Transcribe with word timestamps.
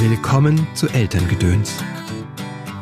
Willkommen 0.00 0.64
zu 0.76 0.86
Elterngedöns, 0.86 1.82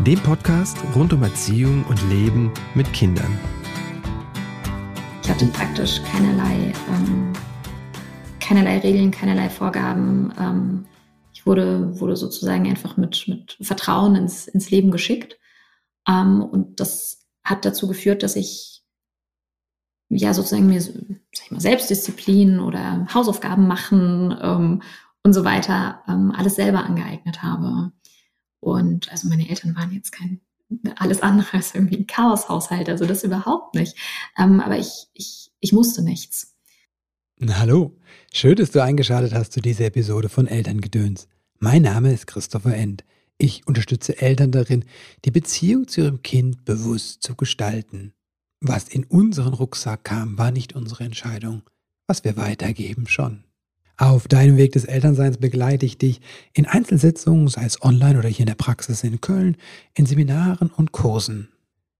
dem 0.00 0.20
Podcast 0.20 0.76
rund 0.94 1.14
um 1.14 1.22
Erziehung 1.22 1.82
und 1.86 1.98
Leben 2.10 2.52
mit 2.74 2.92
Kindern. 2.92 3.38
Ich 5.22 5.30
hatte 5.30 5.46
praktisch 5.46 6.02
keinerlei, 6.02 6.74
ähm, 6.90 7.32
keinerlei 8.38 8.80
Regeln, 8.80 9.10
keinerlei 9.10 9.48
Vorgaben. 9.48 10.30
Ähm, 10.38 10.84
ich 11.32 11.46
wurde, 11.46 11.98
wurde 11.98 12.16
sozusagen 12.16 12.66
einfach 12.66 12.98
mit, 12.98 13.26
mit 13.28 13.56
Vertrauen 13.62 14.14
ins, 14.14 14.46
ins 14.46 14.70
Leben 14.70 14.90
geschickt. 14.90 15.38
Ähm, 16.06 16.42
und 16.42 16.80
das 16.80 17.24
hat 17.42 17.64
dazu 17.64 17.88
geführt, 17.88 18.24
dass 18.24 18.36
ich 18.36 18.82
ja 20.10 20.34
sozusagen 20.34 20.66
mir 20.66 20.82
sag 20.82 21.46
ich 21.46 21.50
mal, 21.50 21.60
Selbstdisziplin 21.60 22.60
oder 22.60 23.06
Hausaufgaben 23.12 23.66
machen 23.66 24.36
ähm, 24.42 24.82
und 25.26 25.32
so 25.32 25.44
weiter 25.44 26.04
ähm, 26.08 26.30
alles 26.30 26.54
selber 26.54 26.84
angeeignet 26.84 27.42
habe. 27.42 27.90
Und 28.60 29.10
also 29.10 29.28
meine 29.28 29.48
Eltern 29.48 29.74
waren 29.74 29.92
jetzt 29.92 30.12
kein 30.12 30.40
alles 30.96 31.20
andere 31.20 31.52
als 31.52 31.74
irgendwie 31.74 31.96
ein 31.96 32.06
Chaoshaushalt, 32.06 32.88
also 32.88 33.06
das 33.06 33.24
überhaupt 33.24 33.74
nicht. 33.74 33.96
Ähm, 34.38 34.60
aber 34.60 34.78
ich, 34.78 35.08
ich, 35.14 35.50
ich 35.58 35.72
musste 35.72 36.02
nichts. 36.02 36.54
Hallo, 37.44 37.98
schön, 38.32 38.54
dass 38.54 38.70
du 38.70 38.82
eingeschaltet 38.82 39.34
hast 39.34 39.52
zu 39.52 39.60
dieser 39.60 39.86
Episode 39.86 40.28
von 40.28 40.46
Elterngedöns. 40.46 41.28
Mein 41.58 41.82
Name 41.82 42.12
ist 42.12 42.28
Christopher 42.28 42.74
End. 42.76 43.04
Ich 43.36 43.66
unterstütze 43.66 44.20
Eltern 44.20 44.52
darin, 44.52 44.84
die 45.24 45.32
Beziehung 45.32 45.88
zu 45.88 46.02
ihrem 46.02 46.22
Kind 46.22 46.64
bewusst 46.64 47.24
zu 47.24 47.34
gestalten. 47.34 48.12
Was 48.60 48.88
in 48.88 49.04
unseren 49.04 49.54
Rucksack 49.54 50.04
kam, 50.04 50.38
war 50.38 50.52
nicht 50.52 50.74
unsere 50.74 51.02
Entscheidung. 51.02 51.62
Was 52.06 52.22
wir 52.22 52.36
weitergeben, 52.36 53.08
schon. 53.08 53.45
Auf 53.98 54.28
deinem 54.28 54.58
Weg 54.58 54.72
des 54.72 54.84
Elternseins 54.84 55.38
begleite 55.38 55.86
ich 55.86 55.96
dich 55.96 56.20
in 56.52 56.66
Einzelsitzungen, 56.66 57.48
sei 57.48 57.64
es 57.64 57.82
online 57.82 58.18
oder 58.18 58.28
hier 58.28 58.40
in 58.40 58.46
der 58.46 58.54
Praxis 58.54 59.02
in 59.04 59.22
Köln, 59.22 59.56
in 59.94 60.04
Seminaren 60.04 60.70
und 60.70 60.92
Kursen. 60.92 61.48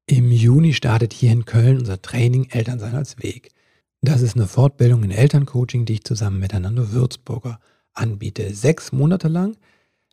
Im 0.06 0.30
Juni 0.30 0.74
startet 0.74 1.14
hier 1.14 1.32
in 1.32 1.46
Köln 1.46 1.78
unser 1.78 2.02
Training 2.02 2.50
Elternsein 2.50 2.94
als 2.94 3.22
Weg. 3.22 3.50
Das 4.02 4.20
ist 4.20 4.36
eine 4.36 4.46
Fortbildung 4.46 5.04
in 5.04 5.10
Elterncoaching, 5.10 5.86
die 5.86 5.94
ich 5.94 6.04
zusammen 6.04 6.38
mit 6.38 6.54
Anando 6.54 6.92
Würzburger 6.92 7.60
anbiete. 7.94 8.54
Sechs 8.54 8.92
Monate 8.92 9.28
lang 9.28 9.56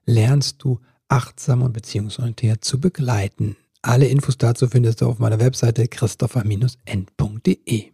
lernst 0.06 0.64
du 0.64 0.80
achtsam 1.10 1.62
und 1.62 1.74
beziehungsorientiert 1.74 2.64
zu 2.64 2.80
begleiten. 2.80 3.58
Alle 3.82 4.08
Infos 4.08 4.38
dazu 4.38 4.68
findest 4.68 5.02
du 5.02 5.08
auf 5.08 5.20
meiner 5.20 5.42
Webseite 5.42 5.90
christopher-end.de. 5.90 7.92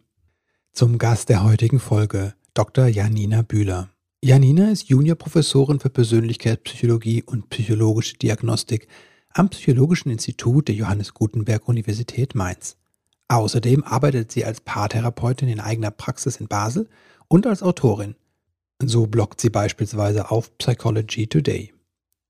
Zum 0.71 0.99
Gast 0.99 1.29
der 1.29 1.43
heutigen 1.43 1.79
Folge 1.79 2.35
Dr. 2.53 2.87
Janina 2.87 3.41
Bühler. 3.41 3.89
Janina 4.23 4.71
ist 4.71 4.89
Juniorprofessorin 4.89 5.79
für 5.79 5.89
Persönlichkeitspsychologie 5.89 7.23
und 7.23 7.49
psychologische 7.49 8.17
Diagnostik 8.17 8.87
am 9.29 9.49
Psychologischen 9.49 10.11
Institut 10.11 10.67
der 10.67 10.75
Johannes 10.75 11.13
Gutenberg 11.13 11.67
Universität 11.67 12.35
Mainz. 12.35 12.75
Außerdem 13.29 13.83
arbeitet 13.83 14.31
sie 14.31 14.43
als 14.43 14.61
Paartherapeutin 14.61 15.47
in 15.47 15.59
eigener 15.59 15.91
Praxis 15.91 16.37
in 16.37 16.47
Basel 16.47 16.89
und 17.27 17.45
als 17.45 17.61
Autorin. 17.61 18.15
So 18.83 19.07
bloggt 19.07 19.39
sie 19.39 19.49
beispielsweise 19.49 20.31
auf 20.31 20.57
Psychology 20.57 21.27
Today. 21.27 21.73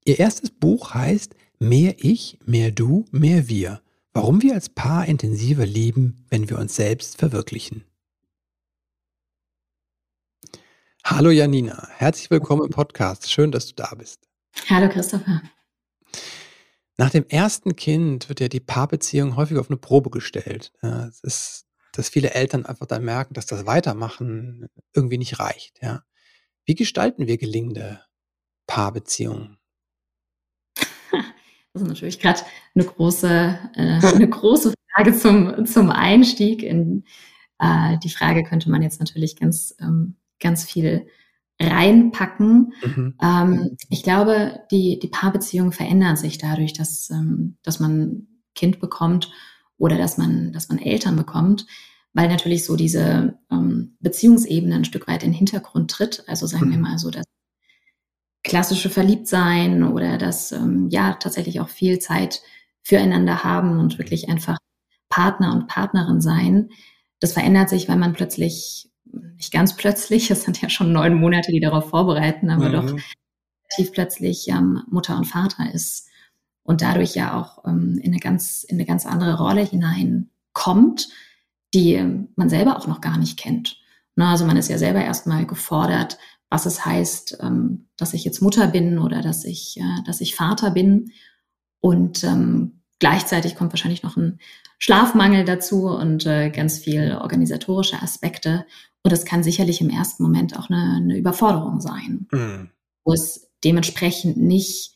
Ihr 0.06 0.20
erstes 0.20 0.52
Buch 0.52 0.94
heißt 0.94 1.36
Mehr 1.60 1.96
Ich, 1.98 2.38
mehr 2.46 2.72
Du, 2.72 3.06
mehr 3.12 3.48
Wir. 3.48 3.82
Warum 4.14 4.42
wir 4.42 4.56
als 4.56 4.70
Paar 4.70 5.06
intensiver 5.06 5.66
lieben, 5.66 6.26
wenn 6.30 6.50
wir 6.50 6.58
uns 6.58 6.76
selbst 6.76 7.18
verwirklichen. 7.18 7.84
Hallo 11.12 11.32
Janina, 11.32 11.88
herzlich 11.98 12.30
willkommen 12.30 12.66
im 12.66 12.70
Podcast. 12.70 13.32
Schön, 13.32 13.52
dass 13.52 13.66
du 13.66 13.74
da 13.74 13.96
bist. 13.96 14.30
Hallo 14.70 14.88
Christopher. 14.90 15.42
Nach 16.98 17.10
dem 17.10 17.26
ersten 17.28 17.76
Kind 17.76 18.30
wird 18.30 18.40
ja 18.40 18.48
die 18.48 18.60
Paarbeziehung 18.60 19.36
häufig 19.36 19.58
auf 19.58 19.72
eine 19.72 19.78
Probe 19.78 20.12
gestellt. 20.12 20.72
Es 20.82 21.20
ist, 21.22 21.66
dass 21.94 22.10
viele 22.10 22.36
Eltern 22.36 22.68
einfach 22.68 22.86
dann 22.86 23.04
merken, 23.04 23.34
dass 23.34 23.48
das 23.48 23.66
Weitermachen 23.66 24.68
irgendwie 24.94 25.18
nicht 25.18 25.40
reicht. 25.40 25.82
Ja. 25.82 26.04
Wie 26.66 26.76
gestalten 26.76 27.26
wir 27.26 27.40
gelingende 27.40 28.02
Paarbeziehungen? 28.68 29.58
Das 31.74 31.84
ist 31.84 31.88
natürlich 31.88 32.20
gerade 32.20 32.42
eine 32.76 32.84
große, 32.84 33.60
äh, 33.76 34.00
eine 34.02 34.30
große 34.30 34.74
Frage 34.94 35.16
zum, 35.16 35.66
zum 35.66 35.92
Einstieg. 35.92 36.64
In, 36.64 37.04
äh, 37.60 37.98
die 38.00 38.10
Frage 38.10 38.44
könnte 38.44 38.70
man 38.70 38.82
jetzt 38.82 39.00
natürlich 39.00 39.36
ganz 39.36 39.76
ähm, 39.80 40.19
ganz 40.40 40.64
viel 40.64 41.08
reinpacken. 41.62 42.74
Mhm. 42.84 43.16
Ähm, 43.22 43.78
ich 43.90 44.04
glaube, 44.04 44.62
die, 44.72 45.00
die 45.00 45.08
Paarbeziehungen 45.08 45.72
verändern 45.72 46.16
sich 46.16 46.38
dadurch, 46.38 46.74
dass, 46.74 47.10
ähm, 47.10 47.58
dass 47.64 47.80
man 47.80 48.28
Kind 48.56 48.80
bekommt 48.80 49.32
oder 49.78 49.98
dass 49.98 50.18
man, 50.18 50.52
dass 50.54 50.70
man 50.70 50.80
Eltern 50.80 51.16
bekommt, 51.16 51.66
weil 52.14 52.28
natürlich 52.28 52.66
so 52.66 52.76
diese 52.76 53.40
ähm, 53.52 53.98
Beziehungsebene 54.00 54.76
ein 54.76 54.86
Stück 54.86 55.08
weit 55.08 55.24
in 55.24 55.32
den 55.32 55.38
Hintergrund 55.38 55.92
tritt. 55.92 56.24
Also 56.28 56.48
sagen 56.48 56.68
mhm. 56.68 56.72
wir 56.72 56.78
mal 56.80 56.98
so 56.98 57.12
das 57.12 57.26
klassische 58.44 58.90
Verliebtsein 58.90 59.84
oder 59.84 60.18
das 60.18 60.52
ähm, 60.52 60.88
ja 60.90 61.14
tatsächlich 61.14 61.60
auch 61.60 61.70
viel 61.70 62.00
Zeit 62.00 62.42
füreinander 62.82 63.44
haben 63.44 63.80
und 63.80 63.98
wirklich 63.98 64.30
einfach 64.30 64.58
Partner 65.10 65.54
und 65.54 65.68
Partnerin 65.68 66.22
sein. 66.22 66.70
Das 67.20 67.34
verändert 67.34 67.70
sich, 67.70 67.90
weil 67.90 67.98
man 67.98 68.14
plötzlich 68.14 68.89
nicht 69.36 69.52
ganz 69.52 69.76
plötzlich, 69.76 70.30
es 70.32 70.44
sind 70.44 70.62
ja 70.62 70.70
schon 70.70 70.92
neun 70.92 71.16
Monate, 71.16 71.52
die 71.52 71.60
darauf 71.60 71.90
vorbereiten, 71.90 72.50
aber 72.50 72.70
mhm. 72.70 72.74
doch 72.74 72.84
relativ 72.84 73.94
plötzlich 73.94 74.48
ähm, 74.50 74.84
Mutter 74.90 75.18
und 75.18 75.26
Vater 75.26 75.74
ist 75.74 76.08
und 76.64 76.82
dadurch 76.82 77.16
ja 77.16 77.40
auch 77.40 77.66
ähm, 77.66 78.00
in, 78.02 78.12
eine 78.12 78.20
ganz, 78.20 78.64
in 78.64 78.78
eine 78.78 78.86
ganz 78.86 79.06
andere 79.06 79.38
Rolle 79.38 79.62
hineinkommt, 79.62 81.10
die 81.74 82.04
man 82.36 82.50
selber 82.50 82.78
auch 82.78 82.88
noch 82.88 83.02
gar 83.02 83.18
nicht 83.18 83.38
kennt. 83.38 83.78
Na, 84.16 84.32
also 84.32 84.46
man 84.46 84.58
ist 84.58 84.70
ja 84.70 84.78
selber 84.78 85.04
erstmal 85.04 85.46
gefordert, 85.46 86.18
was 86.50 86.66
es 86.66 86.86
heißt, 86.86 87.38
ähm, 87.42 87.88
dass 87.96 88.14
ich 88.14 88.24
jetzt 88.24 88.42
Mutter 88.42 88.68
bin 88.68 89.00
oder 89.00 89.22
dass 89.22 89.46
ich, 89.46 89.78
äh, 89.78 90.04
dass 90.06 90.22
ich 90.22 90.36
Vater 90.36 90.72
bin. 90.72 91.12
Und 91.80 92.24
ähm, 92.24 92.82
gleichzeitig 93.00 93.56
kommt 93.56 93.72
wahrscheinlich 93.72 94.04
noch 94.04 94.18
ein 94.18 94.40
Schlafmangel 94.80 95.46
dazu 95.46 95.88
und 95.88 96.26
äh, 96.26 96.50
ganz 96.50 96.80
viel 96.80 97.18
organisatorische 97.22 98.02
Aspekte. 98.02 98.66
Und 99.04 99.12
das 99.12 99.26
kann 99.26 99.44
sicherlich 99.44 99.82
im 99.82 99.90
ersten 99.90 100.24
Moment 100.24 100.58
auch 100.58 100.70
eine, 100.70 100.96
eine 100.96 101.18
Überforderung 101.18 101.82
sein, 101.82 102.28
mhm. 102.32 102.70
wo 103.04 103.14
es 103.14 103.50
dementsprechend 103.64 104.38
nicht, 104.38 104.96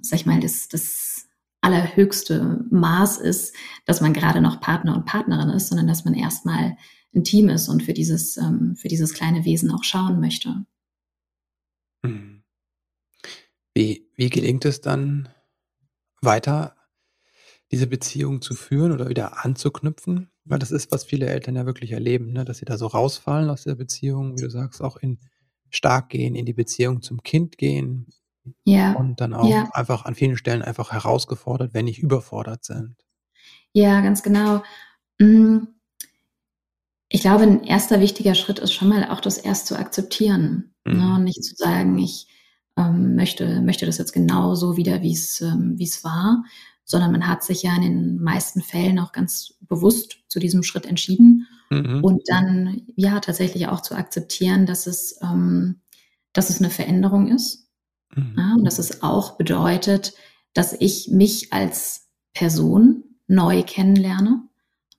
sag 0.00 0.20
ich 0.20 0.26
mal, 0.26 0.40
das, 0.40 0.68
das 0.68 1.26
allerhöchste 1.60 2.64
Maß 2.70 3.18
ist, 3.18 3.54
dass 3.84 4.00
man 4.00 4.12
gerade 4.12 4.40
noch 4.40 4.60
Partner 4.60 4.94
und 4.94 5.04
Partnerin 5.04 5.50
ist, 5.50 5.68
sondern 5.68 5.86
dass 5.86 6.04
man 6.04 6.14
erstmal 6.14 6.76
ein 7.14 7.24
Team 7.24 7.48
ist 7.48 7.68
und 7.68 7.82
für 7.82 7.92
dieses, 7.92 8.36
ähm, 8.36 8.76
für 8.76 8.88
dieses 8.88 9.14
kleine 9.14 9.44
Wesen 9.44 9.70
auch 9.70 9.84
schauen 9.84 10.20
möchte. 10.20 10.64
Mhm. 12.02 12.42
Wie, 13.74 14.08
wie 14.16 14.30
gelingt 14.30 14.64
es 14.64 14.80
dann 14.80 15.28
weiter, 16.22 16.75
diese 17.72 17.86
Beziehung 17.86 18.42
zu 18.42 18.54
führen 18.54 18.92
oder 18.92 19.08
wieder 19.08 19.44
anzuknüpfen? 19.44 20.30
Weil 20.44 20.58
das 20.58 20.70
ist, 20.70 20.92
was 20.92 21.04
viele 21.04 21.26
Eltern 21.26 21.56
ja 21.56 21.66
wirklich 21.66 21.92
erleben, 21.92 22.32
ne? 22.32 22.44
dass 22.44 22.58
sie 22.58 22.64
da 22.64 22.78
so 22.78 22.86
rausfallen 22.86 23.50
aus 23.50 23.64
der 23.64 23.74
Beziehung, 23.74 24.36
wie 24.36 24.42
du 24.42 24.50
sagst, 24.50 24.80
auch 24.80 24.96
in 24.96 25.18
stark 25.70 26.10
gehen, 26.10 26.34
in 26.34 26.46
die 26.46 26.52
Beziehung 26.52 27.02
zum 27.02 27.22
Kind 27.22 27.58
gehen. 27.58 28.06
Ja. 28.64 28.92
Und 28.92 29.20
dann 29.20 29.34
auch 29.34 29.48
ja. 29.48 29.68
einfach 29.72 30.04
an 30.04 30.14
vielen 30.14 30.36
Stellen 30.36 30.62
einfach 30.62 30.92
herausgefordert, 30.92 31.74
wenn 31.74 31.86
nicht 31.86 31.98
überfordert 31.98 32.64
sind. 32.64 32.96
Ja, 33.72 34.00
ganz 34.00 34.22
genau. 34.22 34.62
Mm. 35.18 35.64
Ich 37.08 37.20
glaube, 37.20 37.44
ein 37.44 37.62
erster 37.62 38.00
wichtiger 38.00 38.34
Schritt 38.34 38.58
ist 38.58 38.72
schon 38.72 38.88
mal 38.88 39.08
auch 39.10 39.20
das 39.20 39.38
erst 39.38 39.66
zu 39.66 39.76
akzeptieren. 39.78 40.74
Ne? 40.84 40.94
Mhm. 40.94 41.00
Ne? 41.00 41.14
Und 41.14 41.24
nicht 41.24 41.44
zu 41.44 41.54
sagen, 41.54 41.98
ich 41.98 42.26
ähm, 42.76 43.14
möchte, 43.14 43.60
möchte 43.62 43.86
das 43.86 43.98
jetzt 43.98 44.12
genauso 44.12 44.76
wieder, 44.76 45.02
wie 45.02 45.18
ähm, 45.40 45.74
wie 45.76 45.84
es 45.84 46.04
war, 46.04 46.44
sondern 46.86 47.10
man 47.12 47.26
hat 47.26 47.42
sich 47.42 47.64
ja 47.64 47.74
in 47.74 47.82
den 47.82 48.22
meisten 48.22 48.62
Fällen 48.62 49.00
auch 49.00 49.12
ganz 49.12 49.58
bewusst 49.60 50.20
zu 50.28 50.38
diesem 50.38 50.62
Schritt 50.62 50.86
entschieden 50.86 51.46
mhm. 51.68 52.02
und 52.02 52.22
dann 52.28 52.82
ja 52.94 53.18
tatsächlich 53.18 53.66
auch 53.66 53.80
zu 53.82 53.96
akzeptieren, 53.96 54.66
dass 54.66 54.86
es, 54.86 55.18
ähm, 55.20 55.80
dass 56.32 56.48
es 56.48 56.60
eine 56.60 56.70
Veränderung 56.70 57.26
ist 57.26 57.68
mhm. 58.14 58.34
ja, 58.38 58.54
und 58.54 58.64
dass 58.64 58.78
es 58.78 59.02
auch 59.02 59.36
bedeutet, 59.36 60.14
dass 60.54 60.74
ich 60.78 61.08
mich 61.08 61.52
als 61.52 62.08
Person 62.32 63.02
neu 63.26 63.64
kennenlerne. 63.64 64.42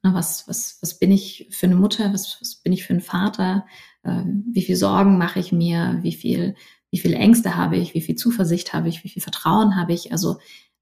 Na, 0.04 0.14
was, 0.14 0.46
was, 0.48 0.80
was 0.82 1.00
bin 1.00 1.12
ich 1.12 1.48
für 1.52 1.68
eine 1.68 1.76
Mutter? 1.76 2.14
Was, 2.14 2.38
was 2.42 2.58
bin 2.58 2.74
ich 2.74 2.84
für 2.84 2.94
ein 2.94 3.02
Vater? 3.02 3.66
Äh, 4.04 4.24
wie 4.52 4.62
viel 4.62 4.76
Sorgen 4.76 5.18
mache 5.18 5.40
ich 5.40 5.54
mir? 5.54 6.00
Wie 6.02 6.12
viel, 6.12 6.56
wie 6.92 7.00
viele 7.00 7.16
Ängste 7.16 7.56
habe 7.56 7.78
ich? 7.78 7.94
Wie 7.94 8.02
viel 8.02 8.16
Zuversicht 8.16 8.74
habe 8.74 8.90
ich? 8.90 9.06
Wie 9.06 9.10
viel 9.10 9.22
Vertrauen 9.22 9.78
habe 9.78 9.94
ich? 9.94 10.12
Also 10.12 10.38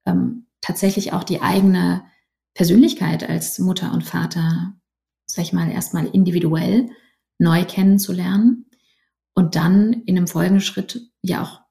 ähm, 0.06 0.48
tatsächlich 0.66 1.14
auch 1.14 1.24
die 1.24 1.42
eigene 1.42 2.04
Persönlichkeit 2.56 3.30
als 3.30 3.60
Mutter 3.60 3.94
und 3.94 4.04
Vater, 4.04 4.74
sag 5.28 5.46
ich 5.46 5.54
mal, 5.54 5.70
erstmal 5.70 6.08
individuell 6.08 6.90
neu 7.38 7.66
kennenzulernen 7.66 8.66
und 9.36 9.56
dann 9.56 9.94
in 9.94 10.18
einem 10.18 10.28
folgenden 10.28 10.62
Schritt 10.62 11.12
ja 11.22 11.44
auch 11.44 11.62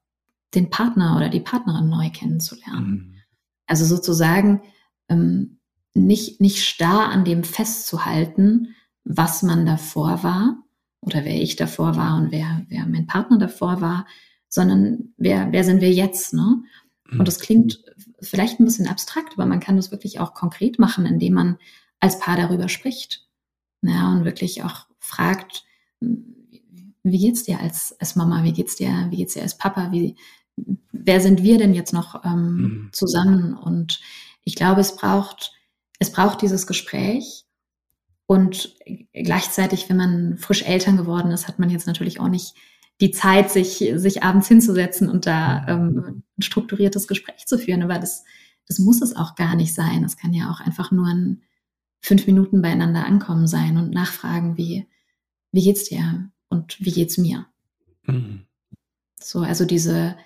den 0.55 0.71
Partner 0.71 1.17
oder 1.17 1.29
die 1.29 1.41
Partnerin 1.41 1.89
neu 1.89 2.11
kennenzulernen. 2.11 2.91
Mhm. 2.91 3.15
Also 3.67 3.85
sozusagen 3.85 4.63
ähm, 5.09 5.59
nicht, 5.95 6.41
nicht 6.41 6.65
starr 6.65 7.09
an 7.09 7.25
dem 7.25 7.43
festzuhalten, 7.43 8.77
was 9.03 9.43
man 9.43 9.67
davor 9.67 10.23
war 10.23 10.63
oder 11.01 11.25
wer 11.25 11.43
ich 11.43 11.57
davor 11.57 11.97
war 11.97 12.17
und 12.17 12.31
wer, 12.31 12.65
wer 12.69 12.87
mein 12.87 13.09
Partner 13.09 13.39
davor 13.39 13.81
war, 13.81 14.07
sondern 14.49 15.15
wer, 15.17 15.51
wer 15.51 15.65
sind 15.65 15.81
wir 15.81 15.91
jetzt, 15.91 16.33
ne? 16.33 16.63
Und 17.11 17.19
mhm. 17.19 17.25
das 17.25 17.41
klingt 17.41 17.81
vielleicht 18.25 18.61
ein 18.61 18.65
bisschen 18.65 18.89
abstrakt, 18.89 19.35
aber 19.35 19.47
man 19.47 19.61
kann 19.61 19.77
das 19.77 19.91
wirklich 19.91 20.21
auch 20.21 20.35
konkret 20.35 20.79
machen, 20.79 21.07
indem 21.07 21.35
man 21.35 21.59
als 22.01 22.19
Paar 22.19 22.37
darüber 22.37 22.69
spricht. 22.69 23.27
Ja, 23.83 24.13
und 24.13 24.25
wirklich 24.25 24.63
auch 24.63 24.87
fragt, 24.99 25.65
wie 26.01 27.19
geht's 27.19 27.45
dir 27.45 27.61
als, 27.61 27.95
als 28.01 28.17
Mama, 28.17 28.45
wie 28.45 28.53
geht's 28.53 28.77
dir, 28.77 29.07
wie 29.11 29.17
geht's 29.17 29.35
dir 29.35 29.43
als 29.43 29.59
Papa, 29.59 29.93
wie, 29.93 30.17
wer 30.93 31.21
sind 31.21 31.43
wir 31.43 31.59
denn 31.59 31.75
jetzt 31.75 31.93
noch 31.93 32.25
ähm, 32.25 32.57
mhm. 32.57 32.91
zusammen? 32.93 33.55
Und 33.55 34.01
ich 34.43 34.55
glaube, 34.55 34.81
es 34.81 34.97
braucht, 34.97 35.53
es 35.99 36.11
braucht 36.11 36.43
dieses 36.43 36.67
Gespräch. 36.67 37.45
Und 38.27 38.75
gleichzeitig, 39.13 39.91
wenn 39.91 39.99
man 39.99 40.39
frisch 40.39 40.63
Eltern 40.63 40.97
geworden 40.97 41.31
ist, 41.31 41.47
hat 41.47 41.59
man 41.59 41.69
jetzt 41.69 41.87
natürlich 41.87 42.21
auch 42.21 42.29
nicht 42.29 42.55
die 43.01 43.11
Zeit, 43.11 43.51
sich, 43.51 43.93
sich 43.95 44.23
abends 44.23 44.49
hinzusetzen 44.49 45.09
und 45.09 45.27
da 45.27 45.67
ähm, 45.69 46.23
ein 46.39 46.43
strukturiertes 46.43 47.09
Gespräch 47.09 47.47
zu 47.47 47.59
führen. 47.59 47.83
Aber 47.83 47.99
das, 47.99 48.25
das 48.69 48.79
muss 48.79 49.03
es 49.03 49.17
auch 49.17 49.35
gar 49.35 49.57
nicht 49.57 49.75
sein. 49.75 50.03
Das 50.03 50.17
kann 50.17 50.33
ja 50.33 50.51
auch 50.51 50.61
einfach 50.61 50.91
nur 50.91 51.07
ein 51.07 51.43
fünf 52.01 52.27
Minuten 52.27 52.63
beieinander 52.63 53.05
ankommen 53.07 53.47
sein 53.47 53.79
und 53.79 53.91
nachfragen, 53.91 54.57
wie, 54.57 54.87
wie 55.53 55.63
geht's 55.63 55.85
dir 55.85 56.31
und 56.49 56.77
wie 56.79 56.93
geht's 56.93 57.19
mir? 57.19 57.47
Mhm. 58.07 58.47
So, 59.21 59.41
also 59.41 59.65
diese, 59.65 60.17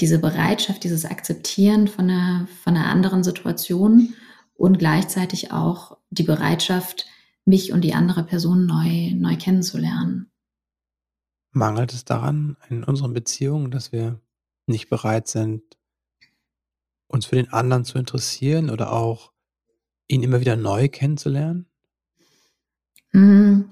diese 0.00 0.18
Bereitschaft, 0.18 0.84
dieses 0.84 1.04
Akzeptieren 1.04 1.88
von 1.88 2.10
einer, 2.10 2.46
von 2.62 2.76
einer 2.76 2.86
anderen 2.86 3.24
Situation 3.24 4.14
und 4.54 4.78
gleichzeitig 4.78 5.52
auch 5.52 5.96
die 6.10 6.22
Bereitschaft, 6.22 7.06
mich 7.46 7.72
und 7.72 7.82
die 7.82 7.94
andere 7.94 8.22
Person 8.22 8.66
neu, 8.66 9.12
neu 9.14 9.36
kennenzulernen. 9.36 10.29
Mangelt 11.52 11.92
es 11.92 12.04
daran 12.04 12.56
in 12.68 12.84
unseren 12.84 13.12
Beziehungen, 13.12 13.70
dass 13.70 13.92
wir 13.92 14.20
nicht 14.66 14.88
bereit 14.88 15.28
sind, 15.28 15.62
uns 17.08 17.26
für 17.26 17.36
den 17.36 17.52
anderen 17.52 17.84
zu 17.84 17.98
interessieren 17.98 18.70
oder 18.70 18.92
auch 18.92 19.32
ihn 20.06 20.22
immer 20.22 20.40
wieder 20.40 20.56
neu 20.56 20.88
kennenzulernen? 20.88 21.66
Mm. 23.12 23.62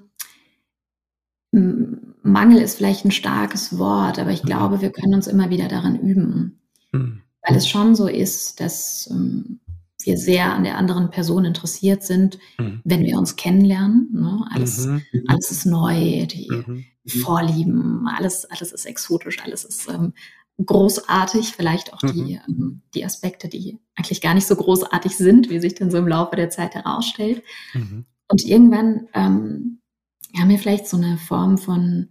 Mangel 2.22 2.60
ist 2.60 2.76
vielleicht 2.76 3.04
ein 3.04 3.10
starkes 3.10 3.78
Wort, 3.78 4.18
aber 4.18 4.30
ich 4.30 4.42
mhm. 4.42 4.48
glaube, 4.48 4.80
wir 4.80 4.90
können 4.90 5.14
uns 5.14 5.26
immer 5.26 5.50
wieder 5.50 5.68
daran 5.68 5.98
üben. 5.98 6.60
Mhm. 6.92 7.22
Weil 7.46 7.56
es 7.56 7.68
schon 7.68 7.94
so 7.94 8.06
ist, 8.06 8.60
dass 8.60 9.08
ähm, 9.10 9.60
wir 10.02 10.18
sehr 10.18 10.52
an 10.52 10.64
der 10.64 10.76
anderen 10.76 11.10
Person 11.10 11.44
interessiert 11.44 12.02
sind, 12.02 12.38
mhm. 12.58 12.80
wenn 12.84 13.04
wir 13.04 13.18
uns 13.18 13.36
kennenlernen. 13.36 14.08
Ne? 14.12 14.46
Alles, 14.50 14.86
mhm. 14.86 15.02
alles 15.26 15.50
ist 15.50 15.66
neu, 15.66 16.26
die 16.26 16.48
mhm. 16.50 16.84
Vorlieben, 17.08 18.06
alles, 18.06 18.44
alles 18.46 18.72
ist 18.72 18.84
exotisch, 18.84 19.42
alles 19.42 19.64
ist 19.64 19.88
ähm, 19.88 20.12
großartig. 20.64 21.52
Vielleicht 21.52 21.92
auch 21.92 21.98
die, 21.98 22.22
mhm. 22.34 22.40
ähm, 22.48 22.82
die 22.94 23.04
Aspekte, 23.04 23.48
die 23.48 23.78
eigentlich 23.94 24.20
gar 24.20 24.34
nicht 24.34 24.46
so 24.46 24.56
großartig 24.56 25.16
sind, 25.16 25.50
wie 25.50 25.60
sich 25.60 25.74
dann 25.74 25.90
so 25.90 25.98
im 25.98 26.08
Laufe 26.08 26.36
der 26.36 26.50
Zeit 26.50 26.74
herausstellt. 26.74 27.42
Mhm. 27.74 28.04
Und 28.28 28.44
irgendwann 28.44 29.08
ähm, 29.14 29.80
haben 30.38 30.50
wir 30.50 30.58
vielleicht 30.58 30.86
so 30.86 30.96
eine 30.96 31.16
Form 31.16 31.58
von, 31.58 32.10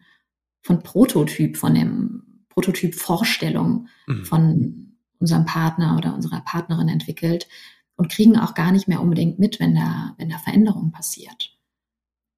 von 0.61 0.81
Prototyp, 0.81 1.57
von 1.57 1.75
dem 1.75 2.45
Prototyp 2.49 2.95
Vorstellung 2.95 3.87
mhm. 4.07 4.25
von 4.25 4.97
unserem 5.19 5.45
Partner 5.45 5.95
oder 5.97 6.13
unserer 6.13 6.41
Partnerin 6.41 6.89
entwickelt 6.89 7.47
und 7.95 8.09
kriegen 8.09 8.37
auch 8.37 8.53
gar 8.53 8.71
nicht 8.71 8.87
mehr 8.87 9.01
unbedingt 9.01 9.39
mit, 9.39 9.59
wenn 9.59 9.75
da, 9.75 10.15
wenn 10.17 10.29
da 10.29 10.37
Veränderung 10.37 10.91
passiert. 10.91 11.57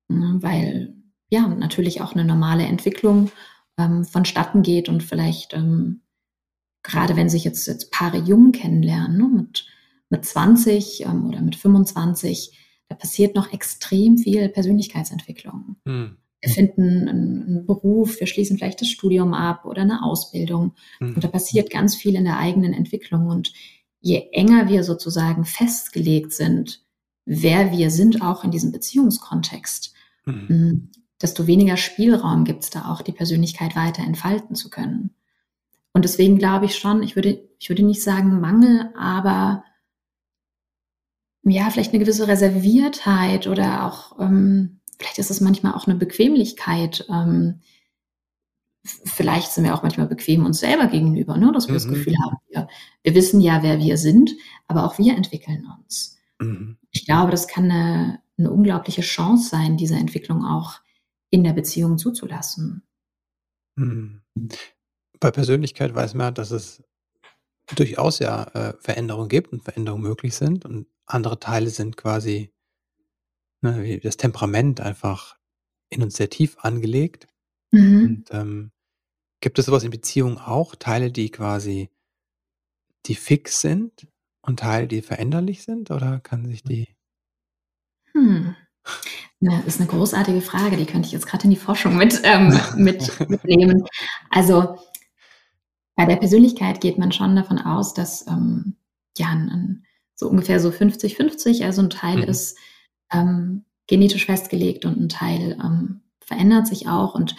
Ne, 0.07 0.37
weil 0.41 0.95
ja 1.29 1.47
natürlich 1.47 2.01
auch 2.01 2.13
eine 2.13 2.25
normale 2.25 2.63
Entwicklung 2.63 3.31
ähm, 3.77 4.03
vonstatten 4.03 4.63
geht 4.63 4.89
und 4.89 5.03
vielleicht 5.03 5.53
ähm, 5.53 6.01
gerade 6.83 7.15
wenn 7.15 7.29
sich 7.29 7.43
jetzt, 7.43 7.67
jetzt 7.67 7.91
Paare 7.91 8.17
jung 8.17 8.51
kennenlernen, 8.51 9.17
ne, 9.17 9.27
mit, 9.27 9.65
mit 10.09 10.25
20 10.25 11.05
ähm, 11.05 11.27
oder 11.27 11.41
mit 11.41 11.55
25, 11.55 12.57
da 12.87 12.95
passiert 12.95 13.35
noch 13.35 13.53
extrem 13.53 14.17
viel 14.17 14.49
Persönlichkeitsentwicklung. 14.49 15.75
Mhm. 15.85 16.17
Wir 16.41 16.49
finden 16.49 17.09
einen, 17.09 17.43
einen, 17.43 17.65
Beruf, 17.65 18.19
wir 18.19 18.27
schließen 18.27 18.57
vielleicht 18.57 18.79
das 18.81 18.87
Studium 18.87 19.33
ab 19.33 19.65
oder 19.65 19.81
eine 19.81 20.03
Ausbildung. 20.03 20.73
Mhm. 20.99 21.15
Und 21.15 21.23
da 21.23 21.27
passiert 21.27 21.69
ganz 21.69 21.95
viel 21.95 22.15
in 22.15 22.23
der 22.23 22.37
eigenen 22.37 22.73
Entwicklung. 22.73 23.27
Und 23.27 23.51
je 23.99 24.29
enger 24.31 24.69
wir 24.69 24.83
sozusagen 24.83 25.43
festgelegt 25.43 26.31
sind, 26.31 26.81
wer 27.25 27.73
wir 27.73 27.91
sind, 27.91 28.21
auch 28.21 28.45
in 28.45 28.51
diesem 28.51 28.71
Beziehungskontext, 28.71 29.93
mhm. 30.25 30.89
Desto 31.21 31.47
weniger 31.47 31.77
Spielraum 31.77 32.45
gibt 32.45 32.63
es 32.63 32.69
da 32.69 32.91
auch, 32.91 33.01
die 33.01 33.11
Persönlichkeit 33.11 33.75
weiter 33.75 34.03
entfalten 34.03 34.55
zu 34.55 34.69
können. 34.69 35.15
Und 35.91 36.05
deswegen 36.05 36.37
glaube 36.37 36.65
ich 36.65 36.77
schon, 36.77 37.03
ich 37.03 37.15
würde, 37.15 37.41
ich 37.59 37.69
würde 37.69 37.83
nicht 37.83 38.03
sagen 38.03 38.39
Mangel, 38.39 38.93
aber 38.97 39.63
ja, 41.43 41.69
vielleicht 41.69 41.93
eine 41.93 41.99
gewisse 41.99 42.27
Reserviertheit 42.27 43.47
oder 43.47 43.85
auch, 43.85 44.19
ähm, 44.19 44.79
vielleicht 44.97 45.17
ist 45.19 45.31
es 45.31 45.41
manchmal 45.41 45.73
auch 45.73 45.87
eine 45.87 45.97
Bequemlichkeit, 45.97 47.05
ähm, 47.09 47.61
vielleicht 48.83 49.51
sind 49.51 49.63
wir 49.63 49.73
auch 49.73 49.83
manchmal 49.83 50.07
bequem 50.07 50.45
uns 50.45 50.59
selber 50.59 50.87
gegenüber, 50.87 51.37
ne? 51.37 51.51
dass 51.51 51.67
wir 51.67 51.73
mhm. 51.73 51.77
das 51.77 51.87
Gefühl 51.87 52.15
haben, 52.23 52.37
wir, 52.49 52.67
wir 53.03 53.15
wissen 53.15 53.41
ja, 53.41 53.63
wer 53.63 53.79
wir 53.79 53.97
sind, 53.97 54.31
aber 54.67 54.85
auch 54.85 54.97
wir 54.97 55.15
entwickeln 55.15 55.67
uns. 55.77 56.17
Mhm. 56.39 56.77
Ich 56.91 57.05
glaube, 57.05 57.31
das 57.31 57.47
kann 57.47 57.65
eine, 57.65 58.21
eine 58.37 58.51
unglaubliche 58.51 59.01
Chance 59.01 59.49
sein, 59.49 59.77
diese 59.77 59.95
Entwicklung 59.95 60.45
auch 60.45 60.79
in 61.29 61.43
der 61.43 61.53
Beziehung 61.53 61.97
zuzulassen. 61.97 62.83
Mhm. 63.75 64.21
Bei 65.19 65.31
Persönlichkeit 65.31 65.93
weiß 65.93 66.13
man, 66.13 66.33
dass 66.33 66.51
es 66.51 66.83
durchaus 67.75 68.19
ja 68.19 68.43
äh, 68.53 68.73
Veränderungen 68.79 69.29
gibt 69.29 69.51
und 69.51 69.63
Veränderungen 69.63 70.03
möglich 70.03 70.35
sind 70.35 70.65
und 70.65 70.87
andere 71.05 71.39
Teile 71.39 71.69
sind 71.69 71.97
quasi 71.97 72.51
ne, 73.61 73.83
wie 73.83 73.99
das 73.99 74.17
Temperament 74.17 74.81
einfach 74.81 75.37
in 75.89 76.03
uns 76.03 76.15
sehr 76.15 76.29
tief 76.29 76.57
angelegt. 76.59 77.27
Mhm. 77.71 78.05
Und 78.05 78.25
ähm, 78.31 78.71
gibt 79.41 79.59
es 79.59 79.65
sowas 79.65 79.83
in 79.83 79.91
Beziehungen 79.91 80.37
auch? 80.37 80.75
Teile, 80.75 81.11
die 81.11 81.29
quasi, 81.29 81.89
die 83.05 83.15
fix 83.15 83.61
sind 83.61 84.07
und 84.41 84.59
Teile, 84.59 84.87
die 84.87 85.01
veränderlich 85.01 85.63
sind? 85.63 85.91
Oder 85.91 86.19
kann 86.19 86.45
sich 86.45 86.63
die. 86.63 86.95
Hm. 88.13 88.55
Das 89.41 89.65
ist 89.65 89.79
eine 89.79 89.89
großartige 89.89 90.41
Frage, 90.41 90.75
die 90.75 90.85
könnte 90.85 91.07
ich 91.07 91.13
jetzt 91.13 91.27
gerade 91.27 91.45
in 91.45 91.49
die 91.49 91.55
Forschung 91.55 91.95
mit, 91.95 92.21
ähm, 92.23 92.59
mit, 92.75 93.19
mitnehmen. 93.29 93.85
Also 94.29 94.77
bei 95.95 96.05
der 96.05 96.17
Persönlichkeit 96.17 96.81
geht 96.81 96.97
man 96.97 97.11
schon 97.11 97.35
davon 97.35 97.57
aus, 97.57 97.93
dass 97.93 98.27
ähm, 98.27 98.75
ja 99.17 99.27
ein, 99.27 99.85
so 100.15 100.27
ungefähr 100.27 100.59
so 100.59 100.69
50-50, 100.69 101.63
also 101.63 101.81
ein 101.81 101.89
Teil 101.89 102.17
mhm. 102.17 102.23
ist 102.23 102.57
ähm, 103.11 103.65
genetisch 103.87 104.25
festgelegt 104.25 104.85
und 104.85 104.99
ein 104.99 105.09
Teil 105.09 105.57
ähm, 105.63 106.01
verändert 106.19 106.67
sich 106.67 106.87
auch. 106.87 107.15
Und 107.15 107.35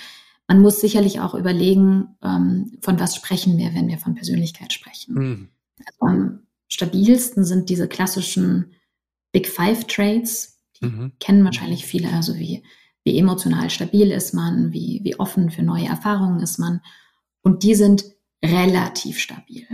man 0.48 0.60
muss 0.60 0.80
sicherlich 0.80 1.20
auch 1.20 1.34
überlegen, 1.34 2.16
ähm, 2.22 2.78
von 2.80 2.98
was 2.98 3.14
sprechen 3.14 3.56
wir, 3.58 3.74
wenn 3.74 3.88
wir 3.88 3.98
von 3.98 4.14
Persönlichkeit 4.14 4.72
sprechen. 4.72 5.14
Mhm. 5.14 5.48
Also 5.78 5.98
am 6.00 6.40
stabilsten 6.68 7.44
sind 7.44 7.68
diese 7.68 7.88
klassischen 7.88 8.72
Big 9.32 9.48
Five 9.48 9.84
Traits, 9.84 10.49
mhm. 10.80 11.12
kennen 11.20 11.44
wahrscheinlich 11.44 11.84
viele, 11.84 12.12
also 12.12 12.36
wie, 12.36 12.62
wie 13.04 13.18
emotional 13.18 13.70
stabil 13.70 14.10
ist 14.10 14.34
man, 14.34 14.72
wie, 14.72 15.00
wie 15.04 15.18
offen 15.18 15.50
für 15.50 15.62
neue 15.62 15.86
Erfahrungen 15.86 16.40
ist 16.40 16.58
man. 16.58 16.80
Und 17.42 17.62
die 17.62 17.74
sind 17.74 18.04
relativ 18.44 19.18
stabil. 19.18 19.66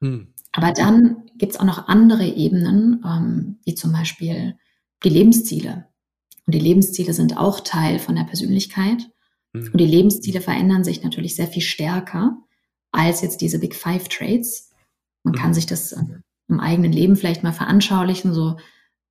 Mhm. 0.00 0.34
Aber 0.52 0.72
dann 0.72 1.24
gibt 1.36 1.52
es 1.52 1.60
auch 1.60 1.64
noch 1.64 1.88
andere 1.88 2.26
Ebenen, 2.26 3.02
ähm, 3.04 3.58
wie 3.64 3.74
zum 3.74 3.92
Beispiel 3.92 4.56
die 5.02 5.08
Lebensziele. 5.08 5.88
Und 6.46 6.54
die 6.54 6.60
Lebensziele 6.60 7.12
sind 7.12 7.36
auch 7.36 7.60
Teil 7.60 7.98
von 7.98 8.14
der 8.16 8.24
Persönlichkeit. 8.24 9.10
Mhm. 9.52 9.70
Und 9.72 9.80
die 9.80 9.86
Lebensziele 9.86 10.40
verändern 10.40 10.84
sich 10.84 11.02
natürlich 11.02 11.34
sehr 11.36 11.48
viel 11.48 11.62
stärker 11.62 12.38
als 12.92 13.22
jetzt 13.22 13.40
diese 13.40 13.58
Big 13.58 13.74
Five 13.74 14.08
Traits. 14.08 14.70
Man 15.24 15.32
mhm. 15.32 15.38
kann 15.38 15.54
sich 15.54 15.66
das 15.66 15.92
im 16.48 16.60
eigenen 16.60 16.92
Leben 16.92 17.16
vielleicht 17.16 17.42
mal 17.42 17.52
veranschaulichen, 17.52 18.32
so 18.34 18.56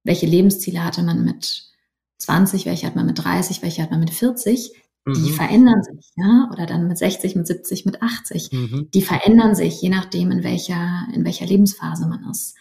welche 0.04 0.26
Lebensziele 0.26 0.84
hatte 0.84 1.04
man 1.04 1.24
mit 1.24 1.72
20, 2.18 2.66
welche 2.66 2.88
hat 2.88 2.96
man 2.96 3.06
mit 3.06 3.24
30, 3.24 3.62
welche 3.62 3.82
hat 3.82 3.92
man 3.92 4.00
mit 4.00 4.12
40. 4.12 4.74
Die 5.06 5.12
mhm. 5.12 5.34
verändern 5.34 5.84
sich, 5.84 6.12
ja, 6.16 6.50
oder 6.54 6.66
dann 6.66 6.88
mit 6.88 6.98
60, 6.98 7.36
mit 7.36 7.46
70, 7.46 7.84
mit 7.86 8.02
80. 8.02 8.52
Mhm. 8.54 8.90
Die 8.94 9.02
verändern 9.02 9.54
sich, 9.54 9.82
je 9.82 9.90
nachdem, 9.90 10.32
in 10.32 10.44
welcher, 10.44 11.08
in 11.14 11.26
welcher 11.26 11.46
Lebensphase 11.46 12.08
man 12.08 12.30
ist. 12.30 12.56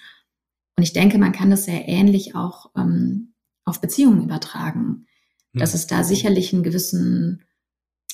Und 0.77 0.83
ich 0.83 0.93
denke, 0.93 1.19
man 1.19 1.31
kann 1.31 1.51
das 1.51 1.67
sehr 1.67 1.87
ähnlich 1.87 2.35
auch 2.35 2.71
ähm, 2.77 3.35
auf 3.65 3.81
Beziehungen 3.81 4.25
übertragen. 4.25 5.07
Dass 5.53 5.73
mhm. 5.73 5.77
es 5.77 5.87
da 5.87 6.03
sicherlich 6.03 6.53
einen 6.53 6.65
gewissen 6.65 7.45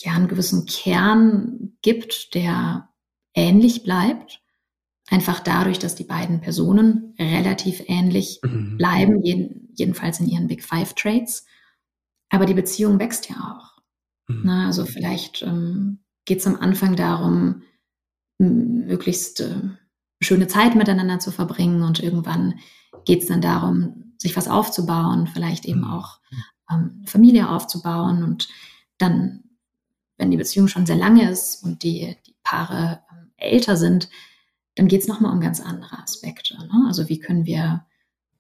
ja 0.04 0.12
einen 0.12 0.28
gewissen 0.28 0.66
Kern 0.66 1.76
gibt, 1.82 2.34
der 2.34 2.88
ähnlich 3.34 3.82
bleibt. 3.82 4.40
Einfach 5.10 5.40
dadurch, 5.40 5.78
dass 5.78 5.94
die 5.94 6.04
beiden 6.04 6.40
Personen 6.40 7.14
relativ 7.18 7.82
ähnlich 7.86 8.40
mhm. 8.42 8.76
bleiben, 8.76 9.22
jeden, 9.22 9.72
jedenfalls 9.74 10.20
in 10.20 10.28
ihren 10.28 10.48
Big 10.48 10.62
Five 10.62 10.94
Traits. 10.94 11.46
Aber 12.30 12.44
die 12.44 12.54
Beziehung 12.54 12.98
wächst 12.98 13.28
ja 13.30 13.36
auch. 13.36 13.82
Mhm. 14.28 14.42
Na, 14.44 14.66
also 14.66 14.84
vielleicht 14.84 15.42
ähm, 15.42 16.00
geht 16.26 16.40
es 16.40 16.46
am 16.46 16.56
Anfang 16.56 16.94
darum, 16.94 17.62
möglichst 18.38 19.40
äh, 19.40 19.62
schöne 20.20 20.46
Zeit 20.46 20.74
miteinander 20.74 21.18
zu 21.18 21.30
verbringen 21.30 21.82
und 21.82 22.02
irgendwann 22.02 22.54
geht 23.04 23.22
es 23.22 23.28
dann 23.28 23.40
darum, 23.40 24.14
sich 24.18 24.36
was 24.36 24.48
aufzubauen, 24.48 25.26
vielleicht 25.26 25.64
eben 25.64 25.80
mhm. 25.80 25.90
auch 25.90 26.20
ähm, 26.70 27.02
Familie 27.06 27.48
aufzubauen 27.48 28.22
und 28.22 28.48
dann, 28.98 29.44
wenn 30.18 30.30
die 30.30 30.36
Beziehung 30.36 30.68
schon 30.68 30.86
sehr 30.86 30.96
lange 30.96 31.30
ist 31.30 31.64
und 31.64 31.82
die, 31.82 32.16
die 32.26 32.36
Paare 32.42 33.02
ähm, 33.10 33.32
älter 33.36 33.76
sind, 33.76 34.08
dann 34.78 34.86
geht 34.86 35.00
es 35.00 35.08
nochmal 35.08 35.32
um 35.32 35.40
ganz 35.40 35.60
andere 35.60 35.98
Aspekte. 35.98 36.56
Ne? 36.56 36.84
Also 36.86 37.08
wie 37.08 37.18
können 37.18 37.46
wir, 37.46 37.84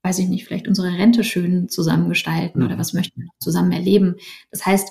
weiß 0.02 0.20
ich 0.20 0.28
nicht, 0.28 0.44
vielleicht 0.44 0.68
unsere 0.68 0.86
Rente 0.86 1.24
schön 1.24 1.68
zusammengestalten 1.68 2.60
mhm. 2.60 2.66
oder 2.66 2.78
was 2.78 2.92
möchten 2.92 3.22
wir 3.22 3.28
zusammen 3.40 3.72
erleben. 3.72 4.14
Das 4.52 4.64
heißt, 4.64 4.88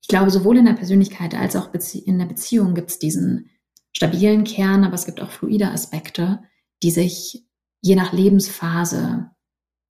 ich 0.00 0.08
glaube, 0.08 0.30
sowohl 0.30 0.58
in 0.58 0.64
der 0.64 0.74
Persönlichkeit 0.74 1.34
als 1.34 1.56
auch 1.56 1.70
in 1.74 2.18
der 2.18 2.26
Beziehung 2.26 2.74
gibt 2.74 2.90
es 2.90 2.98
diesen 3.00 3.50
stabilen 3.92 4.44
Kern, 4.44 4.84
aber 4.84 4.94
es 4.94 5.06
gibt 5.06 5.20
auch 5.20 5.30
fluide 5.30 5.70
Aspekte, 5.70 6.42
die 6.84 6.92
sich 6.92 7.44
je 7.80 7.96
nach 7.96 8.12
Lebensphase 8.12 9.30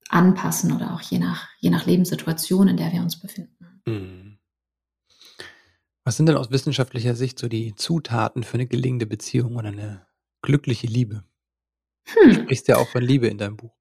anpassen 0.09 0.71
oder 0.71 0.95
auch 0.95 1.01
je 1.01 1.19
nach, 1.19 1.47
je 1.59 1.69
nach 1.69 1.85
Lebenssituation, 1.85 2.67
in 2.69 2.77
der 2.77 2.91
wir 2.91 3.01
uns 3.01 3.19
befinden. 3.19 3.81
Mhm. 3.85 4.39
Was 6.03 6.17
sind 6.17 6.25
denn 6.25 6.37
aus 6.37 6.49
wissenschaftlicher 6.49 7.15
Sicht 7.15 7.37
so 7.37 7.47
die 7.47 7.75
Zutaten 7.75 8.43
für 8.43 8.55
eine 8.55 8.67
gelingende 8.67 9.05
Beziehung 9.05 9.55
oder 9.55 9.69
eine 9.69 10.05
glückliche 10.43 10.85
Liebe? 10.85 11.23
Hm. 12.05 12.29
Du 12.29 12.35
sprichst 12.43 12.67
ja 12.67 12.77
auch 12.77 12.87
von 12.87 13.01
Liebe 13.01 13.27
in 13.27 13.39
deinem 13.39 13.57
Buch. 13.57 13.73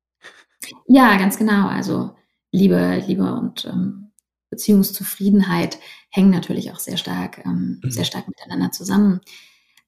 Ja, 0.87 1.19
ganz 1.19 1.37
genau. 1.37 1.69
Also 1.69 2.17
Liebe, 2.51 3.03
Liebe 3.07 3.35
und 3.35 3.67
ähm, 3.67 4.13
Beziehungszufriedenheit 4.49 5.79
hängen 6.11 6.31
natürlich 6.31 6.73
auch 6.73 6.79
sehr 6.79 6.97
stark, 6.97 7.45
ähm, 7.45 7.81
mhm. 7.83 7.91
sehr 7.91 8.05
stark 8.05 8.29
miteinander 8.29 8.71
zusammen. 8.71 9.21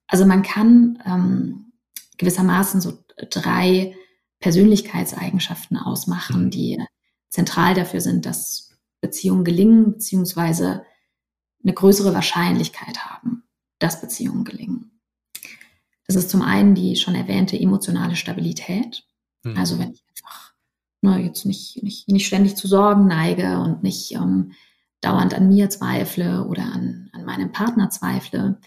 Also 0.07 0.26
man 0.26 0.43
kann 0.43 1.02
ähm, 1.07 1.73
gewissermaßen 2.19 2.81
so 2.81 2.99
drei 3.31 3.95
Persönlichkeitseigenschaften 4.40 5.76
ausmachen, 5.76 6.47
mhm. 6.47 6.50
die 6.50 6.85
zentral 7.28 7.75
dafür 7.75 8.00
sind, 8.00 8.26
dass 8.26 8.71
Beziehungen 9.00 9.45
gelingen, 9.45 9.93
beziehungsweise 9.93 10.85
eine 11.62 11.75
größere 11.75 12.14
Wahrscheinlichkeit 12.14 13.04
haben, 13.04 13.45
dass 13.78 14.00
Beziehungen 14.00 14.45
gelingen. 14.45 14.93
Das 16.06 16.16
ist 16.16 16.30
zum 16.30 16.42
einen 16.42 16.75
die 16.75 16.96
schon 16.96 17.14
erwähnte 17.14 17.58
emotionale 17.58 18.16
Stabilität. 18.16 19.04
Mhm. 19.42 19.56
Also 19.56 19.78
wenn 19.78 19.92
ich 19.92 20.04
einfach 20.08 20.54
ne, 21.00 21.23
jetzt 21.23 21.46
nicht, 21.46 21.82
nicht, 21.82 22.08
nicht 22.08 22.26
ständig 22.26 22.56
zu 22.56 22.66
Sorgen 22.68 23.06
neige 23.06 23.58
und 23.58 23.82
nicht 23.82 24.12
ähm, 24.12 24.52
dauernd 25.00 25.34
an 25.34 25.49
mir 25.49 25.70
zweifle 25.70 26.46
oder 26.46 26.64
an, 26.64 27.11
an 27.12 27.25
meinem 27.25 27.52
Partner 27.52 27.90
zweifle. 27.90 28.58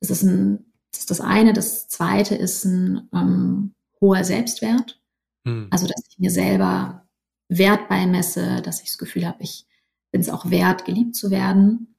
Das 0.00 0.10
ist, 0.10 0.22
ein, 0.22 0.66
das 0.90 1.00
ist 1.00 1.10
das 1.10 1.20
eine. 1.20 1.52
Das 1.52 1.88
zweite 1.88 2.34
ist 2.34 2.64
ein 2.64 3.08
ähm, 3.14 3.74
hoher 4.00 4.24
Selbstwert. 4.24 5.00
Mhm. 5.44 5.68
Also, 5.70 5.86
dass 5.86 6.02
ich 6.08 6.18
mir 6.18 6.30
selber 6.30 7.06
Wert 7.48 7.88
beimesse, 7.88 8.62
dass 8.62 8.80
ich 8.80 8.88
das 8.88 8.98
Gefühl 8.98 9.26
habe, 9.26 9.42
ich 9.42 9.66
bin 10.10 10.20
es 10.20 10.28
auch 10.28 10.50
wert, 10.50 10.84
geliebt 10.84 11.14
zu 11.14 11.30
werden. 11.30 11.94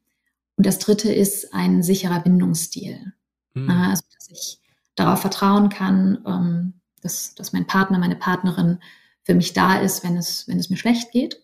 Und 0.57 0.65
das 0.65 0.79
dritte 0.79 1.11
ist 1.11 1.53
ein 1.53 1.81
sicherer 1.81 2.19
Bindungsstil. 2.19 3.13
Mhm. 3.53 3.69
Also, 3.69 4.03
dass 4.13 4.29
ich 4.29 4.60
darauf 4.95 5.21
vertrauen 5.21 5.69
kann, 5.69 6.23
ähm, 6.25 6.73
dass, 7.01 7.35
dass 7.35 7.53
mein 7.53 7.67
Partner, 7.67 7.97
meine 7.97 8.15
Partnerin 8.15 8.79
für 9.23 9.35
mich 9.35 9.53
da 9.53 9.79
ist, 9.79 10.03
wenn 10.03 10.17
es, 10.17 10.47
wenn 10.47 10.59
es 10.59 10.69
mir 10.69 10.77
schlecht 10.77 11.11
geht. 11.11 11.41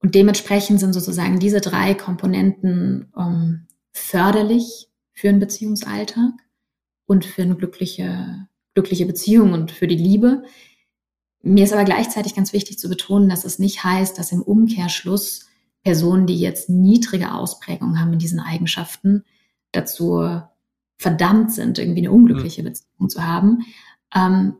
Und 0.00 0.14
dementsprechend 0.14 0.80
sind 0.80 0.92
sozusagen 0.92 1.38
diese 1.38 1.60
drei 1.60 1.94
Komponenten 1.94 3.12
ähm, 3.16 3.66
förderlich 3.92 4.88
für 5.12 5.28
einen 5.28 5.40
Beziehungsalltag 5.40 6.32
und 7.06 7.24
für 7.24 7.42
eine 7.42 7.56
glückliche, 7.56 8.46
glückliche 8.74 9.06
Beziehung 9.06 9.52
und 9.52 9.72
für 9.72 9.88
die 9.88 9.96
Liebe. 9.96 10.44
Mir 11.42 11.64
ist 11.64 11.72
aber 11.72 11.84
gleichzeitig 11.84 12.34
ganz 12.34 12.52
wichtig 12.52 12.78
zu 12.78 12.88
betonen, 12.88 13.28
dass 13.28 13.44
es 13.44 13.58
nicht 13.58 13.82
heißt, 13.82 14.18
dass 14.18 14.32
im 14.32 14.42
Umkehrschluss 14.42 15.46
Personen, 15.82 16.26
die 16.26 16.38
jetzt 16.38 16.68
niedrige 16.68 17.32
Ausprägungen 17.32 18.00
haben 18.00 18.12
in 18.12 18.18
diesen 18.18 18.40
Eigenschaften, 18.40 19.24
dazu 19.72 20.42
verdammt 20.98 21.52
sind, 21.52 21.78
irgendwie 21.78 22.00
eine 22.00 22.12
unglückliche 22.12 22.62
mhm. 22.62 22.66
Beziehung 22.66 23.08
zu 23.08 23.26
haben. 23.26 23.64
Ähm, 24.14 24.56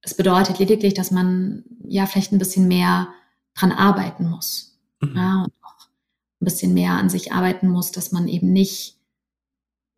es 0.00 0.14
bedeutet 0.14 0.58
lediglich, 0.58 0.94
dass 0.94 1.10
man 1.10 1.64
ja 1.84 2.06
vielleicht 2.06 2.32
ein 2.32 2.38
bisschen 2.38 2.66
mehr 2.66 3.08
dran 3.54 3.72
arbeiten 3.72 4.28
muss. 4.28 4.78
Mhm. 5.00 5.16
Ja, 5.16 5.42
und 5.44 5.52
auch 5.62 5.86
ein 6.40 6.44
bisschen 6.44 6.74
mehr 6.74 6.92
an 6.92 7.08
sich 7.08 7.32
arbeiten 7.32 7.68
muss, 7.68 7.92
dass 7.92 8.10
man 8.10 8.26
eben 8.26 8.52
nicht 8.52 8.98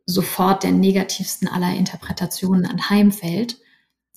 sofort 0.06 0.64
der 0.64 0.72
negativsten 0.72 1.48
aller 1.48 1.74
Interpretationen 1.74 2.66
anheimfällt, 2.66 3.58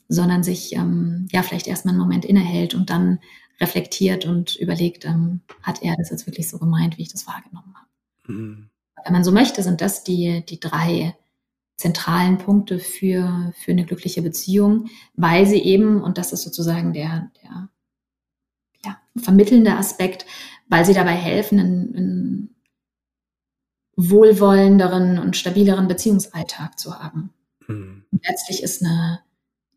sondern 0.09 0.43
sich 0.43 0.73
ähm, 0.73 1.27
ja 1.31 1.43
vielleicht 1.43 1.67
erstmal 1.67 1.93
einen 1.93 2.01
Moment 2.01 2.25
innehält 2.25 2.73
und 2.73 2.89
dann 2.89 3.19
reflektiert 3.59 4.25
und 4.25 4.55
überlegt, 4.57 5.05
ähm, 5.05 5.41
hat 5.63 5.81
er 5.83 5.95
das 5.95 6.09
jetzt 6.09 6.27
wirklich 6.27 6.49
so 6.49 6.59
gemeint, 6.59 6.97
wie 6.97 7.03
ich 7.03 7.11
das 7.11 7.27
wahrgenommen 7.27 7.73
habe. 7.75 8.33
Mhm. 8.33 8.69
Wenn 9.03 9.13
man 9.13 9.23
so 9.23 9.31
möchte, 9.31 9.63
sind 9.63 9.79
das 9.79 10.03
die, 10.03 10.43
die 10.45 10.59
drei 10.59 11.15
zentralen 11.77 12.39
Punkte 12.39 12.79
für, 12.79 13.53
für 13.55 13.71
eine 13.71 13.85
glückliche 13.85 14.23
Beziehung, 14.23 14.89
weil 15.15 15.45
sie 15.45 15.61
eben, 15.61 16.01
und 16.01 16.17
das 16.17 16.33
ist 16.33 16.41
sozusagen 16.41 16.91
der, 16.91 17.31
der 17.43 17.69
ja, 18.83 18.99
vermittelnde 19.15 19.75
Aspekt, 19.75 20.25
weil 20.67 20.85
sie 20.85 20.93
dabei 20.93 21.13
helfen, 21.13 21.59
einen, 21.59 21.95
einen 21.95 22.55
wohlwollenderen 23.95 25.19
und 25.19 25.37
stabileren 25.37 25.87
Beziehungsalltag 25.87 26.79
zu 26.79 26.99
haben. 26.99 27.31
Mhm. 27.67 28.05
Letztlich 28.23 28.63
ist 28.63 28.83
eine, 28.83 29.19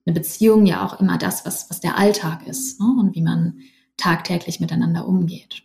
eine 0.06 0.14
Beziehung 0.14 0.64
ja 0.64 0.86
auch 0.86 1.00
immer 1.00 1.18
das, 1.18 1.44
was, 1.44 1.68
was 1.68 1.80
der 1.80 1.98
Alltag 1.98 2.46
ist 2.46 2.80
ne? 2.80 2.86
und 2.98 3.14
wie 3.14 3.22
man 3.22 3.60
tagtäglich 3.98 4.58
miteinander 4.58 5.06
umgeht. 5.06 5.64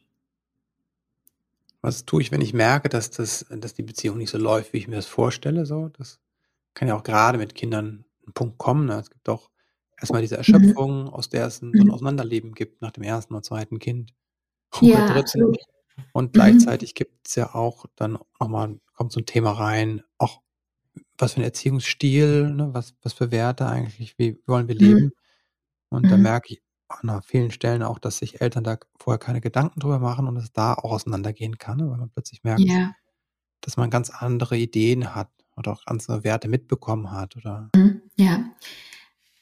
Was 1.81 2.05
tue 2.05 2.21
ich, 2.21 2.31
wenn 2.31 2.41
ich 2.41 2.53
merke, 2.53 2.89
dass, 2.89 3.11
das, 3.11 3.45
dass 3.49 3.73
die 3.73 3.83
Beziehung 3.83 4.17
nicht 4.17 4.31
so 4.31 4.37
läuft, 4.37 4.73
wie 4.73 4.77
ich 4.77 4.87
mir 4.87 4.95
das 4.95 5.05
vorstelle? 5.05 5.65
So, 5.65 5.89
das 5.89 6.19
kann 6.75 6.87
ja 6.87 6.95
auch 6.95 7.03
gerade 7.03 7.39
mit 7.39 7.55
Kindern 7.55 8.05
ein 8.27 8.33
Punkt 8.33 8.59
kommen. 8.59 8.85
Ne? 8.85 8.99
Es 8.99 9.09
gibt 9.09 9.27
auch 9.27 9.49
erstmal 9.99 10.21
diese 10.21 10.35
mhm. 10.35 10.39
Erschöpfung, 10.39 11.03
mhm. 11.03 11.09
aus 11.09 11.29
der 11.29 11.47
es 11.47 11.61
ein, 11.61 11.71
so 11.73 11.81
ein 11.81 11.87
mhm. 11.87 11.93
Auseinanderleben 11.93 12.53
gibt 12.53 12.81
nach 12.81 12.91
dem 12.91 13.03
ersten 13.03 13.33
oder 13.33 13.41
zweiten 13.41 13.79
Kind. 13.79 14.13
Ja, 14.81 15.07
dritten. 15.07 15.55
Und 16.11 16.27
mhm. 16.27 16.31
gleichzeitig 16.33 16.91
mhm. 16.91 16.95
gibt 16.95 17.27
es 17.27 17.35
ja 17.35 17.55
auch 17.55 17.85
dann 17.95 18.19
nochmal, 18.39 18.77
kommt 18.93 19.11
so 19.11 19.21
ein 19.21 19.25
Thema 19.25 19.51
rein, 19.51 20.03
auch 20.17 20.41
was 21.17 21.33
für 21.33 21.41
ein 21.41 21.45
Erziehungsstil, 21.45 22.51
ne? 22.51 22.73
was, 22.73 22.93
was 23.01 23.13
für 23.13 23.31
Werte 23.31 23.67
eigentlich, 23.67 24.17
wie 24.17 24.41
wollen 24.45 24.67
wir 24.67 24.75
leben? 24.75 25.11
Und 25.89 26.09
da 26.11 26.17
merke 26.17 26.53
ich 26.53 26.61
an 26.87 27.21
vielen 27.23 27.51
Stellen 27.51 27.83
auch, 27.83 27.99
dass 27.99 28.17
sich 28.17 28.41
Eltern 28.41 28.65
da 28.65 28.77
vorher 28.99 29.17
keine 29.17 29.39
Gedanken 29.39 29.79
drüber 29.79 29.99
machen 29.99 30.27
und 30.27 30.35
es 30.35 30.51
da 30.51 30.73
auch 30.73 30.91
auseinandergehen 30.91 31.57
kann, 31.57 31.77
ne? 31.77 31.89
weil 31.89 31.97
man 31.97 32.09
plötzlich 32.09 32.43
merkt, 32.43 32.61
ja. 32.61 32.91
dass 33.61 33.77
man 33.77 33.89
ganz 33.89 34.09
andere 34.09 34.57
Ideen 34.57 35.15
hat 35.15 35.29
oder 35.55 35.71
auch 35.71 35.81
andere 35.85 36.23
Werte 36.23 36.47
mitbekommen 36.47 37.11
hat. 37.11 37.35
Oder 37.35 37.69
mhm, 37.75 38.01
ja, 38.15 38.45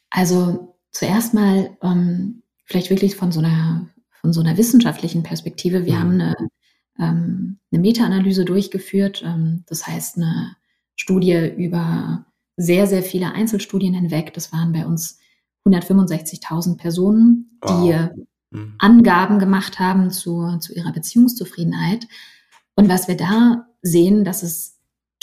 also 0.09 0.77
zuerst 0.91 1.33
mal 1.33 1.77
ähm, 1.81 2.43
vielleicht 2.65 2.89
wirklich 2.89 3.15
von 3.15 3.31
so 3.31 3.39
einer 3.39 3.89
von 4.23 4.31
so 4.31 4.39
einer 4.39 4.57
wissenschaftlichen 4.57 5.21
Perspektive. 5.21 5.85
Wir 5.85 5.95
mhm. 5.95 5.99
haben 5.99 6.11
eine, 6.13 6.35
ähm, 6.97 7.59
eine 7.71 7.81
Meta-Analyse 7.81 8.45
durchgeführt, 8.45 9.21
ähm, 9.25 9.63
das 9.67 9.85
heißt 9.85 10.17
eine 10.17 10.55
Studie 10.95 11.51
über 11.57 12.25
sehr, 12.55 12.87
sehr 12.87 13.03
viele 13.03 13.33
Einzelstudien 13.33 13.93
hinweg. 13.93 14.33
Das 14.33 14.53
waren 14.53 14.71
bei 14.71 14.85
uns 14.85 15.19
165.000 15.65 16.77
Personen, 16.77 17.59
die 17.63 17.69
wow. 17.69 18.09
mhm. 18.51 18.75
Angaben 18.79 19.39
gemacht 19.39 19.79
haben 19.79 20.09
zu, 20.09 20.57
zu 20.59 20.73
ihrer 20.73 20.93
Beziehungszufriedenheit. 20.93 22.07
Und 22.75 22.89
was 22.89 23.07
wir 23.07 23.17
da 23.17 23.67
sehen, 23.81 24.23
dass 24.23 24.43
es 24.43 24.72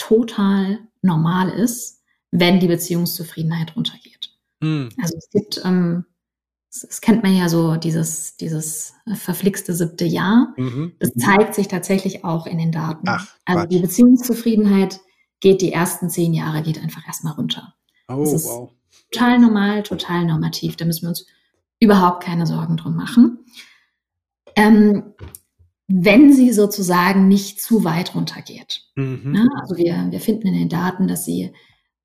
total 0.01 0.79
normal 1.03 1.49
ist, 1.49 2.01
wenn 2.31 2.59
die 2.59 2.67
Beziehungszufriedenheit 2.67 3.75
runtergeht. 3.75 4.31
Mhm. 4.59 4.89
Also 4.99 5.15
es 5.17 5.29
gibt, 5.29 5.61
ähm, 5.63 6.05
das 6.71 7.01
kennt 7.01 7.21
man 7.21 7.35
ja 7.35 7.49
so, 7.49 7.75
dieses, 7.75 8.37
dieses 8.37 8.93
verflixte 9.13 9.75
siebte 9.75 10.05
Jahr. 10.05 10.53
Mhm. 10.57 10.93
Das 10.99 11.11
zeigt 11.13 11.53
sich 11.53 11.67
tatsächlich 11.67 12.23
auch 12.25 12.47
in 12.47 12.57
den 12.57 12.71
Daten. 12.71 13.07
Ach, 13.07 13.27
also 13.45 13.67
die 13.67 13.79
Beziehungszufriedenheit 13.79 15.01
geht 15.39 15.61
die 15.61 15.73
ersten 15.73 16.09
zehn 16.09 16.33
Jahre, 16.33 16.63
geht 16.63 16.81
einfach 16.81 17.05
erstmal 17.05 17.33
runter. 17.33 17.75
Oh, 18.07 18.21
das 18.21 18.33
ist 18.33 18.47
wow. 18.47 18.71
total 19.11 19.39
normal, 19.39 19.83
total 19.83 20.25
normativ. 20.25 20.77
Da 20.77 20.85
müssen 20.85 21.03
wir 21.03 21.09
uns 21.09 21.27
überhaupt 21.79 22.23
keine 22.23 22.47
Sorgen 22.47 22.77
drum 22.77 22.95
machen. 22.95 23.45
Ähm, 24.55 25.13
wenn 25.93 26.33
sie 26.33 26.51
sozusagen 26.53 27.27
nicht 27.27 27.61
zu 27.61 27.83
weit 27.83 28.15
runtergeht. 28.15 28.83
Mhm. 28.95 29.31
Ne? 29.31 29.49
Also 29.59 29.77
wir, 29.77 30.07
wir 30.09 30.19
finden 30.19 30.47
in 30.47 30.53
den 30.53 30.69
Daten, 30.69 31.07
dass 31.07 31.25
sie 31.25 31.53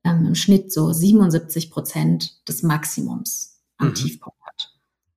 ähm, 0.04 0.26
im 0.26 0.34
Schnitt 0.34 0.72
so 0.72 0.92
77 0.92 1.70
Prozent 1.70 2.48
des 2.48 2.62
Maximums 2.62 3.60
am 3.78 3.88
mhm. 3.88 3.94
Tiefpunkt 3.94 4.38
hat. 4.44 4.72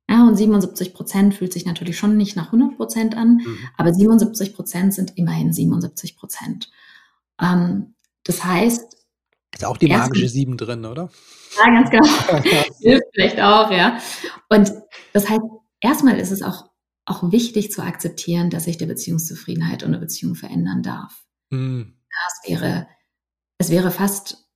Ja, 0.10 0.28
und 0.28 0.36
77 0.36 0.94
Prozent 0.94 1.36
fühlt 1.36 1.54
sich 1.54 1.66
natürlich 1.66 1.98
schon 1.98 2.18
nicht 2.18 2.36
nach 2.36 2.48
100 2.48 2.78
Prozent 2.78 3.16
an, 3.16 3.36
mhm. 3.36 3.58
aber 3.78 3.94
77 3.94 4.56
Prozent 4.56 4.94
sind 4.94 5.18
immerhin 5.18 5.54
77 5.54 6.18
Prozent. 6.18 6.70
Ähm, 7.40 7.94
das 8.24 8.44
heißt. 8.44 8.96
Ist 9.54 9.66
auch 9.66 9.78
die 9.78 9.88
magische 9.88 10.30
Sieben 10.30 10.58
drin, 10.58 10.86
oder? 10.86 11.10
Ja, 11.58 11.66
ganz 11.66 11.90
genau. 11.90 12.44
Hilft 12.82 13.06
vielleicht 13.14 13.40
auch, 13.40 13.72
ja. 13.72 14.00
Und 14.50 14.72
das 15.14 15.30
heißt, 15.30 15.42
erstmal 15.80 16.20
ist 16.20 16.32
es 16.32 16.44
auch, 16.44 16.70
auch 17.10 17.32
wichtig 17.32 17.72
zu 17.72 17.82
akzeptieren, 17.82 18.50
dass 18.50 18.66
sich 18.66 18.78
der 18.78 18.86
Beziehungszufriedenheit 18.86 19.84
und 19.84 19.90
eine 19.90 20.00
Beziehung 20.00 20.36
verändern 20.36 20.84
darf. 20.84 21.26
Mhm. 21.50 21.96
Es 22.28 22.50
wäre, 22.50 22.88
es 23.58 23.70
wäre 23.70 23.92
fast 23.92 24.48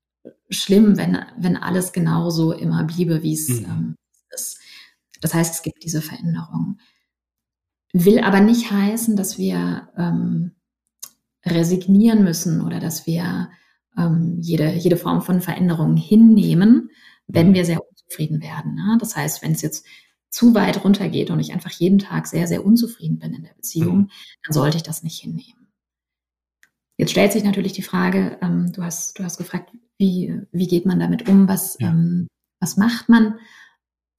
schlimm, 0.50 0.98
wenn, 0.98 1.18
wenn 1.38 1.58
alles 1.58 1.94
genauso 1.94 2.52
immer 2.52 2.84
bliebe, 2.84 3.24
wie 3.24 3.34
es 3.34 3.50
mhm. 3.50 3.66
ähm, 3.66 3.96
ist. 4.30 4.60
Das 5.20 5.34
heißt, 5.34 5.56
es 5.56 5.62
gibt 5.64 5.84
diese 5.84 6.02
Veränderung. 6.02 6.78
Will 7.92 8.20
aber 8.20 8.40
nicht 8.40 8.72
heißen, 8.72 9.16
dass 9.16 9.38
wir 9.38 9.90
ähm, 9.98 10.52
resignieren 11.46 12.24
müssen 12.24 12.62
oder 12.62 12.80
dass 12.80 13.08
wir 13.08 13.50
ähm, 13.98 14.38
jede, 14.42 14.74
jede 14.74 14.98
Form 14.98 15.22
von 15.22 15.42
Veränderung 15.42 15.96
hinnehmen, 15.96 16.90
wenn 17.28 17.50
mhm. 17.50 17.54
wir 17.56 17.66
sehr 17.66 17.82
unzufrieden 17.84 18.42
werden. 18.42 18.76
Ne? 18.76 18.98
Das 19.00 19.16
heißt, 19.16 19.42
wenn 19.42 19.54
es 19.54 19.62
jetzt 19.62 19.86
zu 20.34 20.56
weit 20.56 20.84
runtergeht 20.84 21.30
und 21.30 21.40
ich 21.40 21.54
einfach 21.54 21.70
jeden 21.70 22.00
Tag 22.00 22.26
sehr, 22.26 22.48
sehr 22.48 22.66
unzufrieden 22.66 23.20
bin 23.20 23.36
in 23.36 23.44
der 23.44 23.54
Beziehung, 23.54 23.98
mhm. 23.98 24.10
dann 24.44 24.54
sollte 24.54 24.78
ich 24.78 24.84
das 24.84 25.04
nicht 25.04 25.22
hinnehmen. 25.22 25.68
Jetzt 26.98 27.12
stellt 27.12 27.32
sich 27.32 27.44
natürlich 27.44 27.74
die 27.74 27.84
Frage, 27.84 28.40
ähm, 28.42 28.72
du, 28.72 28.82
hast, 28.82 29.20
du 29.20 29.24
hast 29.24 29.38
gefragt, 29.38 29.72
wie, 30.00 30.42
wie 30.52 30.68
geht 30.68 30.88
man 30.88 31.00
damit 31.00 31.30
um, 31.30 31.48
was, 31.48 31.78
ja. 31.80 31.90
ähm, 31.90 32.28
was 32.60 32.78
macht 32.78 33.10
man? 33.10 33.36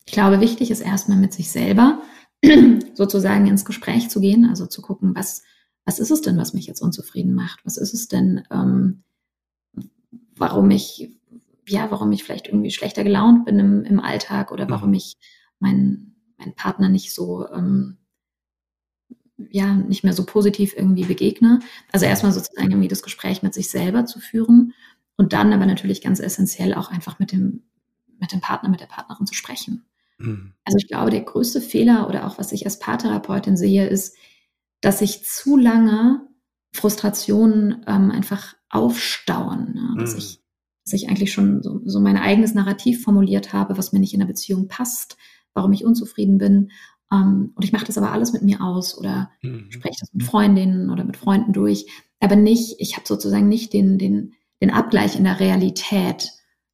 Ich 0.06 0.12
glaube, 0.12 0.40
wichtig 0.40 0.70
ist 0.70 0.82
erstmal 0.82 1.18
mit 1.18 1.32
sich 1.32 1.50
selber 1.50 2.00
sozusagen 2.94 3.48
ins 3.48 3.64
Gespräch 3.64 4.08
zu 4.08 4.20
gehen, 4.20 4.44
also 4.44 4.66
zu 4.66 4.82
gucken, 4.82 5.16
was, 5.16 5.42
was 5.84 5.98
ist 5.98 6.12
es 6.12 6.20
denn, 6.20 6.38
was 6.38 6.54
mich 6.54 6.66
jetzt 6.66 6.80
unzufrieden 6.80 7.34
macht? 7.34 7.58
Was 7.64 7.76
ist 7.76 7.92
es 7.92 8.06
denn, 8.06 8.44
ähm, 8.52 9.02
warum 10.36 10.70
ich, 10.70 11.10
ja, 11.66 11.90
warum 11.90 12.12
ich 12.12 12.22
vielleicht 12.22 12.46
irgendwie 12.46 12.70
schlechter 12.70 13.02
gelaunt 13.02 13.46
bin 13.46 13.58
im, 13.58 13.84
im 13.84 13.98
Alltag 13.98 14.52
oder 14.52 14.70
warum 14.70 14.90
mhm. 14.90 14.94
ich 14.94 15.16
meinen 15.64 16.14
mein 16.38 16.54
Partner 16.54 16.88
nicht 16.88 17.12
so, 17.12 17.48
ähm, 17.50 17.98
ja, 19.50 19.74
nicht 19.74 20.04
mehr 20.04 20.12
so 20.12 20.24
positiv 20.24 20.74
irgendwie 20.76 21.04
begegne. 21.04 21.60
Also 21.92 22.06
erstmal 22.06 22.32
sozusagen 22.32 22.70
irgendwie 22.70 22.88
das 22.88 23.02
Gespräch 23.02 23.42
mit 23.42 23.54
sich 23.54 23.70
selber 23.70 24.04
zu 24.04 24.20
führen 24.20 24.74
und 25.16 25.32
dann 25.32 25.52
aber 25.52 25.66
natürlich 25.66 26.02
ganz 26.02 26.20
essentiell 26.20 26.74
auch 26.74 26.90
einfach 26.90 27.18
mit 27.18 27.32
dem, 27.32 27.62
mit 28.20 28.32
dem 28.32 28.40
Partner, 28.40 28.68
mit 28.68 28.80
der 28.80 28.86
Partnerin 28.86 29.26
zu 29.26 29.34
sprechen. 29.34 29.84
Mhm. 30.18 30.52
Also 30.64 30.78
ich 30.78 30.88
glaube, 30.88 31.10
der 31.10 31.22
größte 31.22 31.60
Fehler 31.60 32.08
oder 32.08 32.26
auch 32.26 32.38
was 32.38 32.52
ich 32.52 32.64
als 32.64 32.78
Paartherapeutin 32.78 33.56
sehe, 33.56 33.88
ist, 33.88 34.16
dass 34.80 35.00
sich 35.00 35.24
zu 35.24 35.56
lange 35.56 36.26
Frustrationen 36.72 37.84
ähm, 37.86 38.10
einfach 38.10 38.54
aufstauen. 38.68 39.74
Ne? 39.74 39.94
Dass, 39.98 40.12
mhm. 40.12 40.18
ich, 40.18 40.40
dass 40.84 40.92
ich 40.92 41.08
eigentlich 41.08 41.32
schon 41.32 41.62
so, 41.62 41.80
so 41.84 42.00
mein 42.00 42.16
eigenes 42.16 42.54
Narrativ 42.54 43.02
formuliert 43.02 43.52
habe, 43.52 43.78
was 43.78 43.92
mir 43.92 44.00
nicht 44.00 44.14
in 44.14 44.20
der 44.20 44.26
Beziehung 44.26 44.68
passt, 44.68 45.16
warum 45.54 45.72
ich 45.72 45.84
unzufrieden 45.84 46.38
bin. 46.38 46.70
Ähm, 47.12 47.52
und 47.54 47.64
ich 47.64 47.72
mache 47.72 47.86
das 47.86 47.98
aber 47.98 48.12
alles 48.12 48.32
mit 48.32 48.42
mir 48.42 48.60
aus 48.60 48.96
oder 48.98 49.30
mhm. 49.42 49.70
spreche 49.70 50.00
das 50.00 50.12
mit 50.12 50.24
Freundinnen 50.24 50.90
oder 50.90 51.04
mit 51.04 51.16
Freunden 51.16 51.52
durch. 51.52 51.86
Aber 52.20 52.36
nicht, 52.36 52.76
ich 52.78 52.96
habe 52.96 53.06
sozusagen 53.06 53.48
nicht 53.48 53.72
den, 53.72 53.98
den, 53.98 54.34
den 54.60 54.70
Abgleich 54.70 55.16
in 55.16 55.24
der 55.24 55.40
Realität 55.40 56.30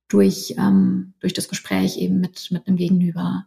durch, 0.08 0.54
ähm, 0.58 1.14
durch 1.20 1.34
das 1.34 1.48
Gespräch 1.48 1.98
eben 1.98 2.20
mit, 2.20 2.50
mit 2.50 2.66
einem 2.66 2.76
Gegenüber. 2.76 3.46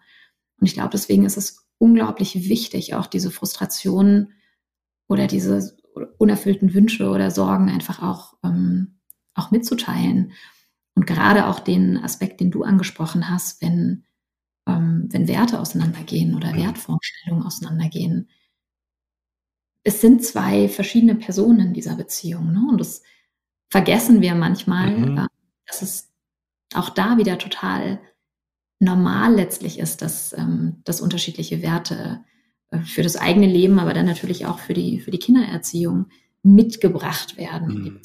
Und 0.60 0.68
ich 0.68 0.74
glaube, 0.74 0.92
deswegen 0.92 1.26
ist 1.26 1.38
es 1.38 1.66
unglaublich 1.78 2.48
wichtig, 2.50 2.96
auch 2.96 3.08
diese 3.08 3.32
Frustrationen 3.32 4.34
oder 5.08 5.28
diese 5.28 5.76
unerfüllten 6.18 6.74
Wünsche 6.74 7.10
oder 7.10 7.32
Sorgen 7.32 7.70
einfach 7.70 8.02
auch, 8.02 8.36
ähm, 8.44 9.00
auch 9.34 9.52
mitzuteilen. 9.52 10.32
Und 10.96 11.08
gerade 11.08 11.48
auch 11.48 11.60
den 11.60 11.98
Aspekt, 11.98 12.40
den 12.40 12.52
du 12.52 12.64
angesprochen 12.64 13.30
hast, 13.30 13.62
wenn, 13.62 14.06
ähm, 14.68 15.08
wenn 15.12 15.28
Werte 15.28 15.60
auseinandergehen 15.60 16.36
oder 16.36 16.56
Wertvorstellungen 16.56 17.46
auseinandergehen. 17.46 18.30
Es 19.84 20.02
sind 20.02 20.24
zwei 20.24 20.70
verschiedene 20.70 21.16
Personen 21.16 21.68
in 21.68 21.74
dieser 21.74 21.96
Beziehung. 21.96 22.54
Ne? 22.54 22.66
Und 22.70 22.80
das 22.80 23.02
vergessen 23.70 24.22
wir 24.22 24.36
manchmal, 24.36 24.98
mhm. 24.98 25.18
äh, 25.18 25.28
dass 25.66 25.82
es 25.82 26.12
auch 26.74 26.90
da 26.90 27.18
wieder 27.18 27.38
total 27.38 28.00
normal 28.80 29.36
letztlich 29.36 29.80
ist, 29.80 30.02
dass, 30.02 30.34
ähm, 30.38 30.82
dass 30.84 31.02
unterschiedliche 31.02 31.62
Werte 31.62 32.24
äh, 32.70 32.80
für 32.80 33.04
das 33.04 33.16
eigene 33.16 33.48
Leben, 33.48 33.80
aber 33.80 33.94
dann 33.94 34.06
natürlich 34.06 34.46
auch 34.46 34.60
für 34.60 34.74
die, 34.74 35.00
für 35.00 35.12
die 35.12 35.20
Kindererziehung 35.20 36.08
mitgebracht 36.42 37.38
werden 37.38 37.68
mhm. 37.68 37.84
mhm. 37.84 38.02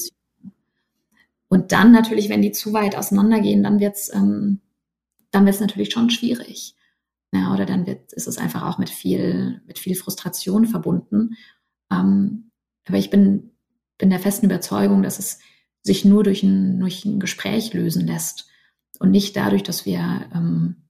Und 1.48 1.72
dann 1.72 1.92
natürlich, 1.92 2.28
wenn 2.28 2.42
die 2.42 2.52
zu 2.52 2.72
weit 2.72 2.94
auseinandergehen, 2.96 3.62
dann 3.62 3.80
wird's 3.80 4.12
ähm, 4.14 4.60
dann 5.30 5.46
wird's 5.46 5.60
natürlich 5.60 5.92
schon 5.92 6.10
schwierig. 6.10 6.74
Ja, 7.32 7.52
oder 7.52 7.66
dann 7.66 7.86
wird, 7.86 8.12
ist 8.12 8.26
es 8.26 8.38
einfach 8.38 8.62
auch 8.62 8.78
mit 8.78 8.88
viel, 8.88 9.60
mit 9.66 9.78
viel 9.78 9.94
Frustration 9.94 10.66
verbunden. 10.66 11.36
Ähm, 11.92 12.50
aber 12.86 12.96
ich 12.96 13.10
bin, 13.10 13.50
bin 13.98 14.10
der 14.10 14.20
festen 14.20 14.46
Überzeugung, 14.46 15.02
dass 15.02 15.18
es 15.18 15.38
sich 15.82 16.04
nur 16.04 16.24
durch 16.24 16.42
ein, 16.42 16.80
durch 16.80 17.04
ein 17.04 17.20
Gespräch 17.20 17.74
lösen 17.74 18.06
lässt 18.06 18.48
und 18.98 19.10
nicht 19.10 19.36
dadurch, 19.36 19.62
dass 19.62 19.84
wir 19.84 20.28
ähm, 20.34 20.88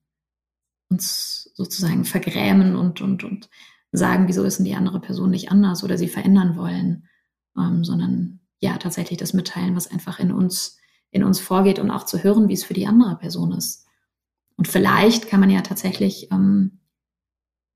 uns 0.91 1.51
sozusagen 1.55 2.05
vergrämen 2.05 2.77
und, 2.77 3.01
und, 3.01 3.25
und 3.25 3.51
sagen, 3.91 4.29
wieso 4.29 4.45
ist 4.45 4.59
denn 4.59 4.65
die 4.65 4.75
andere 4.75 5.01
Person 5.01 5.31
nicht 5.31 5.51
anders 5.51 5.83
oder 5.83 5.99
sie 5.99 6.09
verändern 6.09 6.57
wollen, 6.57 7.09
ähm, 7.57 7.85
sondern 7.85 8.41
ja, 8.61 8.77
tatsächlich 8.79 9.19
das 9.19 9.35
mitteilen, 9.35 9.77
was 9.77 9.91
einfach 9.91 10.19
in 10.19 10.33
uns, 10.33 10.79
in 11.11 11.25
uns 11.25 11.41
vorgeht 11.41 11.79
und 11.79 11.91
auch 11.91 12.05
zu 12.05 12.23
hören, 12.23 12.49
wie 12.49 12.55
es 12.55 12.65
für 12.65 12.75
die 12.75 12.87
andere 12.87 13.17
Person 13.17 13.53
ist. 13.53 13.88
Und 14.59 14.67
vielleicht 14.69 15.29
kann 15.29 15.41
man 15.41 15.51
ja 15.51 15.63
tatsächlich 15.63 16.31
ähm, 16.33 16.81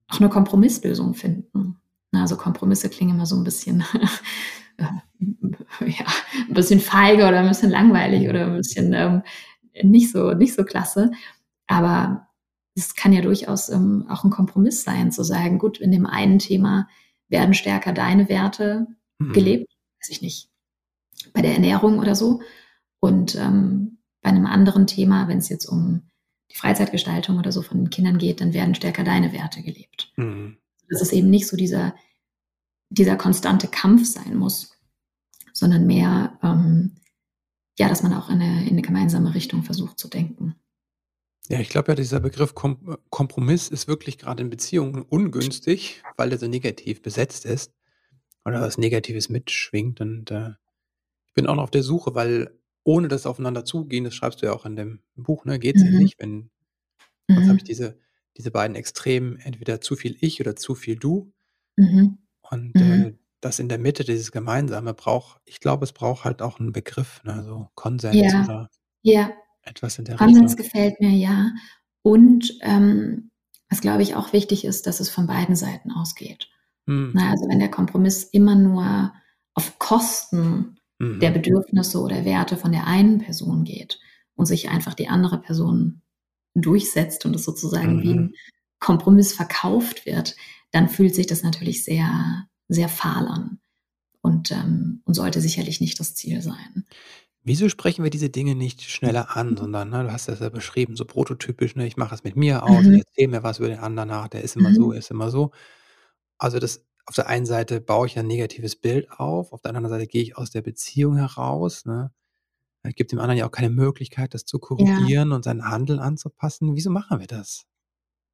auch 0.09 0.21
eine 0.21 0.29
Kompromisslösung 0.29 1.15
finden. 1.15 1.81
Also 2.13 2.37
Kompromisse 2.37 2.91
klingen 2.91 3.15
immer 3.15 3.25
so 3.25 3.37
ein 3.37 3.45
bisschen, 3.45 3.85
ja, 4.79 5.03
ein 5.19 6.55
bisschen 6.55 6.81
feige 6.81 7.27
oder 7.27 7.39
ein 7.39 7.49
bisschen 7.49 7.71
langweilig 7.71 8.29
oder 8.29 8.47
ein 8.47 8.57
bisschen 8.57 8.93
ähm, 8.93 9.23
nicht 9.83 10.11
so, 10.11 10.33
nicht 10.33 10.55
so 10.55 10.65
klasse. 10.65 11.13
Aber 11.69 12.29
es 12.75 12.95
kann 12.97 13.13
ja 13.13 13.23
durchaus 13.23 13.69
ähm, 13.69 14.05
auch 14.09 14.25
ein 14.25 14.31
Kompromiss 14.31 14.83
sein, 14.83 15.13
zu 15.13 15.23
sagen, 15.23 15.59
gut, 15.59 15.79
in 15.79 15.93
dem 15.93 16.05
einen 16.05 16.39
Thema 16.39 16.89
werden 17.29 17.55
stärker 17.55 17.93
deine 17.93 18.29
Werte 18.29 18.89
mhm. 19.19 19.33
gelebt, 19.33 19.73
weiß 20.01 20.11
ich 20.11 20.21
nicht, 20.21 20.51
bei 21.33 21.43
der 21.43 21.55
Ernährung 21.55 22.01
oder 22.01 22.15
so. 22.15 22.43
Und 23.01 23.37
ähm, 23.37 23.99
bei 24.21 24.31
einem 24.31 24.47
anderen 24.47 24.87
Thema, 24.87 25.29
wenn 25.29 25.39
es 25.39 25.49
jetzt 25.49 25.67
um 25.67 26.03
die 26.53 26.57
Freizeitgestaltung 26.57 27.39
oder 27.39 27.53
so 27.53 27.63
von 27.63 27.79
den 27.79 27.91
Kindern 27.91 28.19
geht, 28.19 28.41
dann 28.41 28.53
werden 28.53 28.75
stärker 28.75 29.05
deine 29.05 29.33
Werte 29.33 29.63
gelebt. 29.63 30.13
Mhm. 30.17 30.59
Dass 30.89 31.01
es 31.01 31.13
eben 31.13 31.31
nicht 31.31 31.49
so 31.49 31.57
dieser, 31.57 31.95
dieser 32.91 33.17
konstante 33.17 33.69
Kampf 33.69 34.05
sein 34.07 34.37
muss, 34.37 34.79
sondern 35.53 35.87
mehr, 35.87 36.39
ähm, 36.43 36.93
ja, 37.79 37.89
dass 37.89 38.03
man 38.03 38.13
auch 38.13 38.29
in 38.29 38.43
eine, 38.43 38.63
in 38.63 38.71
eine 38.71 38.83
gemeinsame 38.83 39.35
Richtung 39.35 39.63
versucht 39.63 39.99
zu 39.99 40.09
denken. 40.09 40.55
Ja, 41.49 41.59
ich 41.59 41.71
glaube 41.71 41.93
ja, 41.93 41.97
dieser 41.97 42.21
Begriff 42.21 42.55
Kom 42.55 42.97
Kompromiss 43.11 43.69
ist 43.69 43.89
wirklich 43.89 44.19
gerade 44.19 44.43
in 44.43 44.51
Beziehungen 44.51 45.03
ungünstig, 45.03 46.03
weil 46.17 46.33
er 46.33 46.39
so 46.39 46.47
negativ 46.47 47.03
besetzt 47.03 47.45
ist 47.45 47.73
oder 48.45 48.61
was 48.61 48.79
Negatives 48.79 49.29
mitschwingt. 49.29 50.01
Und 50.01 50.31
äh, 50.31 50.51
ich 51.27 51.35
bin 51.35 51.47
auch 51.47 51.57
noch 51.57 51.65
auf 51.65 51.71
der 51.71 51.83
Suche, 51.83 52.15
weil 52.15 52.59
ohne 52.85 53.09
das 53.09 53.27
aufeinander 53.27 53.65
zugehen, 53.65 54.05
das 54.05 54.15
schreibst 54.15 54.43
du 54.43 54.47
ja 54.47 54.53
auch 54.53 54.67
in 54.67 54.77
dem 54.77 55.01
Buch, 55.15 55.45
ne, 55.45 55.59
geht 55.59 55.77
es 55.77 55.85
mhm. 55.85 55.93
ja 55.93 55.99
nicht, 55.99 56.19
wenn 56.19 56.51
mhm. 57.29 57.35
sonst 57.35 57.49
habe 57.49 57.59
ich 57.59 57.65
diese, 57.65 57.99
diese 58.37 58.51
beiden 58.51 58.77
Extremen, 58.77 59.39
entweder 59.39 59.81
zu 59.81 59.97
viel 59.97 60.17
ich 60.21 60.41
oder 60.41 60.57
zu 60.57 60.75
viel 60.75 60.97
du. 60.97 61.33
Mhm. 61.77 62.19
Und 62.51 62.75
äh, 62.77 62.81
mhm. 62.81 63.19
das 63.41 63.59
in 63.59 63.69
der 63.69 63.79
Mitte, 63.79 64.05
dieses 64.05 64.33
Gemeinsame, 64.33 64.95
braucht, 64.95 65.41
ich 65.45 65.61
glaube, 65.61 65.85
es 65.85 65.93
braucht 65.93 66.25
halt 66.25 66.43
auch 66.43 66.59
einen 66.59 66.73
Begriff, 66.73 67.23
ne, 67.25 67.43
so 67.45 67.69
Konsens 67.75 68.17
ja. 68.17 68.45
oder 68.45 68.71
ja. 69.03 69.33
Etwas 69.65 69.99
in 69.99 70.05
der 70.05 70.17
Konsens 70.17 70.53
Richtung. 70.53 70.65
gefällt 70.65 71.01
mir, 71.01 71.11
ja. 71.11 71.53
Und 72.03 72.59
ähm, 72.63 73.31
was, 73.69 73.81
glaube 73.81 74.03
ich, 74.03 74.17
auch 74.17 74.33
wichtig 74.33 74.65
ist, 74.65 74.87
dass 74.87 75.01
es 75.01 75.09
von 75.09 75.27
beiden 75.27 75.55
Seiten 75.55 75.93
ausgeht. 75.93 76.49
Mhm. 76.87 77.13
Na, 77.15 77.31
also 77.31 77.49
wenn 77.49 77.61
der 77.61 77.71
Kompromiss 77.71 78.25
immer 78.25 78.57
nur 78.57 79.13
auf 79.55 79.79
Kosten 79.79 80.81
mhm. 81.03 81.21
der 81.21 81.31
Bedürfnisse 81.31 82.01
oder 82.01 82.25
Werte 82.25 82.57
von 82.57 82.73
der 82.73 82.87
einen 82.87 83.19
Person 83.19 83.65
geht 83.65 84.01
und 84.37 84.47
sich 84.47 84.69
einfach 84.71 84.95
die 84.95 85.09
andere 85.09 85.41
Person 85.41 86.01
durchsetzt 86.55 87.25
und 87.27 87.35
es 87.37 87.45
sozusagen 87.45 87.97
mhm. 87.97 88.03
wie 88.03 88.13
ein 88.15 88.35
Kompromiss 88.81 89.33
verkauft 89.33 90.07
wird, 90.07 90.37
dann 90.71 90.89
fühlt 90.89 91.15
sich 91.15 91.27
das 91.27 91.43
natürlich 91.43 91.85
sehr, 91.85 92.47
sehr 92.69 92.89
fahl 92.89 93.27
an 93.29 93.59
und, 94.23 94.51
ähm, 94.53 95.03
und 95.05 95.15
sollte 95.15 95.41
sicherlich 95.41 95.81
nicht 95.81 96.01
das 96.01 96.15
Ziel 96.15 96.43
sein. 96.43 96.87
Wieso 97.45 97.69
sprechen 97.69 98.05
wir 98.05 98.11
diese 98.11 98.31
Dinge 98.31 98.55
nicht 98.55 98.83
schneller 98.83 99.37
an, 99.37 99.57
sondern, 99.57 99.91
ne, 99.91 100.05
du 100.05 100.13
hast 100.13 100.29
das 100.29 100.39
ja 100.41 100.49
beschrieben, 100.49 100.95
so 100.97 101.05
prototypisch, 101.05 101.75
ne, 101.75 101.87
ich 101.87 101.97
mache 101.97 102.15
es 102.15 102.23
mit 102.25 102.37
mir 102.37 102.63
aus, 102.65 102.89
ich 102.89 102.89
Mhm. 102.89 102.95
erzähle 102.99 103.29
mir 103.29 103.43
was 103.43 103.59
über 103.59 103.69
den 103.69 103.79
anderen 103.81 104.11
nach, 104.11 104.29
der 104.29 104.43
ist 104.43 104.57
immer 104.57 104.73
so, 104.75 104.87
Mhm. 104.89 104.93
er 104.93 104.99
ist 104.99 105.11
immer 105.11 105.31
so. 105.31 105.51
Also, 106.39 106.59
das 106.61 106.85
auf 107.07 107.15
der 107.17 107.29
einen 107.29 107.47
Seite 107.47 107.81
baue 107.81 108.07
ich 108.07 108.19
ein 108.19 108.27
negatives 108.29 108.77
Bild 108.77 109.11
auf, 109.13 109.53
auf 109.53 109.61
der 109.63 109.71
anderen 109.71 109.91
Seite 109.91 110.07
gehe 110.07 110.23
ich 110.23 110.37
aus 110.39 110.51
der 110.51 110.63
Beziehung 110.63 111.17
heraus, 111.17 111.85
ne? 111.87 112.13
Äh, 112.85 112.93
gibt 112.93 113.13
dem 113.13 113.21
anderen 113.21 113.39
ja 113.39 113.47
auch 113.47 113.53
keine 113.53 113.71
Möglichkeit, 113.71 114.35
das 114.35 114.45
zu 114.47 114.59
Ja. 114.79 115.13
korrigieren 115.13 115.33
und 115.33 115.45
sein 115.45 115.65
Handeln 115.71 116.01
anzupassen. 116.01 116.77
Wieso 116.77 116.91
machen 116.91 117.21
wir 117.21 117.29
das? 117.29 117.65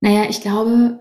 Na 0.02 0.10
ja, 0.10 0.28
ich 0.30 0.40
glaube, 0.40 1.00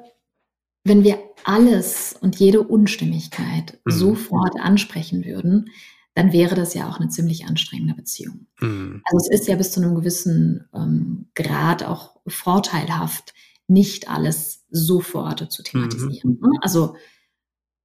wenn 0.86 1.04
wir 1.04 1.20
alles 1.46 2.16
und 2.22 2.38
jede 2.38 2.62
Unstimmigkeit 2.64 3.80
Mhm. 3.86 4.28
sofort 4.30 4.60
ansprechen 4.60 5.26
würden, 5.26 5.72
dann 6.16 6.34
wäre 6.34 6.56
das 6.56 6.74
ja 6.76 6.90
auch 6.90 7.00
'ne 7.00 7.10
ziemlich 7.10 7.46
anstrengende 7.48 7.96
Beziehung. 7.96 8.48
Mhm. 8.62 9.04
Also, 9.04 9.30
es 9.32 9.42
ist 9.42 9.48
ja 9.50 9.56
bis 9.58 9.72
zu 9.72 9.82
'nem 9.82 9.96
gewissen, 9.96 10.68
ähm, 10.76 11.28
Grad 11.36 11.84
auch 11.86 12.18
vorteilhaft, 12.28 13.34
nicht 13.68 14.10
alles 14.10 14.66
sofort 14.72 15.52
zu 15.52 15.64
Mhm. 15.74 16.18
thematisieren, 16.18 16.40
ne? 16.42 16.50
Also, 16.62 16.96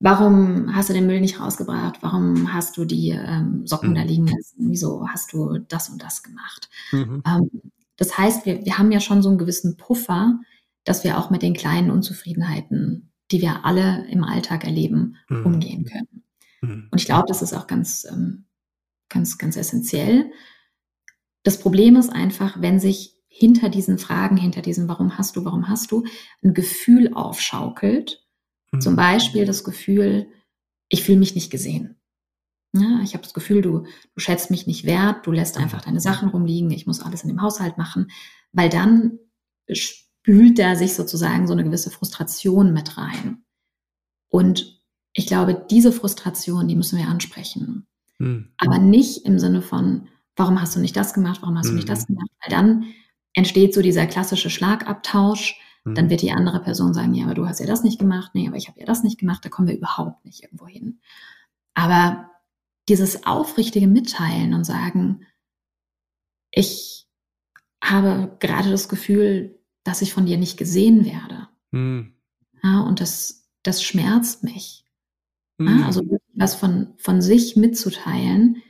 warum 0.03 0.75
hast 0.77 0.91
du 0.91 0.95
den 0.95 1.07
Müll 1.09 1.21
nicht 1.23 1.41
rausgebracht? 1.41 1.99
Warum 2.03 2.53
hast 2.55 2.77
du 2.79 2.85
die, 2.87 3.11
ähm, 3.11 3.67
Socken 3.67 3.95
da 3.97 4.03
Mhm. 4.03 4.09
liegen 4.09 4.29
lassen? 4.29 4.71
Wieso 4.71 5.09
hast 5.09 5.33
du 5.35 5.59
das 5.69 5.91
und 5.91 6.03
das 6.03 6.23
gemacht? 6.25 6.71
Mhm. 6.93 7.23
Ähm, 7.27 7.51
das 7.99 8.19
heißt, 8.19 8.47
wir 8.47 8.65
wir 8.67 8.79
haben 8.79 8.93
ja 8.93 9.01
schon 9.01 9.23
so 9.23 9.31
'n 9.31 9.39
gewissen 9.39 9.77
Puffer, 9.79 10.41
dass 10.85 11.05
wir 11.05 11.19
auch 11.19 11.31
mit 11.31 11.43
den 11.43 11.55
kleinen 11.55 11.91
Unzufriedenheiten, 11.93 13.13
die 13.33 13.43
wir 13.43 13.65
alle 13.67 14.07
im 14.11 14.25
Alltag 14.25 14.65
erleben, 14.65 15.17
Mhm. 15.31 15.47
umgehen 15.47 15.85
können. 15.87 16.25
Mhm. 16.63 16.89
Und 16.93 17.01
ich 17.01 17.07
glaube, 17.07 17.27
das 17.29 17.43
ist 17.43 17.55
auch 17.55 17.67
ganz, 17.69 18.07
ähm 18.11 18.47
ganz, 19.11 19.39
ganz 19.39 19.57
essenziell. 19.57 20.33
Das 21.45 21.59
Problem 21.59 21.97
ist 21.97 22.11
einfach, 22.11 22.61
wenn 22.61 22.81
sich 22.81 23.17
hinter 23.29 23.69
diesen 23.71 23.99
Fragen, 23.99 24.37
hinter 24.37 24.63
diesem 24.63 24.89
„Warum 24.89 25.19
hast 25.19 25.37
du, 25.37 25.45
warum 25.45 25.69
hast 25.69 25.93
du?“ 25.93 26.05
'n 26.43 26.55
Gefühl 26.55 27.15
aufschaukelt. 27.15 28.22
Zum 28.81 28.95
Mhm. 28.95 28.97
Beispiel 28.97 29.45
das 29.45 29.65
Gefühl: 29.65 30.27
„Ich 30.89 31.03
fühle 31.03 31.19
mich 31.19 31.35
nicht 31.35 31.51
gesehen.“ 31.51 31.97
Ne? 32.73 33.01
„Ich 33.05 33.15
habe 33.15 33.25
das 33.25 33.35
Gefühl, 33.35 33.63
du 33.63 33.81
du 33.81 34.21
schätzt 34.21 34.51
mich 34.51 34.67
nicht 34.69 34.85
wert, 34.87 35.27
du 35.27 35.33
lässt 35.33 35.57
Mhm. 35.59 35.65
einfach 35.65 35.83
deine 35.83 36.01
Sachen 36.01 36.31
rumliegen, 36.31 36.71
ich 36.73 36.87
muss 36.87 37.01
alles 37.03 37.23
in 37.25 37.29
dem 37.31 37.43
Haushalt 37.43 37.79
machen.“ 37.79 38.11
Weil 38.53 38.71
dann 38.71 39.19
spült 39.73 40.59
da 40.61 40.77
sich 40.77 40.95
sozusagen 40.95 41.47
so 41.49 41.55
'ne 41.55 41.65
gewisse 41.65 41.91
Frustration 41.91 42.73
mit 42.75 42.99
rein. 42.99 43.45
Und 44.31 44.83
ich 45.15 45.27
glaube, 45.27 45.67
diese 45.71 45.93
Frustration, 45.93 46.69
die 46.69 46.77
müssen 46.77 46.99
wir 46.99 47.09
ansprechen. 47.09 47.87
Mhm. 48.21 48.51
Aber 48.59 48.79
nicht 48.79 49.27
im 49.27 49.39
Sinne 49.41 49.63
von: 49.63 50.09
„Warum 50.37 50.61
hast 50.63 50.77
du 50.77 50.81
nicht 50.81 50.97
das 50.97 51.15
gemacht? 51.15 51.41
Warum 51.43 51.59
hast 51.59 51.71
du 51.73 51.77
nicht 51.77 51.89
Mhm. 51.89 51.93
das 51.95 52.07
gemacht?“ 52.09 52.31
Weil 52.43 52.51
dann 52.53 52.87
entsteht 53.35 53.75
so 53.75 53.83
dieser 53.83 54.07
klassische 54.07 54.51
Schlagabtausch. 54.51 55.61
Dann 55.95 56.07
Mhm. 56.07 56.11
wird 56.11 56.23
die 56.23 56.33
andere 56.33 56.61
Person 56.61 56.95
sagen: 56.95 57.15
„Ja, 57.15 57.25
aber 57.27 57.35
du 57.35 57.47
hast 57.49 57.61
ja 57.61 57.67
das 57.67 57.83
nicht 57.85 57.99
gemacht.“ 58.01 58.35
„Ne, 58.35 58.49
aber 58.49 58.57
ich 58.57 58.69
habe 58.69 58.81
ja 58.81 58.87
das 58.87 59.03
nicht 59.05 59.19
gemacht.“ 59.19 59.45
Da 59.45 59.49
kommen 59.51 59.69
wir 59.69 59.77
überhaupt 59.77 60.25
nicht 60.25 60.43
irgendwo 60.45 60.67
hin. 60.69 61.01
Aber 61.75 62.31
dieses 62.89 63.27
aufrichtige 63.27 63.89
Mitteilen 63.89 64.55
und 64.55 64.65
sagen 64.65 65.27
„Ich 66.55 67.07
habe 67.83 68.37
grade 68.41 68.71
das 68.71 68.89
Gefühl, 68.89 69.59
dass 69.85 70.03
ich 70.03 70.13
von 70.15 70.27
dir 70.27 70.39
nicht 70.39 70.59
gesehen 70.59 71.05
werde.“ 71.05 71.49
Mhm. 71.73 72.13
Ja, 72.63 72.81
und 72.81 73.01
das 73.01 73.49
das 73.65 73.83
schmerzt 73.83 74.43
mich. 74.45 74.85
Ja, 75.67 75.87
also 75.87 76.03
Mhm. 76.03 76.19
was 76.35 76.55
von 76.57 76.95
von 76.99 77.23
sich 77.23 77.57
mitzuteilen, 77.57 78.63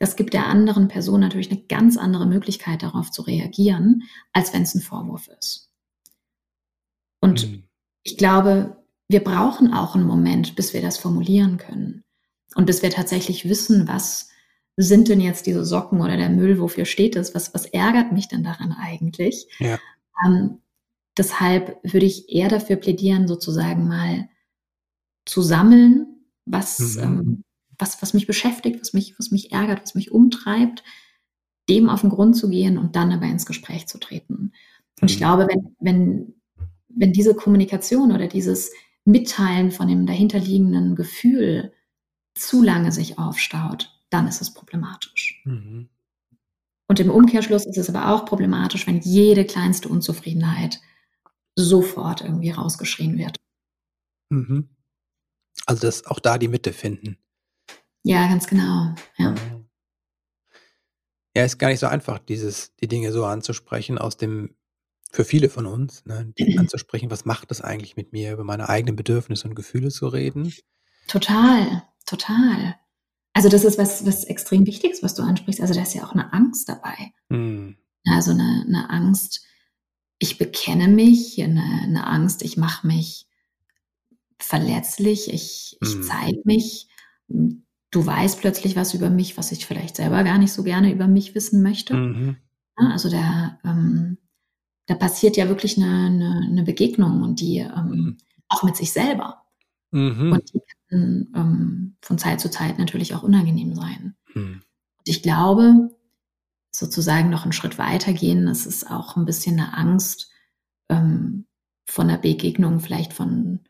das 0.00 0.16
gibt 0.16 0.34
der 0.34 0.46
anderen 0.48 0.88
Person 0.88 1.20
natürlich 1.20 1.50
'ne 1.50 1.62
ganz 1.68 1.96
andere 1.98 2.26
Möglichkeit, 2.26 2.82
darauf 2.84 3.10
zu 3.12 3.22
reagieren, 3.22 4.04
als 4.32 4.52
wenn's 4.54 4.74
'n 4.76 4.82
Vorwurf 4.82 5.28
ist. 5.40 5.63
Und 7.24 7.48
Mhm. 7.48 7.64
ich 8.02 8.18
glaube, 8.18 8.76
wir 9.08 9.24
brauchen 9.24 9.72
auch 9.72 9.96
'n 9.96 10.02
Moment, 10.04 10.56
bis 10.56 10.74
wir 10.74 10.82
das 10.82 10.98
formulieren 10.98 11.56
können 11.56 12.04
und 12.54 12.66
bis 12.66 12.82
wir 12.82 12.90
tatsächlich 12.90 13.48
wissen, 13.48 13.88
was 13.88 14.28
sind 14.76 15.08
denn 15.08 15.20
jetzt 15.22 15.46
diese 15.46 15.64
Socken 15.64 16.00
oder 16.02 16.16
der 16.18 16.28
Müll, 16.28 16.60
wofür 16.60 16.84
steht 16.84 17.16
das? 17.16 17.34
Was 17.34 17.54
was 17.54 17.64
ärgert 17.66 18.12
mich 18.12 18.28
denn 18.28 18.44
daran 18.44 18.72
eigentlich? 18.72 19.46
Ja. 19.60 19.78
Ähm, 20.26 20.58
deshalb 21.18 21.78
würde 21.84 22.06
ich 22.06 22.28
eher 22.30 22.48
dafür 22.50 22.76
plädieren, 22.76 23.28
sozusagen 23.28 23.88
mal 23.88 24.28
zu 25.26 25.42
sammeln, 25.42 26.06
was, 26.46 26.96
Mhm. 26.96 27.02
ähm 27.04 27.44
was 27.80 28.02
was 28.02 28.14
mich 28.14 28.26
beschäftigt, 28.28 28.80
was 28.82 28.92
mich 28.94 29.18
was 29.18 29.30
mich 29.32 29.52
ärgert, 29.52 29.82
was 29.82 29.94
mich 29.96 30.12
umtreibt, 30.12 30.84
dem 31.70 31.88
auf 31.90 32.04
'n 32.04 32.10
Grund 32.10 32.36
zu 32.36 32.50
gehen 32.50 32.78
und 32.78 32.96
dann 32.96 33.12
aber 33.12 33.26
ins 33.26 33.46
Gespräch 33.46 33.86
zu 33.88 33.98
treten. 34.00 34.52
Und 35.02 35.10
ich 35.10 35.16
Mhm. 35.16 35.18
glaube, 35.18 35.48
wenn 35.50 35.76
wenn 35.80 36.34
wenn 36.96 37.12
diese 37.12 37.34
Kommunikation 37.34 38.12
oder 38.12 38.26
dieses 38.28 38.72
Mitteilen 39.04 39.70
von 39.70 39.88
dem 39.88 40.06
dahinterliegenden 40.06 40.94
Gefühl 40.96 41.72
zu 42.34 42.62
lange 42.62 42.92
sich 42.92 43.18
aufstaut, 43.18 43.90
dann 44.10 44.26
ist 44.26 44.40
es 44.40 44.52
problematisch. 44.52 45.42
Mhm. 45.44 45.88
Und 46.88 47.00
im 47.00 47.10
Umkehrschluss 47.10 47.66
ist 47.66 47.78
es 47.78 47.88
aber 47.88 48.14
auch 48.14 48.24
problematisch, 48.26 48.86
wenn 48.86 49.00
jede 49.00 49.44
kleinste 49.44 49.88
Unzufriedenheit 49.88 50.80
sofort 51.56 52.20
irgendwie 52.20 52.50
rausgeschrien 52.50 53.16
wird. 53.16 53.36
Mhm. 54.30 54.68
Also, 55.66 55.82
dass 55.86 56.06
auch 56.06 56.20
da 56.20 56.38
die 56.38 56.48
Mitte 56.48 56.72
finden. 56.72 57.16
Ja, 58.04 58.28
ganz 58.28 58.46
genau, 58.46 58.94
ja. 59.16 59.30
Mhm. 59.30 59.66
Ja, 61.36 61.44
ist 61.44 61.58
gar 61.58 61.68
nicht 61.68 61.80
so 61.80 61.86
einfach, 61.86 62.18
dieses 62.18 62.74
die 62.76 62.86
Dinge 62.86 63.12
so 63.12 63.24
anzusprechen 63.24 63.98
aus 63.98 64.16
dem 64.16 64.54
für 65.14 65.24
viele 65.24 65.48
von 65.50 65.66
uns, 65.66 66.04
ne, 66.06 66.32
die 66.38 66.56
anzusprechen: 66.56 67.10
„Was 67.10 67.24
macht 67.24 67.50
das 67.50 67.60
eigentlich 67.62 67.96
mit 67.96 68.12
mir?“ 68.12 68.32
Über 68.34 68.44
meine 68.44 68.68
eigenen 68.68 68.96
Bedürfnisse 68.96 69.48
und 69.48 69.54
Gefühle 69.54 69.90
zu 69.90 70.08
reden. 70.08 70.56
Total, 71.08 71.82
total. 72.06 72.76
Also, 73.34 73.48
das 73.48 73.64
ist 73.64 73.78
was 73.78 74.06
was 74.06 74.24
extrem 74.24 74.66
Wichtiges, 74.66 75.02
was 75.02 75.14
du 75.14 75.22
ansprichst. 75.22 75.60
Also, 75.60 75.74
da 75.74 75.82
ist 75.82 75.94
ja 75.94 76.04
auch 76.04 76.14
'ne 76.14 76.32
Angst 76.32 76.68
dabei. 76.68 77.12
Mhm. 77.30 77.76
Also, 78.08 78.32
'ne 78.34 78.64
'ne 78.68 78.90
Angst, 78.90 79.44
ich 80.18 80.38
bekenne 80.38 80.88
mich, 80.88 81.38
'ne 81.38 81.86
'ne 81.88 82.06
Angst, 82.06 82.42
ich 82.42 82.56
mache 82.58 82.86
mich 82.86 83.24
verletzlich, 84.40 85.32
ich 85.32 85.78
ich 85.80 86.00
Mhm. 86.00 86.02
zeige 86.02 86.40
mich. 86.44 86.88
Hm, 87.28 87.64
du 87.90 88.04
weißt 88.04 88.40
plötzlich 88.40 88.76
was 88.76 88.94
über 88.94 89.10
mich, 89.10 89.36
was 89.36 89.52
ich 89.52 89.66
vielleicht 89.66 89.96
selber 89.96 90.24
gar 90.24 90.38
nicht 90.38 90.52
so 90.52 90.62
gerne 90.64 90.92
über 90.92 91.06
mich 91.06 91.34
wissen 91.34 91.62
möchte. 91.62 91.94
Mhm. 91.94 92.36
Also 92.76 93.10
da 93.10 93.58
ähm, 93.64 94.18
da 94.86 94.94
passiert 94.96 95.36
ja 95.36 95.48
wirklich 95.48 95.76
'ne 95.78 96.10
'ne 96.10 96.48
'ne 96.50 96.62
Begegnung 96.64 97.22
und 97.22 97.40
die, 97.40 97.58
Mhm. 97.90 98.08
ähm 98.08 98.18
auch 98.50 98.62
mit 98.64 98.76
sich 98.76 98.92
selber. 98.92 99.44
Und 100.30 100.42
Mhm. 100.42 100.44
die 100.54 100.62
kann, 100.90 101.28
ähm, 101.36 101.96
von 102.02 102.18
Zeit 102.18 102.40
zu 102.40 102.50
Zeit 102.50 102.78
natürlich 102.78 103.14
auch 103.14 103.22
unangenehm 103.24 103.74
sein. 103.74 104.16
Mhm. 104.34 104.64
Und 104.98 105.08
ich 105.08 105.22
glaube, 105.22 105.90
sozusagen 106.72 107.30
noch 107.30 107.46
'n 107.46 107.52
Schritt 107.52 107.78
weitergehen, 107.78 108.48
es 108.48 108.66
ist 108.66 108.90
auch 108.90 109.16
'n 109.18 109.26
bisschen 109.26 109.56
'ne 109.56 109.74
Angst, 109.76 110.30
ähm, 110.90 111.46
von 111.88 112.08
'ner 112.08 112.18
Begegnung 112.18 112.80
vielleicht 112.80 113.12
von, 113.14 113.60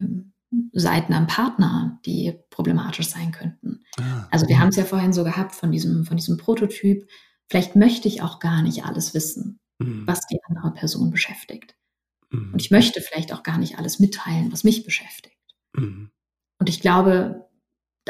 hm, 0.00 0.32
Seiten 0.74 1.14
am 1.14 1.26
Partner, 1.28 2.00
die 2.06 2.34
problematisch 2.50 3.08
sein 3.10 3.32
könnten. 3.32 3.84
Ah. 3.98 4.30
Also, 4.30 4.48
wir 4.48 4.60
haben's 4.60 4.76
ja 4.76 4.84
vorhin 4.84 5.12
so 5.14 5.24
gehabt 5.24 5.54
von 5.56 5.72
diesem 5.72 6.04
von 6.06 6.16
diesem 6.18 6.38
Prototyp. 6.38 7.08
Vielleicht 7.50 7.76
möchte 7.76 8.08
ich 8.08 8.22
auch 8.22 8.40
gar 8.40 8.62
nicht 8.62 8.84
alles 8.86 9.14
wissen, 9.14 9.60
Mhm. 9.80 10.06
was 10.06 10.20
die 10.26 10.38
andere 10.48 10.72
Person 10.72 11.10
beschäftigt. 11.10 11.74
Und 12.32 12.40
Mhm. 12.52 12.54
ich 12.60 12.70
möchte 12.72 13.00
vielleicht 13.02 13.32
auch 13.32 13.42
gar 13.44 13.58
nicht 13.58 13.78
alles 13.78 14.00
mitteilen, 14.00 14.52
was 14.52 14.64
mich 14.64 14.84
beschäftigt. 14.84 15.36
Mhm. 15.76 16.10
Und 16.60 16.68
ich 16.68 16.80
glaube, 16.80 17.46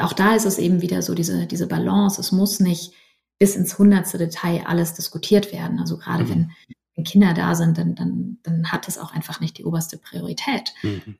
auch 0.00 0.12
da 0.14 0.34
ist 0.36 0.46
es 0.46 0.58
eben 0.58 0.82
wieder 0.82 1.02
so 1.02 1.14
diese 1.14 1.46
diese 1.48 1.68
Balance. 1.68 2.20
Es 2.20 2.32
muss 2.32 2.60
nicht 2.60 2.94
bis 3.40 3.56
ins 3.56 3.78
hundertste 3.78 4.18
Detail 4.18 4.64
alles 4.66 4.94
diskutiert 4.94 5.52
werden. 5.52 5.80
Also, 5.80 5.98
grade 5.98 6.24
Mhm. 6.24 6.30
wenn 6.30 6.52
wenn 6.96 7.04
Kinder 7.04 7.34
da 7.34 7.54
sind, 7.56 7.78
dann 7.78 7.94
dann 7.96 8.38
dann 8.44 8.72
hat 8.72 8.86
das 8.88 8.98
auch 8.98 9.12
einfach 9.14 9.40
nicht 9.40 9.58
die 9.58 9.64
oberste 9.66 9.98
Priorität. 9.98 10.74
Mhm. 10.84 11.18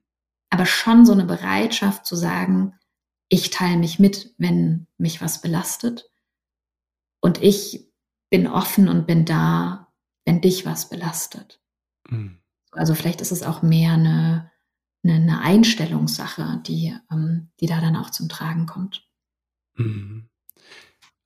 Aber 0.50 0.66
schon 0.66 1.06
so 1.06 1.14
'ne 1.14 1.24
Bereitschaft 1.26 2.06
zu 2.06 2.16
sagen: 2.16 2.74
„Ich 3.30 3.50
teile 3.50 3.78
mich 3.78 3.98
mit, 4.00 4.34
wenn 4.38 4.86
mich 4.98 5.20
was 5.22 5.40
belastet.“ 5.42 6.08
Und 7.24 7.42
ich 7.42 7.86
bin 8.30 8.46
offen 8.46 8.86
und 8.86 9.06
bin 9.06 9.24
da, 9.24 9.83
wenn 10.24 10.40
dich 10.40 10.66
was 10.66 10.88
belastet. 10.88 11.60
Mhm. 12.10 12.38
Also, 12.72 12.94
vielleicht 12.94 13.20
ist 13.20 13.32
es 13.32 13.42
auch 13.42 13.62
mehr 13.62 13.96
'ne 13.96 14.50
'ne 15.02 15.20
'ne 15.20 15.40
Einstellungssache, 15.40 16.62
die 16.66 16.94
ähm, 17.10 17.50
die 17.60 17.66
da 17.66 17.80
dann 17.80 17.96
auch 17.96 18.10
zum 18.10 18.28
Tragen 18.28 18.66
kommt. 18.66 19.06
Mhm. 19.76 20.28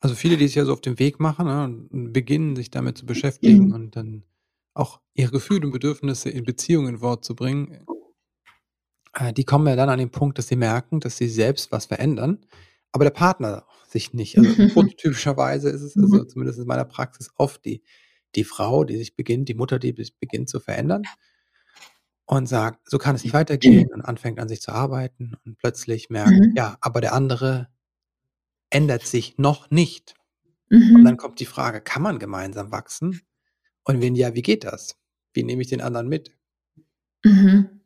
Also, 0.01 0.15
viele, 0.15 0.37
die 0.37 0.47
sich 0.47 0.57
ja 0.57 0.65
so 0.65 0.73
auf 0.73 0.81
den 0.81 0.99
Weg 0.99 1.21
machen, 1.21 1.47
ne, 1.47 1.65
und 1.65 2.13
beginnen, 2.13 2.57
sich 2.57 2.71
damit 2.71 2.99
zu 2.99 3.07
beschäftigen 3.07 3.73
und 3.73 3.97
dann 3.97 4.25
auch 4.75 5.01
ihre 5.15 5.33
Gefühle 5.33 5.67
und 5.67 5.73
Bedürfnisse 5.73 6.31
in 6.31 6.45
Beziehungen 6.45 6.97
in 6.97 7.01
Wort 7.01 7.25
zu 7.25 7.35
bringen 7.35 7.85
äh, 9.15 9.33
die 9.33 9.45
kommen 9.45 9.67
ja 9.67 9.77
dann 9.77 9.89
an 9.91 9.99
den 9.99 10.11
Punkt, 10.11 10.39
dass 10.39 10.49
sie 10.49 10.57
merken, 10.57 11.01
dass 11.01 11.17
sie 11.17 11.29
selbst 11.29 11.73
was 11.73 11.87
verändern, 11.87 12.39
aber 12.93 13.05
der 13.05 13.11
Partner 13.11 13.67
sich 13.89 14.13
nicht. 14.15 14.39
Also 14.39 14.57
prototypischerweise 14.69 15.71
ist 15.71 15.83
es, 15.83 15.99
also 15.99 16.19
mhm. 16.19 16.29
zumindest 16.29 16.59
in 16.59 16.67
meiner 16.67 16.85
Praxis, 16.85 17.31
oft 17.37 17.65
die, 17.65 17.83
die 18.39 18.45
Frau, 18.45 18.85
die 18.85 18.97
sich 18.97 19.17
beginnt, 19.17 19.49
die 19.49 19.55
Mutter, 19.55 19.79
die 19.79 19.93
sich 19.93 20.17
beginnt 20.17 20.49
zu 20.49 20.61
verändern 20.61 21.03
und 22.25 22.47
sagt, 22.47 22.89
so 22.89 22.99
kann 22.99 23.17
es 23.17 23.25
nicht 23.25 23.33
weitergehen 23.33 23.89
und 23.93 24.03
anfängt 24.03 24.39
an 24.39 24.49
sich 24.49 24.61
zu 24.61 24.71
arbeiten 24.71 25.35
und 25.45 25.59
plötzlich 25.59 26.09
merkt, 26.09 26.31
mhm. 26.31 26.53
ja, 26.57 26.79
aber 26.81 27.01
der 27.01 27.15
andere 27.15 27.69
ändert 28.71 29.07
sich 29.07 29.39
noch 29.39 29.71
nicht. 29.71 30.15
Mhm. 30.69 30.97
Und 30.97 31.05
dann 31.05 31.17
kommt 31.17 31.41
die 31.41 31.47
Frage, 31.47 31.81
kann 31.81 32.03
man 32.03 32.19
gemeinsam 32.19 32.71
wachsen? 32.71 33.23
Und 33.83 34.01
wenn 34.03 34.15
ja, 34.15 34.35
wie 34.35 34.43
geht 34.43 34.65
das? 34.65 34.97
Wie 35.33 35.43
nehme 35.43 35.63
ich 35.63 35.69
den 35.69 35.81
anderen 35.81 36.09
mit? 36.09 36.31
Mhm. 37.25 37.81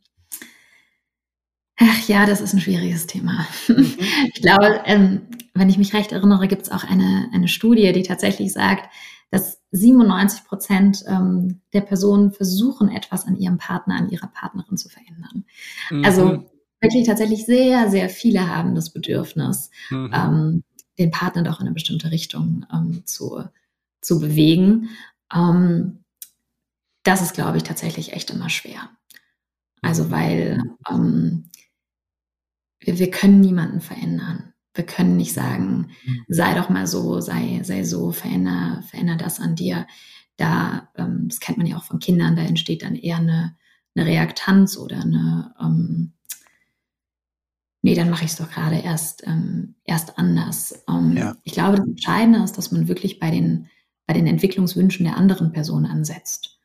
Ach 1.77 2.09
ja, 2.09 2.27
das 2.27 2.41
ist 2.41 2.53
ein 2.53 2.61
schwieriges 2.61 3.07
Thema. 3.07 3.47
Mhm. 3.69 3.97
Ich 4.35 4.43
glaube, 4.43 4.83
ähm, 4.85 5.29
wenn 5.55 5.71
ich 5.71 5.79
mich 5.79 5.95
recht 5.95 6.13
erinnere, 6.13 6.49
gibt 6.49 6.63
es 6.63 6.71
auch 6.71 6.85
eine, 6.85 7.31
eine 7.33 7.49
Studie, 7.49 7.93
die 7.93 8.03
tatsächlich 8.03 8.53
sagt, 8.53 8.93
dass 9.33 9.63
97 9.71 10.45
Prozent 10.45 11.05
ähm, 11.09 11.63
der 11.73 11.81
Personen 11.81 12.33
versuchen, 12.33 12.91
etwas 12.91 13.27
an 13.27 13.37
ihrem 13.39 13.57
Partner, 13.57 13.97
an 13.97 14.11
ihrer 14.11 14.27
Partnerin 14.27 14.77
zu 14.77 14.91
verändern. 14.91 15.47
Mhm. 15.91 16.05
Also 16.05 16.51
wirklich 16.83 17.07
tatsächlich 17.07 17.47
sehr, 17.47 17.91
sehr 17.91 18.11
viele 18.11 18.47
haben 18.55 18.75
das 18.75 18.91
Bedürfnis, 18.91 19.71
mhm. 19.89 20.11
ähm, 20.13 20.65
den 20.99 21.11
Partner 21.11 21.43
doch 21.45 21.61
in 21.61 21.67
eine 21.67 21.75
bestimmte 21.75 22.11
Richtung 22.11 22.67
ähm, 22.71 23.07
zu, 23.07 23.43
zu 24.03 24.21
bewegen. 24.21 24.91
Ähm, 25.35 26.05
das 27.03 27.23
ist, 27.23 27.33
glaube 27.33 27.57
ich, 27.57 27.63
tatsächlich 27.63 28.13
echt 28.13 28.31
immer 28.31 28.51
schwer. 28.51 28.91
Also 29.81 30.05
mhm. 30.05 30.11
weil 30.11 30.63
ähm, 30.91 31.51
wir, 32.81 32.99
wir 32.99 33.11
können 33.11 33.41
niemanden 33.41 33.81
verändern 33.81 34.52
wir 34.75 34.85
können 34.85 35.17
nicht 35.17 35.33
sagen, 35.33 35.91
mhm. 36.05 36.25
sei 36.29 36.55
doch 36.55 36.69
mal 36.69 36.87
so, 36.87 37.21
sei, 37.21 37.61
sei 37.63 37.85
so, 37.85 38.13
veränder, 38.13 38.83
veränder 38.89 39.17
das 39.17 39.41
an 39.41 39.55
dir. 39.55 39.87
Da, 40.37 40.89
ähm, 40.97 41.27
das 41.29 41.41
kennt 41.41 41.59
man 41.59 41.67
ja 41.67 41.77
auch 41.77 41.85
von 41.85 41.99
Kindern, 41.99 42.37
da 42.37 42.43
entsteht 42.43 42.83
dann 42.83 42.97
eher 42.97 43.19
eine, 43.19 43.57
eine 43.95 44.07
Reaktanz 44.07 44.79
oder 44.79 45.01
eine, 45.01 45.55
ähm, 45.61 46.13
nee, 47.83 47.95
dann 47.95 48.11
mache 48.11 48.25
ich 48.25 48.31
es 48.31 48.39
doch 48.39 48.51
gerade 48.51 48.79
erst, 48.79 49.27
ähm, 49.27 49.75
erst 49.85 50.19
anders. 50.19 50.85
Ähm, 50.89 51.17
ja. 51.17 51.37
Ich 51.43 51.53
glaube, 51.53 51.77
das 51.77 51.87
Entscheidende 51.87 52.43
ist, 52.43 52.57
dass 52.57 52.73
man 52.73 52.89
wirklich 52.89 53.19
bei 53.19 53.31
den, 53.31 53.69
bei 54.07 54.15
den 54.15 54.27
Entwicklungswünschen 54.27 55.05
der 55.05 55.17
anderen 55.17 55.53
Person 55.53 55.85
ansetzt. 55.85 56.59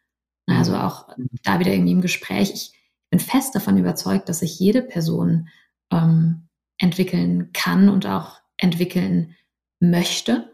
Also 0.46 0.72
mhm. 0.72 0.78
auch 0.78 1.10
da 1.43 1.60
wieder 1.60 1.74
irgendwie 1.74 1.91
im 1.91 2.02
Gespräch. 2.02 2.52
Ich 2.54 2.72
bin 3.10 3.20
fest 3.20 3.54
davon 3.54 3.78
überzeugt, 3.78 4.30
dass 4.30 4.39
sich 4.39 4.60
jede 4.60 4.82
Person 4.82 5.50
ähm, 5.91 6.46
entwickeln 6.77 7.51
kann 7.53 7.89
und 7.89 8.05
auch 8.05 8.39
entwickeln 8.57 9.35
möchte. 9.79 10.53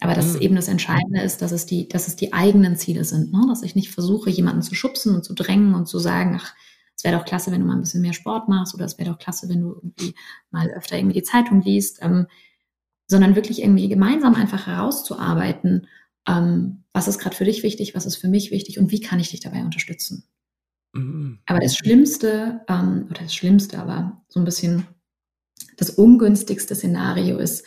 Aber 0.00 0.14
dass 0.14 0.34
mhm. 0.34 0.42
eben 0.42 0.56
das 0.56 0.68
Entscheidende 0.68 1.20
ist, 1.22 1.42
dass 1.42 1.50
es 1.50 1.66
die, 1.66 1.88
dass 1.88 2.06
es 2.06 2.16
die 2.16 2.32
eigenen 2.32 2.76
Ziele 2.76 3.04
sind, 3.04 3.32
ne? 3.32 3.44
dass 3.48 3.62
ich 3.62 3.74
nicht 3.74 3.90
versuche, 3.90 4.30
jemanden 4.30 4.62
zu 4.62 4.74
schubsen 4.74 5.14
und 5.14 5.24
zu 5.24 5.34
drängen 5.34 5.74
und 5.74 5.86
zu 5.86 5.98
sagen, 5.98 6.38
ach, 6.40 6.54
es 6.96 7.04
wäre 7.04 7.16
doch 7.16 7.24
klasse, 7.24 7.50
wenn 7.50 7.60
du 7.60 7.66
mal 7.66 7.74
ein 7.74 7.80
bisschen 7.80 8.02
mehr 8.02 8.12
Sport 8.12 8.48
machst 8.48 8.74
oder 8.74 8.84
es 8.84 8.98
wäre 8.98 9.10
doch 9.10 9.18
klasse, 9.18 9.48
wenn 9.48 9.60
du 9.60 9.74
irgendwie 9.74 10.14
mal 10.50 10.68
öfter 10.70 10.96
irgendwie 10.96 11.20
die 11.20 11.22
Zeitung 11.22 11.62
liest, 11.62 11.98
ähm, 12.02 12.26
sondern 13.08 13.36
wirklich 13.36 13.62
irgendwie 13.62 13.88
gemeinsam 13.88 14.34
einfach 14.34 14.66
herauszuarbeiten, 14.66 15.86
ähm, 16.28 16.84
was 16.92 17.08
ist 17.08 17.18
gerade 17.18 17.36
für 17.36 17.44
dich 17.44 17.62
wichtig, 17.62 17.94
was 17.94 18.06
ist 18.06 18.16
für 18.16 18.28
mich 18.28 18.50
wichtig 18.50 18.78
und 18.78 18.90
wie 18.90 19.00
kann 19.00 19.20
ich 19.20 19.30
dich 19.30 19.40
dabei 19.40 19.62
unterstützen. 19.62 20.24
Mhm. 20.92 21.38
Aber 21.46 21.60
das 21.60 21.76
Schlimmste, 21.76 22.60
ähm, 22.68 23.06
oder 23.10 23.22
das 23.22 23.34
Schlimmste, 23.34 23.78
aber 23.78 24.20
so 24.28 24.40
ein 24.40 24.44
bisschen 24.44 24.86
das 25.78 25.90
ungünstigste 25.90 26.74
Szenario 26.74 27.38
ist, 27.38 27.64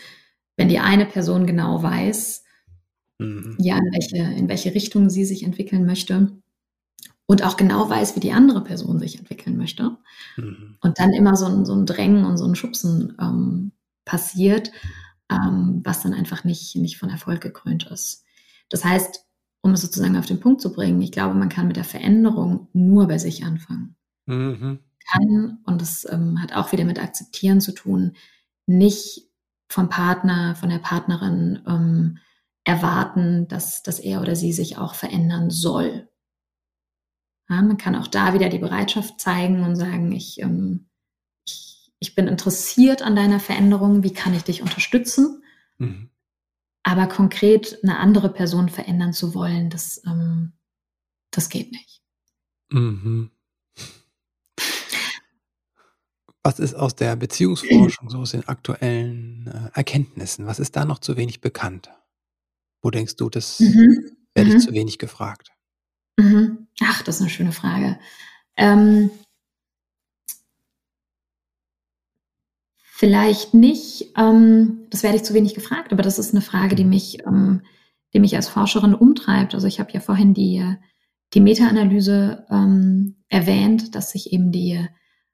wenn 0.58 0.70
die 0.70 0.80
eine 0.80 1.06
Person 1.08 1.48
genau 1.48 1.82
weiß, 1.82 2.44
mhm. 3.18 3.56
ja, 3.58 3.78
in 3.78 3.92
welche, 3.92 4.18
in 4.18 4.48
welche 4.48 4.76
Richtung 4.76 5.10
sie 5.10 5.26
sich 5.26 5.44
entwickeln 5.44 5.86
möchte 5.86 6.32
und 7.26 7.44
auch 7.44 7.58
genau 7.58 7.90
weiß, 7.90 8.16
wie 8.16 8.20
die 8.20 8.34
andere 8.34 8.64
Person 8.64 9.00
sich 9.00 9.18
entwickeln 9.18 9.58
möchte. 9.58 9.98
Mhm. 10.38 10.78
Und 10.82 11.00
dann 11.00 11.14
immer 11.14 11.36
so 11.36 11.46
ein, 11.46 11.66
so 11.66 11.74
ein 11.74 11.86
Drängen 11.86 12.26
und 12.26 12.38
so 12.38 12.46
ein 12.46 12.56
Schubsen 12.56 13.18
ähm, 13.20 13.72
passiert, 14.04 14.72
ähm, 15.32 15.82
was 15.84 16.04
dann 16.04 16.14
einfach 16.14 16.44
nicht, 16.44 16.76
nicht 16.76 16.98
von 16.98 17.10
Erfolg 17.10 17.42
gekrönt 17.42 17.90
ist. 17.90 18.26
Das 18.70 18.84
heißt, 18.84 19.26
um 19.62 19.72
es 19.72 19.82
sozusagen 19.82 20.18
auf 20.18 20.26
den 20.26 20.40
Punkt 20.40 20.60
zu 20.60 20.74
bringen, 20.74 21.02
ich 21.02 21.12
glaube, 21.12 21.36
man 21.36 21.50
kann 21.50 21.68
mit 21.68 21.78
der 21.78 21.84
Veränderung 21.86 22.68
nur 22.74 23.08
bei 23.08 23.18
sich 23.18 23.46
anfangen. 23.46 23.96
Mhm 24.26 24.80
kann, 25.12 25.60
und 25.66 25.82
das 25.82 26.06
ähm, 26.10 26.42
hat 26.42 26.54
auch 26.54 26.72
wieder 26.72 26.86
mit 26.86 27.00
Akzeptieren 27.00 27.62
zu 27.62 27.74
tun, 27.74 28.16
nicht 28.68 29.30
vom 29.70 29.90
Partner, 29.90 30.56
von 30.56 30.70
der 30.70 30.80
Partnerin 30.80 31.64
ähm, 31.68 32.18
erwarten, 32.64 33.48
dass, 33.48 33.84
dass 33.84 34.00
er 34.00 34.22
oder 34.22 34.36
sie 34.36 34.54
sich 34.54 34.78
auch 34.78 34.96
verändern 34.96 35.50
soll. 35.50 36.10
Ja, 37.50 37.62
man 37.62 37.78
kann 37.78 37.96
auch 37.96 38.08
da 38.08 38.34
wieder 38.34 38.50
die 38.50 38.60
Bereitschaft 38.60 39.20
zeigen 39.20 39.64
und 39.64 39.76
sagen, 39.76 40.12
ich, 40.12 40.42
ähm, 40.42 40.88
ich, 41.46 41.92
ich 42.00 42.16
bin 42.16 42.28
interessiert 42.28 43.02
an 43.02 43.16
deiner 43.16 43.40
Veränderung, 43.40 44.04
wie 44.04 44.14
kann 44.14 44.34
ich 44.34 44.44
dich 44.44 44.62
unterstützen? 44.62 45.44
Mhm. 45.78 46.10
Aber 46.84 47.08
konkret 47.08 47.80
eine 47.84 47.98
andere 48.00 48.32
Person 48.32 48.70
verändern 48.70 49.14
zu 49.14 49.34
wollen, 49.34 49.70
das, 49.70 50.02
ähm, 50.06 50.54
das 51.32 51.50
geht 51.50 51.72
nicht. 51.72 52.02
Mhm. 52.70 53.32
Was 56.44 56.60
ist 56.60 56.74
aus 56.74 56.96
der 56.96 57.16
Beziehungsforschung, 57.16 58.10
so 58.10 58.20
aus 58.20 58.32
den 58.32 58.48
aktuellen 58.48 59.48
äh, 59.48 59.78
Erkenntnissen, 59.78 60.48
was 60.48 60.60
ist 60.60 60.76
da 60.76 60.86
noch 60.86 61.00
zu 61.00 61.16
wenig 61.16 61.40
bekannt? 61.40 61.92
Wo 62.82 62.90
denkst 62.90 63.16
du, 63.16 63.30
das 63.30 63.60
mhm. 63.60 64.12
werde 64.34 64.50
ich 64.50 64.56
mhm. 64.56 64.60
zu 64.60 64.74
wenig 64.74 64.98
gefragt? 64.98 65.52
Mhm. 66.18 66.68
Ach, 66.82 67.04
das 67.04 67.16
ist 67.16 67.22
eine 67.22 67.30
schöne 67.30 67.52
Frage. 67.52 68.00
Ähm, 68.58 69.12
vielleicht 72.78 73.54
nicht, 73.54 74.14
ähm, 74.18 74.88
das 74.90 75.04
werde 75.04 75.18
ich 75.18 75.24
zu 75.24 75.36
wenig 75.36 75.54
gefragt, 75.54 75.94
aber 75.94 76.02
das 76.02 76.18
ist 76.18 76.32
eine 76.32 76.42
Frage, 76.42 76.76
die 76.76 76.84
mhm. 76.84 76.90
mich, 76.90 77.20
ähm, 77.26 77.62
die 78.14 78.20
mich 78.20 78.36
als 78.36 78.50
Forscherin 78.50 78.96
umtreibt. 78.96 79.54
Also 79.54 79.68
ich 79.68 79.80
habe 79.80 79.92
ja 79.92 80.00
vorhin 80.00 80.34
die, 80.34 80.66
die 81.36 81.40
Meta-Analyse 81.40 82.48
ähm, 82.50 83.24
erwähnt, 83.30 83.94
dass 83.94 84.12
sich 84.12 84.34
eben 84.34 84.52
die 84.52 84.88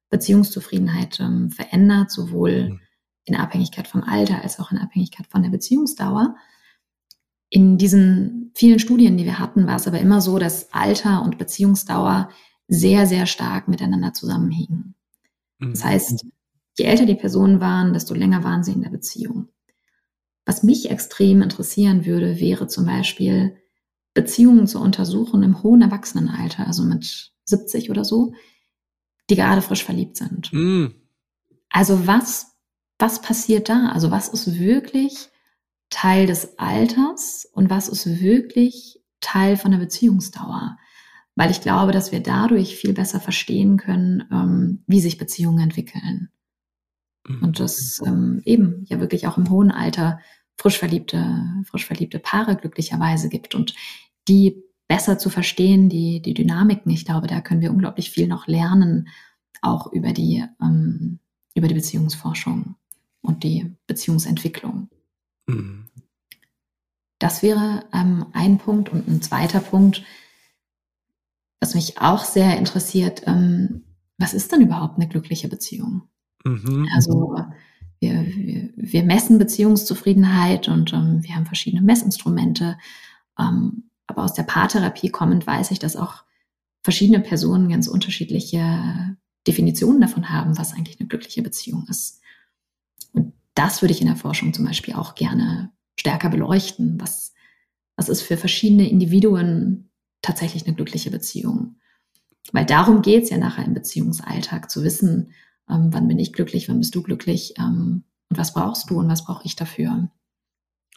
Beziehungszufriedenheit 0.10 1.20
ähm, 1.20 1.52
verändert, 1.52 2.12
sowohl 2.12 2.70
mhm. 2.70 2.80
in 3.26 3.36
Abhängigkeit 3.36 3.88
vom 3.88 4.04
Alter 4.04 4.42
als 4.42 4.60
auch 4.60 4.72
in 4.72 4.78
Abhängigkeit 4.78 5.28
von 5.28 5.44
der 5.44 5.50
Beziehungsdauer. 5.50 6.36
In 7.50 7.78
diesen 7.78 8.52
vielen 8.56 8.80
Studien, 8.80 9.18
die 9.18 9.26
wir 9.26 9.40
hatten, 9.40 9.68
war 9.68 9.76
es 9.76 9.88
aber 9.88 10.00
immer 10.00 10.22
so, 10.22 10.40
dass 10.40 10.74
Alter 10.74 11.24
und 11.24 11.38
Beziehungsdauer 11.38 12.30
sehr, 12.68 13.08
sehr 13.08 13.26
stark 13.26 13.68
miteinander 13.68 14.14
zusammenhingen. 14.14 14.96
Mhm. 15.60 15.72
Das 15.72 15.84
heißt, 15.84 16.26
je 16.78 16.86
älter 16.86 17.06
die 17.06 17.16
Personen 17.16 17.60
waren, 17.60 17.94
desto 17.94 18.14
länger 18.14 18.44
waren 18.44 18.64
sie 18.64 18.74
in 18.74 18.82
der 18.82 18.90
Beziehung. 18.90 19.50
Was 20.46 20.64
mich 20.64 20.90
extrem 20.90 21.42
interessieren 21.42 22.06
würde, 22.06 22.40
wäre 22.40 22.68
zum 22.68 22.86
Beispiel 22.86 23.58
Beziehungen 24.14 24.66
zu 24.66 24.80
untersuchen 24.80 25.44
im 25.44 25.62
hohen 25.62 25.82
Erwachsenenalter, 25.82 26.66
also 26.66 26.84
mit 26.84 27.34
70 27.44 27.90
oder 27.92 28.04
so, 28.04 28.34
die 29.30 29.36
gerade 29.36 29.62
frisch 29.62 29.84
verliebt 29.84 30.18
sind. 30.18 30.52
Mm. 30.54 30.88
Also 31.70 32.08
was, 32.08 32.56
was 32.98 33.22
passiert 33.22 33.70
da? 33.70 33.90
Also 33.94 34.12
was 34.12 34.30
ist 34.30 34.60
wirklich 34.60 35.30
Teil 35.90 36.28
des 36.28 36.58
Alters 36.58 37.48
und 37.54 37.70
was 37.70 37.88
ist 37.88 38.20
wirklich 38.20 39.02
Teil 39.20 39.58
von 39.58 39.72
der 39.72 39.80
Beziehungsdauer? 39.80 40.78
Weil 41.36 41.52
ich 41.52 41.62
glaube, 41.62 41.92
dass 41.92 42.12
wir 42.12 42.22
dadurch 42.22 42.76
viel 42.76 42.94
besser 42.94 43.20
verstehen 43.20 43.78
können, 43.78 44.28
ähm, 44.32 44.84
wie 44.88 45.02
sich 45.02 45.18
Beziehungen 45.18 45.60
entwickeln. 45.60 46.30
Mm. 47.28 47.44
Und 47.44 47.60
das 47.60 48.00
ähm, 48.06 48.42
eben 48.46 48.86
ja 48.88 49.00
wirklich 49.00 49.28
auch 49.28 49.38
im 49.38 49.50
hohen 49.50 49.72
Alter 49.72 50.20
frisch 50.58 50.80
verliebte, 50.80 51.64
frisch 51.66 51.86
verliebte 51.86 52.20
Paare 52.20 52.56
glücklicherweise 52.56 53.30
gibt 53.30 53.54
und 53.54 53.76
die 54.28 54.64
besser 54.88 55.18
zu 55.18 55.30
verstehen, 55.30 55.90
die, 55.90 56.22
die 56.22 56.34
Dynamiken. 56.34 56.92
Ich 56.92 57.06
glaube, 57.06 57.28
da 57.28 57.42
können 57.42 57.62
wir 57.62 57.72
unglaublich 57.72 58.10
viel 58.10 58.28
noch 58.28 58.48
lernen, 58.48 59.10
auch 59.62 59.92
über 59.92 60.14
die, 60.14 60.44
ähm, 60.62 61.20
über 61.56 61.68
die 61.68 61.74
Beziehungsforschung 61.74 62.76
und 63.22 63.44
die 63.44 63.76
Beziehungsentwicklung. 63.88 64.90
Mhm. 65.48 65.86
Das 67.20 67.42
wäre 67.42 67.86
ähm, 67.94 68.28
ein 68.34 68.58
Punkt. 68.58 68.90
Und 68.90 69.08
ein 69.08 69.22
zweiter 69.22 69.60
Punkt, 69.60 70.04
was 71.60 71.76
mich 71.76 72.00
auch 72.00 72.24
sehr 72.24 72.58
interessiert, 72.58 73.24
ähm, 73.26 73.84
was 74.18 74.34
ist 74.34 74.52
denn 74.52 74.62
überhaupt 74.62 74.98
eine 74.98 75.08
glückliche 75.08 75.48
Beziehung? 75.48 76.04
Mhm. 76.44 76.88
Also 76.96 77.36
wir, 78.00 78.26
wir, 78.26 78.70
wir, 78.76 79.04
messen 79.04 79.40
Beziehungszufriedenheit 79.40 80.68
und 80.68 80.94
ähm, 80.94 81.24
wir 81.24 81.36
haben 81.36 81.46
verschiedene 81.46 81.82
Messinstrumente. 81.82 82.78
Aber 84.08 84.24
aus 84.24 84.34
der 84.34 84.44
Paartherapie 84.44 85.10
kommend 85.10 85.46
weiß 85.46 85.72
ich, 85.72 85.80
dass 85.80 85.96
auch 85.96 86.24
verschiedene 86.84 87.20
Personen 87.20 87.70
ganz 87.70 87.88
unterschiedliche 87.88 89.18
Definitionen 89.46 90.02
davon 90.02 90.30
haben, 90.30 90.58
was 90.58 90.74
eigentlich 90.74 91.00
eine 91.00 91.08
glückliche 91.08 91.42
Beziehung 91.42 91.86
ist. 91.90 92.22
Und 93.14 93.34
das 93.56 93.82
würde 93.82 93.94
ich 93.94 94.02
in 94.02 94.08
der 94.08 94.16
Forschung 94.16 94.54
zum 94.54 94.66
Beispiel 94.66 94.94
auch 94.94 95.16
gerne 95.16 95.72
stärker 96.00 96.30
beleuchten. 96.30 97.00
Was, 97.00 97.34
was 97.96 98.10
ist 98.10 98.22
für 98.22 98.38
verschiedene 98.38 98.90
Individuen 98.90 99.90
tatsächlich 100.22 100.66
eine 100.66 100.76
glückliche 100.76 101.12
Beziehung? 101.12 101.76
Weil 102.54 102.66
darum 102.66 103.02
geht 103.02 103.24
es 103.24 103.30
ja 103.30 103.38
nachher 103.38 103.66
im 103.66 103.74
Beziehungsalltag, 103.74 104.72
zu 104.72 104.84
wissen, 104.84 105.34
ähm, 105.70 105.90
wann 105.92 106.08
bin 106.08 106.20
ich 106.20 106.34
glücklich, 106.34 106.70
wann 106.70 106.80
bist 106.80 106.96
du 106.96 107.02
glücklich 107.02 107.56
ähm, 107.58 108.04
und 108.30 108.38
was 108.38 108.54
brauchst 108.54 108.90
du 108.90 109.00
und 109.00 109.10
was 109.10 109.26
brauche 109.26 109.46
ich 109.46 109.56
dafür. 109.56 110.10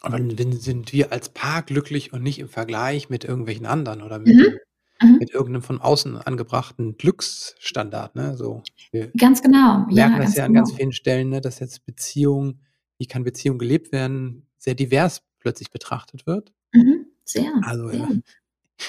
Aber 0.01 0.19
dann 0.19 0.51
sind 0.53 0.93
wir 0.93 1.11
als 1.11 1.29
Paar 1.29 1.61
glücklich 1.61 2.11
und 2.11 2.23
nicht 2.23 2.39
im 2.39 2.49
Vergleich 2.49 3.09
mit 3.09 3.23
irgendwelchen 3.23 3.65
anderen 3.65 4.01
oder 4.01 4.19
mit, 4.19 4.35
mhm. 4.35 4.57
Mhm. 5.01 5.17
mit 5.19 5.29
irgendeinem 5.29 5.61
von 5.61 5.79
außen 5.79 6.17
angebrachten 6.17 6.97
Glücksstandard. 6.97 8.15
Ne? 8.15 8.35
So, 8.35 8.63
wir 8.91 9.11
ganz 9.17 9.41
genau. 9.41 9.85
merken 9.89 10.15
ja, 10.15 10.19
das 10.19 10.35
ja 10.35 10.45
an 10.45 10.53
genau. 10.53 10.65
ganz 10.65 10.75
vielen 10.75 10.91
Stellen, 10.91 11.29
ne, 11.29 11.39
dass 11.39 11.59
jetzt 11.59 11.85
Beziehung, 11.85 12.59
wie 12.97 13.05
kann 13.05 13.23
Beziehung 13.23 13.59
gelebt 13.59 13.91
werden, 13.91 14.47
sehr 14.57 14.73
divers 14.75 15.23
plötzlich 15.39 15.69
betrachtet 15.71 16.25
wird. 16.25 16.51
Mhm. 16.73 17.05
Sehr. 17.23 17.51
Also 17.63 17.89
sehr. 17.89 18.07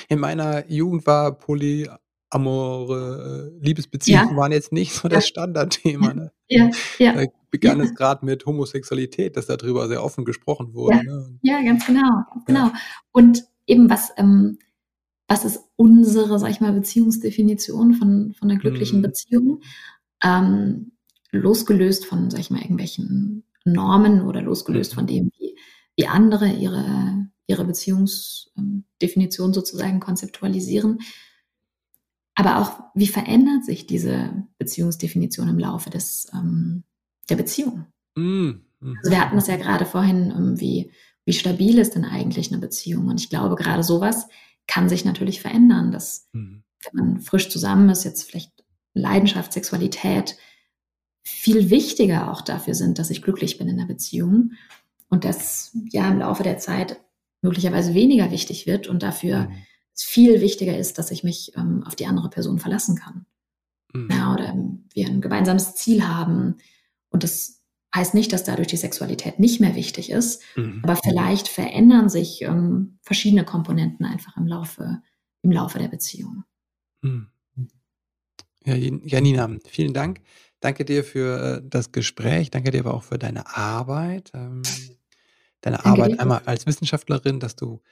in 0.08 0.18
meiner 0.18 0.68
Jugend 0.70 1.06
war 1.06 1.38
Poly 1.38 1.88
amore 2.32 3.52
äh, 3.60 3.64
Liebesbeziehungen 3.64 4.30
ja. 4.30 4.36
waren 4.36 4.52
jetzt 4.52 4.72
nicht 4.72 4.94
so 4.94 5.08
das 5.08 5.26
Standardthema. 5.28 6.14
Ne? 6.14 6.32
Ja, 6.48 6.70
ja. 6.98 7.12
Da 7.12 7.26
begann 7.50 7.78
ja. 7.78 7.84
es 7.84 7.94
gerade 7.94 8.24
mit 8.24 8.46
Homosexualität, 8.46 9.36
dass 9.36 9.46
darüber 9.46 9.86
sehr 9.88 10.02
offen 10.02 10.24
gesprochen 10.24 10.72
wurde. 10.72 10.96
Ja, 10.96 11.02
ne? 11.02 11.38
ja 11.42 11.62
ganz 11.62 11.86
genau, 11.86 12.24
ganz 12.32 12.44
genau. 12.46 12.70
Und 13.12 13.44
eben 13.66 13.90
was, 13.90 14.12
ähm, 14.16 14.58
was 15.28 15.44
ist 15.44 15.60
unsere, 15.76 16.38
sag 16.38 16.50
ich 16.50 16.60
mal, 16.60 16.72
Beziehungsdefinition 16.72 17.94
von, 17.94 18.34
von 18.38 18.50
einer 18.50 18.58
glücklichen 18.58 18.98
mhm. 19.00 19.02
Beziehung? 19.02 19.60
Ähm, 20.22 20.92
losgelöst 21.32 22.06
von, 22.06 22.30
sag 22.30 22.40
ich 22.40 22.50
mal, 22.50 22.60
irgendwelchen 22.62 23.44
Normen 23.64 24.22
oder 24.22 24.40
losgelöst 24.40 24.92
mhm. 24.92 24.96
von 24.96 25.06
dem, 25.06 25.30
wie, 25.38 25.56
wie 25.96 26.06
andere 26.06 26.48
ihre, 26.48 27.26
ihre 27.46 27.64
Beziehungsdefinition 27.64 29.52
sozusagen 29.52 30.00
konzeptualisieren 30.00 30.98
aber 32.34 32.58
auch, 32.58 32.82
wie 32.94 33.06
verändert 33.06 33.64
sich 33.64 33.86
diese 33.86 34.46
Beziehungsdefinition 34.58 35.48
im 35.48 35.58
Laufe 35.58 35.90
des, 35.90 36.28
ähm, 36.32 36.84
der 37.28 37.36
Beziehung? 37.36 37.86
Mm. 38.16 38.52
Also 38.98 39.10
wir 39.10 39.20
hatten 39.20 39.38
es 39.38 39.46
ja 39.46 39.56
gerade 39.56 39.84
vorhin, 39.84 40.30
ähm, 40.30 40.60
wie, 40.60 40.90
wie 41.24 41.32
stabil 41.32 41.78
ist 41.78 41.94
denn 41.94 42.04
eigentlich 42.04 42.50
eine 42.50 42.60
Beziehung? 42.60 43.08
Und 43.08 43.20
ich 43.20 43.30
glaube, 43.30 43.54
gerade 43.56 43.82
sowas 43.82 44.28
kann 44.66 44.88
sich 44.88 45.04
natürlich 45.04 45.40
verändern, 45.40 45.92
dass 45.92 46.28
mm. 46.32 46.58
wenn 46.84 46.94
man 46.94 47.20
frisch 47.20 47.50
zusammen 47.50 47.88
ist, 47.90 48.04
jetzt 48.04 48.22
vielleicht 48.22 48.52
Leidenschaft, 48.94 49.52
Sexualität 49.52 50.36
viel 51.24 51.70
wichtiger 51.70 52.32
auch 52.32 52.40
dafür 52.40 52.74
sind, 52.74 52.98
dass 52.98 53.10
ich 53.10 53.22
glücklich 53.22 53.58
bin 53.58 53.68
in 53.68 53.78
der 53.78 53.86
Beziehung 53.86 54.52
und 55.08 55.24
das 55.24 55.76
ja 55.90 56.10
im 56.10 56.18
Laufe 56.18 56.42
der 56.42 56.58
Zeit 56.58 57.00
möglicherweise 57.42 57.94
weniger 57.94 58.30
wichtig 58.30 58.66
wird 58.66 58.88
und 58.88 59.02
dafür 59.02 59.50
es 59.50 59.56
viel 59.94 60.40
wichtiger 60.40 60.76
ist, 60.76 60.98
dass 60.98 61.10
ich 61.10 61.24
mich 61.24 61.52
ähm, 61.56 61.84
auf 61.84 61.94
die 61.94 62.06
andere 62.06 62.30
Person 62.30 62.58
verlassen 62.58 62.96
kann. 62.96 63.26
Mhm. 63.92 64.08
Ja, 64.10 64.32
oder 64.32 64.54
wir 64.94 65.06
ein 65.06 65.20
gemeinsames 65.20 65.74
Ziel 65.74 66.06
haben. 66.06 66.56
Und 67.10 67.24
das 67.24 67.62
heißt 67.94 68.14
nicht, 68.14 68.32
dass 68.32 68.44
dadurch 68.44 68.68
die 68.68 68.76
Sexualität 68.76 69.38
nicht 69.38 69.60
mehr 69.60 69.74
wichtig 69.74 70.10
ist, 70.10 70.42
mhm. 70.56 70.80
aber 70.82 70.96
vielleicht 70.96 71.48
verändern 71.48 72.08
sich 72.08 72.42
ähm, 72.42 72.98
verschiedene 73.02 73.44
Komponenten 73.44 74.06
einfach 74.06 74.36
im 74.36 74.46
Laufe, 74.46 75.02
im 75.42 75.52
Laufe 75.52 75.78
der 75.78 75.88
Beziehung. 75.88 76.44
Mhm. 77.02 77.28
Ja, 78.64 78.74
Janina, 78.74 79.50
vielen 79.66 79.92
Dank. 79.92 80.20
Danke 80.60 80.84
dir 80.84 81.02
für 81.02 81.58
äh, 81.58 81.68
das 81.68 81.90
Gespräch. 81.90 82.50
Danke 82.50 82.70
dir 82.70 82.80
aber 82.80 82.94
auch 82.94 83.02
für 83.02 83.18
deine 83.18 83.56
Arbeit. 83.56 84.30
Ähm, 84.32 84.62
deine 85.60 85.78
Danke 85.78 85.88
Arbeit 85.88 86.12
dir. 86.12 86.20
einmal 86.20 86.42
als 86.46 86.66
Wissenschaftlerin, 86.66 87.40
dass 87.40 87.56
du 87.56 87.82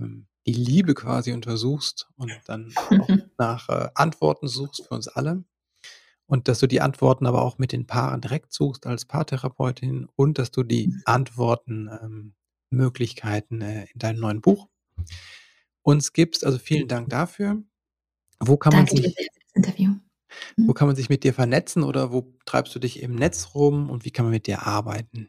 ähm, 0.00 0.26
die 0.48 0.54
Liebe 0.54 0.94
quasi 0.94 1.32
untersuchst 1.32 2.08
und 2.16 2.32
dann 2.46 2.72
auch 2.76 3.08
nach 3.38 3.68
äh, 3.68 3.88
Antworten 3.94 4.48
suchst 4.48 4.86
für 4.86 4.94
uns 4.94 5.06
alle. 5.06 5.44
Und 6.26 6.48
dass 6.48 6.58
du 6.58 6.66
die 6.66 6.80
Antworten 6.80 7.26
aber 7.26 7.42
auch 7.42 7.58
mit 7.58 7.72
den 7.72 7.86
Paaren 7.86 8.22
direkt 8.22 8.52
suchst 8.54 8.86
als 8.86 9.04
Paartherapeutin 9.04 10.08
und 10.16 10.38
dass 10.38 10.50
du 10.50 10.62
die 10.62 10.88
mhm. 10.88 11.02
Antworten, 11.04 11.90
ähm, 12.02 12.34
äh, 12.70 13.86
in 13.92 13.98
deinem 13.98 14.20
neuen 14.20 14.40
Buch 14.40 14.68
uns 15.82 16.14
gibst. 16.14 16.46
Also 16.46 16.58
vielen 16.58 16.88
Dank 16.88 17.10
dafür. 17.10 17.62
Wo 18.40 18.56
kann 18.56 18.72
Danke 18.72 18.94
man 18.94 19.02
sich, 19.04 19.14
für 19.14 19.24
das 19.24 19.52
Interview. 19.54 19.94
Wo 20.56 20.70
mhm. 20.70 20.74
kann 20.74 20.86
man 20.86 20.96
sich 20.96 21.10
mit 21.10 21.24
dir 21.24 21.34
vernetzen 21.34 21.82
oder 21.82 22.10
wo 22.10 22.34
treibst 22.46 22.74
du 22.74 22.78
dich 22.78 23.02
im 23.02 23.14
Netz 23.14 23.50
rum 23.54 23.90
und 23.90 24.06
wie 24.06 24.10
kann 24.12 24.24
man 24.24 24.32
mit 24.32 24.46
dir 24.46 24.66
arbeiten? 24.66 25.28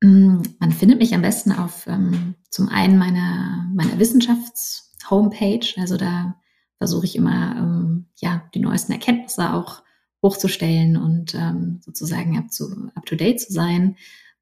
Mm, 0.00 0.42
man 0.60 0.72
findet 0.72 0.98
mich 0.98 1.14
am 1.14 1.22
besten 1.22 1.52
auf 1.52 1.86
ähm, 1.86 2.34
zum 2.50 2.68
einen 2.68 2.98
meiner, 2.98 3.68
meiner 3.74 3.98
Wissenschafts-Homepage. 3.98 5.66
Also 5.76 5.96
da 5.96 6.36
versuche 6.78 7.06
ich 7.06 7.16
immer, 7.16 7.56
ähm, 7.56 8.06
ja, 8.16 8.48
die 8.54 8.60
neuesten 8.60 8.92
Erkenntnisse 8.92 9.52
auch 9.52 9.82
hochzustellen 10.22 10.96
und 10.96 11.34
ähm, 11.34 11.80
sozusagen 11.84 12.38
up 12.38 12.46
to, 12.56 12.64
up 12.94 13.06
to 13.06 13.16
date 13.16 13.40
zu 13.40 13.52
sein. 13.52 13.96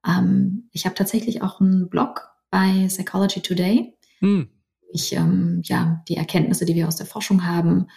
Ähm, 0.07 0.69
ich 0.73 0.85
habe 0.85 0.95
tatsächlich 0.95 1.43
auch 1.43 1.61
einen 1.61 1.89
Blog 1.89 2.29
bei 2.51 2.87
Psychology 2.89 3.41
Today. 3.41 3.95
Hm. 4.21 4.49
Ich 4.93 5.13
ähm, 5.13 5.63
ja 5.65 6.03
die 6.09 6.17
Erkenntnisse, 6.17 6.65
die 6.65 6.75
wir 6.75 6.89
aus 6.89 6.97
der 6.97 7.07
Forschung 7.07 7.47
haben, 7.47 7.89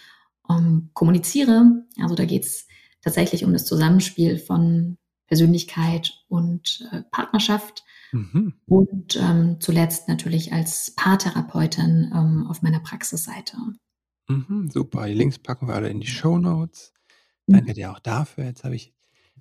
ähm, 0.48 0.90
kommuniziere. 0.92 1.84
Also 2.00 2.14
da 2.14 2.24
geht 2.24 2.44
es 2.44 2.66
tatsächlich 3.02 3.44
um 3.44 3.52
das 3.52 3.64
Zusammenspiel 3.64 4.38
von 4.38 4.98
Persönlichkeit 5.30 6.12
und 6.28 6.86
äh, 6.92 7.02
Partnerschaft. 7.12 7.84
Mhm. 8.10 8.54
Und 8.66 9.16
ähm, 9.16 9.58
zuletzt 9.60 10.08
natürlich 10.08 10.52
als 10.52 10.92
Paartherapeutin 10.96 12.10
ähm, 12.12 12.46
auf 12.48 12.62
meiner 12.62 12.80
Praxisseite. 12.80 13.56
Mhm, 14.28 14.68
super. 14.70 15.06
Die 15.06 15.14
Links 15.14 15.38
packen 15.38 15.68
wir 15.68 15.74
alle 15.74 15.88
in 15.88 16.00
die 16.00 16.08
Show 16.08 16.38
Notes. 16.38 16.92
Mhm. 17.46 17.54
Danke 17.54 17.74
dir 17.74 17.92
auch 17.92 18.00
dafür. 18.00 18.44
Jetzt 18.44 18.64
habe 18.64 18.74
ich 18.74 18.92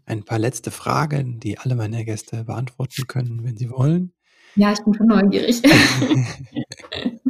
ein 0.05 0.23
paar 0.23 0.37
letzte 0.37 0.69
Fragen, 0.69 1.39
die 1.39 1.57
alle 1.57 1.75
meine 1.75 2.05
Gäste 2.05 2.43
beantworten 2.43 3.07
können, 3.07 3.43
wenn 3.43 3.57
sie 3.57 3.71
wollen. 3.71 4.13
Ja, 4.55 4.71
ich 4.71 4.83
bin 4.83 4.93
schon 4.93 5.07
neugierig. 5.07 5.63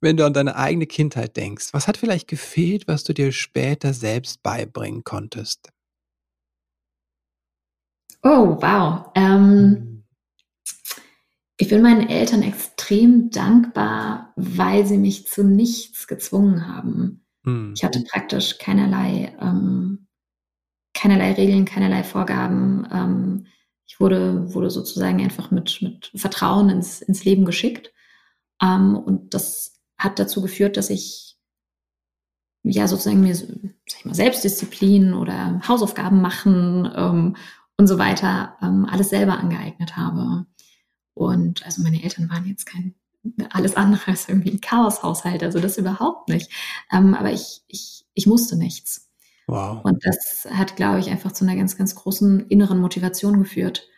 wenn 0.00 0.16
du 0.16 0.24
an 0.24 0.32
deine 0.32 0.56
eigene 0.56 0.86
Kindheit 0.86 1.36
denkst, 1.36 1.68
was 1.72 1.88
hat 1.88 1.98
vielleicht 1.98 2.26
gefehlt, 2.26 2.88
was 2.88 3.04
du 3.04 3.12
dir 3.12 3.32
später 3.32 3.92
selbst 3.92 4.42
beibringen 4.42 5.04
konntest? 5.04 5.68
Oh, 8.22 8.58
wow. 8.60 9.10
Ähm, 9.14 10.04
ich 11.56 11.68
bin 11.68 11.82
meinen 11.82 12.08
Eltern 12.08 12.42
extrem 12.42 13.30
dankbar, 13.30 14.32
weil 14.36 14.86
sie 14.86 14.98
mich 14.98 15.26
zu 15.26 15.44
nichts 15.44 16.06
gezwungen 16.06 16.66
haben. 16.68 17.24
Mhm. 17.44 17.72
Ich 17.74 17.84
hatte 17.84 18.02
praktisch 18.02 18.58
keinerlei, 18.58 19.36
ähm, 19.40 20.06
keinerlei 20.94 21.32
Regeln, 21.32 21.64
keinerlei 21.64 22.02
Vorgaben. 22.02 22.86
Ähm, 22.92 23.46
ich 23.86 24.00
wurde, 24.00 24.52
wurde 24.54 24.70
sozusagen 24.70 25.20
einfach 25.20 25.50
mit, 25.50 25.80
mit 25.80 26.12
Vertrauen 26.14 26.68
ins, 26.70 27.00
ins 27.00 27.24
Leben 27.24 27.44
geschickt. 27.44 27.92
Ähm, 28.62 28.96
und 28.96 29.32
das 29.34 29.80
hat 29.96 30.18
dazu 30.18 30.42
geführt, 30.42 30.76
dass 30.76 30.90
ich 30.90 31.36
ja 32.62 32.86
sozusagen 32.86 33.22
mir, 33.22 33.34
sag 33.34 33.98
ich 33.98 34.04
mal, 34.04 34.14
Selbstdisziplin 34.14 35.14
oder 35.14 35.60
Hausaufgaben 35.66 36.20
machen 36.20 36.90
ähm, 36.94 37.36
und 37.80 37.86
so 37.86 37.98
weiter 37.98 38.58
ähm, 38.60 38.84
alles 38.84 39.08
selber 39.08 39.38
angeeignet 39.38 39.96
habe. 39.96 40.44
Und 41.14 41.64
also 41.64 41.82
meine 41.82 42.02
Eltern 42.02 42.28
waren 42.28 42.46
jetzt 42.46 42.66
kein 42.66 42.94
alles 43.50 43.74
andere 43.74 44.08
als 44.08 44.28
irgendwie 44.28 44.50
ein 44.50 44.60
Chaoshaushalt, 44.60 45.42
also 45.42 45.60
das 45.60 45.78
überhaupt 45.78 46.28
nicht. 46.28 46.50
Ähm, 46.92 47.14
aber 47.14 47.32
ich, 47.32 47.62
ich, 47.68 48.04
ich 48.12 48.26
musste 48.26 48.56
nichts. 48.56 49.10
Wow. 49.46 49.82
Und 49.82 50.04
das 50.04 50.46
hat, 50.50 50.76
glaube 50.76 51.00
ich, 51.00 51.08
einfach 51.08 51.32
zu 51.32 51.44
einer 51.44 51.56
ganz, 51.56 51.78
ganz 51.78 51.94
großen 51.94 52.48
inneren 52.48 52.80
Motivation 52.80 53.38
geführt. 53.38 53.88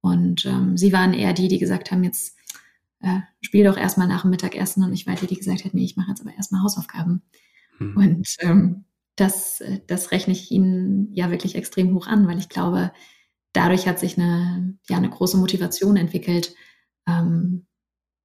Und 0.00 0.46
ähm, 0.46 0.78
sie 0.78 0.94
waren 0.94 1.12
eher 1.12 1.34
die, 1.34 1.48
die 1.48 1.58
gesagt 1.58 1.90
haben, 1.90 2.04
jetzt 2.04 2.36
äh, 3.00 3.20
spiel 3.42 3.64
doch 3.64 3.76
erstmal 3.76 4.08
nach 4.08 4.22
dem 4.22 4.30
Mittagessen 4.30 4.82
und 4.82 4.94
ich 4.94 5.06
war 5.06 5.14
die, 5.14 5.26
die 5.26 5.36
gesagt 5.36 5.66
hat, 5.66 5.74
nee, 5.74 5.84
ich 5.84 5.96
mache 5.96 6.08
jetzt 6.08 6.22
aber 6.22 6.34
erstmal 6.34 6.62
Hausaufgaben. 6.62 7.22
Hm. 7.76 7.96
Und 7.98 8.28
ähm, 8.40 8.84
das, 9.14 9.60
äh, 9.60 9.80
das 9.86 10.10
rechne 10.10 10.32
ich 10.32 10.50
ihnen 10.50 11.12
ja 11.12 11.30
wirklich 11.30 11.54
extrem 11.54 11.94
hoch 11.94 12.06
an, 12.06 12.26
weil 12.26 12.38
ich 12.38 12.48
glaube, 12.48 12.92
dadurch 13.56 13.88
hat 13.88 13.98
sich 13.98 14.18
eine, 14.18 14.78
ja, 14.88 14.96
eine 14.96 15.10
große 15.10 15.36
Motivation 15.36 15.96
entwickelt, 15.96 16.54
ähm, 17.08 17.66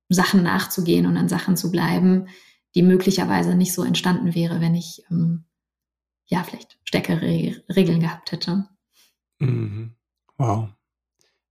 Sachen 0.10 0.44
nachzugehen 0.44 1.06
und 1.06 1.18
an 1.18 1.30
Sachen 1.30 1.56
zu 1.56 1.72
bleiben, 1.72 2.28
die 2.76 2.84
möglicherweise 2.84 3.56
nicht 3.56 3.74
so 3.74 3.84
entstanden 3.84 4.36
wäre, 4.36 4.60
wenn 4.60 4.76
ich 4.76 5.04
ähm, 5.10 5.46
ja 6.26 6.44
vielleicht 6.44 6.78
stärkere 6.84 7.22
Regeln 7.22 8.02
gehabt 8.02 8.32
hätte. 8.32 8.68
Mhm. 9.40 9.96
Wow. 10.38 10.70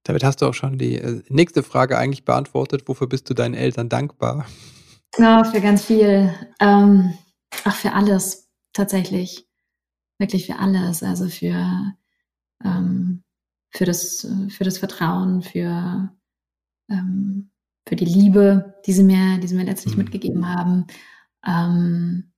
Damit 0.03 0.25
hast 0.25 0.43
du 0.43 0.47
auch 0.47 0.55
schon 0.55 0.79
die 0.79 0.97
äh, 0.97 1.23
nächste 1.29 1.63
Frage 1.63 1.97
eigentlich 1.97 2.25
beantwortet. 2.25 2.87
Wofür 2.87 3.07
bist 3.07 3.29
du 3.31 3.35
deinen 3.35 3.55
Eltern 3.55 3.89
dankbar? 3.89 4.47
Ja, 5.19 5.45
für 5.45 5.61
ganz 5.61 5.85
viel. 5.85 6.35
Ähm, 6.61 7.15
ach, 7.65 7.77
für 7.77 7.93
alles 7.93 8.51
tatsächlich. 8.73 9.47
Wirklich 10.19 10.47
für 10.47 10.59
alles. 10.59 11.03
Also 11.03 11.29
für 11.29 11.95
ähm, 12.65 13.23
für 13.71 13.85
das, 13.85 14.27
für 14.49 14.65
das 14.65 14.79
Vertrauen, 14.79 15.43
für, 15.43 16.13
ähm, 16.89 17.51
für 17.87 17.97
die 17.97 18.05
Liebe, 18.05 18.75
die 18.87 18.93
sie 18.93 19.05
mir, 19.05 19.39
die 19.39 19.47
sie 19.47 19.55
mir 19.55 19.65
letztlich 19.65 19.97
mhm. 19.97 20.05
mitgegeben 20.05 20.49
haben. 20.49 20.87
Ähm, 21.47 22.33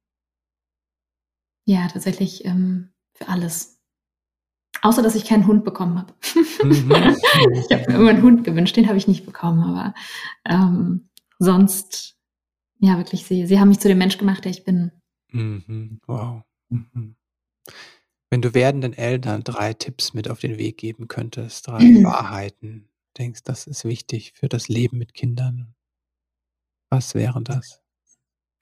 ja, 1.65 1.89
tatsächlich 1.89 2.45
ähm, 2.45 2.93
für 3.15 3.29
alles. 3.29 3.81
Außer, 4.83 5.03
dass 5.03 5.15
ich 5.15 5.25
keinen 5.25 5.47
Hund 5.47 5.65
bekommen 5.65 5.99
habe. 5.99 6.15
Mhm. 6.63 6.91
ich 7.53 7.71
habe 7.71 7.85
mir 7.89 7.99
immer 7.99 8.11
einen 8.11 8.23
Hund 8.23 8.45
gewünscht, 8.45 8.77
den 8.77 8.89
habe 8.89 8.99
ich 8.99 9.09
nicht 9.09 9.25
bekommen, 9.25 9.63
aber 9.63 9.95
ähm, 10.45 11.09
sonst, 11.39 12.19
ja, 12.79 12.97
wirklich, 12.99 13.25
sie, 13.25 13.47
sie 13.47 13.61
haben 13.61 13.69
mich 13.69 13.81
zu 13.81 13.89
dem 13.89 13.99
Mensch 13.99 14.19
gemacht, 14.19 14.45
der 14.45 14.51
ich 14.51 14.65
bin. 14.65 14.91
Mhm. 15.31 16.01
Wow. 16.07 16.43
Wenn 18.33 18.41
du 18.41 18.55
werdenden 18.55 18.95
Eltern 18.95 19.45
drei 19.45 19.75
Tipps 19.75 20.15
mit 20.15 20.27
auf 20.27 20.41
den 20.41 20.57
Weg 20.57 20.79
geben 20.79 21.07
könntest, 21.07 21.67
drei 21.69 21.85
mhm. 21.85 22.05
Wahrheiten, 22.05 22.89
denkst, 23.19 23.43
das 23.43 23.67
ist 23.67 23.85
wichtig 23.85 24.33
für 24.35 24.49
das 24.49 24.69
Leben 24.69 24.97
mit 24.97 25.13
Kindern, 25.13 25.75
was 26.89 27.15
wären 27.15 27.45
das? 27.45 27.83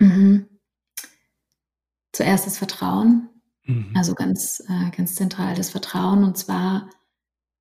Mhm. 0.01 0.49
Zuerst 2.11 2.47
das 2.47 2.59
Vertrauen, 2.59 3.29
mhm. 3.63 3.93
also 3.95 4.17
ganz, 4.17 4.59
äh, 4.69 4.91
ganz 4.91 5.15
zentral 5.15 5.55
das 5.55 5.71
Vertrauen 5.71 6.25
und 6.25 6.37
zwar 6.37 6.91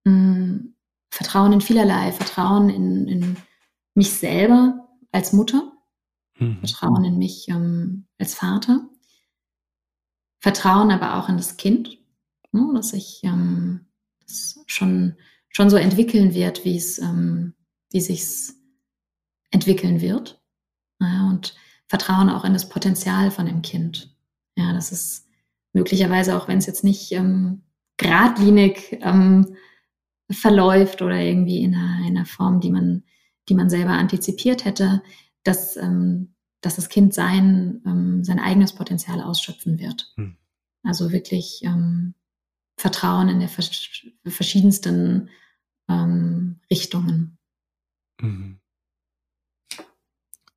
mh, 0.03 0.11
hm, 0.11 0.75
Vertrauen 1.11 1.53
in 1.53 1.61
vielerlei, 1.61 2.11
Vertrauen 2.11 2.71
in, 2.71 3.07
in 3.07 3.37
mich 3.93 4.13
selber 4.13 4.89
als 5.11 5.31
Mutter, 5.31 5.73
mhm. 6.39 6.57
Vertrauen 6.57 7.05
in 7.05 7.19
mich 7.19 7.47
ähm, 7.49 8.07
als 8.17 8.33
Vater, 8.33 8.89
Vertrauen 10.39 10.89
aber 10.89 11.15
auch 11.15 11.29
in 11.29 11.37
das 11.37 11.55
Kind, 11.57 11.98
ne, 12.51 12.71
dass 12.73 12.93
ich 12.93 13.21
ähm, 13.23 13.87
das 14.21 14.63
schon, 14.67 15.15
schon 15.49 15.69
so 15.69 15.77
entwickeln 15.77 16.33
wird, 16.33 16.65
wie 16.65 16.77
es, 16.77 16.99
ähm, 16.99 17.53
wie 17.91 18.01
sich's 18.01 18.55
entwickeln 19.51 20.01
wird. 20.01 20.41
Ja, 21.01 21.29
und 21.29 21.55
Vertrauen 21.87 22.29
auch 22.29 22.45
in 22.45 22.53
das 22.53 22.69
Potenzial 22.69 23.31
von 23.31 23.45
dem 23.45 23.61
Kind. 23.61 24.15
Ja, 24.55 24.73
das 24.73 24.91
ist 24.91 25.27
möglicherweise, 25.73 26.37
auch 26.37 26.47
wenn 26.47 26.57
es 26.57 26.65
jetzt 26.65 26.83
nicht 26.83 27.11
ähm, 27.11 27.63
geradlinig 27.97 28.99
ähm, 29.01 29.55
verläuft 30.29 31.01
oder 31.01 31.19
irgendwie 31.19 31.63
in 31.63 31.73
einer, 31.73 32.07
in 32.07 32.17
einer 32.17 32.25
Form, 32.25 32.59
die 32.59 32.71
man, 32.71 33.03
die 33.47 33.55
man 33.55 33.69
selber 33.69 33.91
antizipiert 33.91 34.65
hätte, 34.65 35.01
dass, 35.43 35.77
ähm, 35.77 36.35
dass 36.61 36.75
das 36.75 36.89
Kind 36.89 37.13
sein, 37.13 37.81
ähm, 37.85 38.23
sein 38.23 38.39
eigenes 38.39 38.73
Potenzial 38.73 39.21
ausschöpfen 39.21 39.79
wird. 39.79 40.11
Hm. 40.15 40.37
Also 40.83 41.11
wirklich 41.11 41.61
ähm, 41.63 42.13
Vertrauen 42.79 43.27
in 43.27 43.39
der 43.41 43.49
vers 43.49 43.69
verschiedensten 44.25 45.29
ähm, 45.89 46.61
Richtungen. 46.71 47.37
Mhm. 48.21 48.59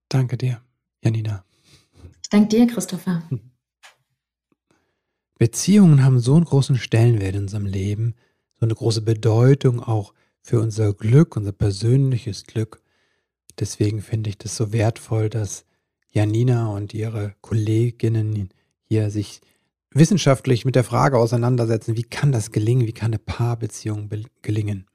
Danke 0.08 0.36
dir, 0.36 0.62
Janina. 1.02 1.44
Ich 2.22 2.28
danke 2.30 2.48
dir, 2.48 2.66
Christopher. 2.68 3.22
Hm. 3.28 3.40
Beziehungen 5.36 6.04
haben 6.04 6.20
so 6.20 6.36
einen 6.36 6.44
großen 6.44 6.78
Stellenwert 6.78 7.34
in 7.34 7.42
unserem 7.42 7.66
Leben, 7.66 8.14
so 8.54 8.66
eine 8.66 8.74
große 8.74 9.02
Bedeutung 9.02 9.80
auch 9.80 10.14
für 10.42 10.60
unser 10.60 10.94
Glück, 10.94 11.36
unser 11.36 11.52
persönliches 11.52 12.44
Glück. 12.44 12.82
Deswegen 13.58 14.00
finde 14.00 14.30
ich 14.30 14.38
das 14.38 14.56
so 14.56 14.72
wertvoll, 14.72 15.28
dass 15.28 15.64
Janina 16.10 16.68
und 16.68 16.94
ihre 16.94 17.34
Kolleginnen 17.40 18.50
hier 18.84 19.10
sich 19.10 19.40
wissenschaftlich 19.94 20.64
mit 20.64 20.74
der 20.74 20.84
Frage 20.84 21.18
auseinandersetzen, 21.18 21.96
wie 21.96 22.02
kann 22.02 22.32
das 22.32 22.50
gelingen, 22.50 22.86
wie 22.86 22.92
kann 22.92 23.10
eine 23.10 23.18
Paarbeziehung 23.18 24.08
gelingen? 24.42 24.86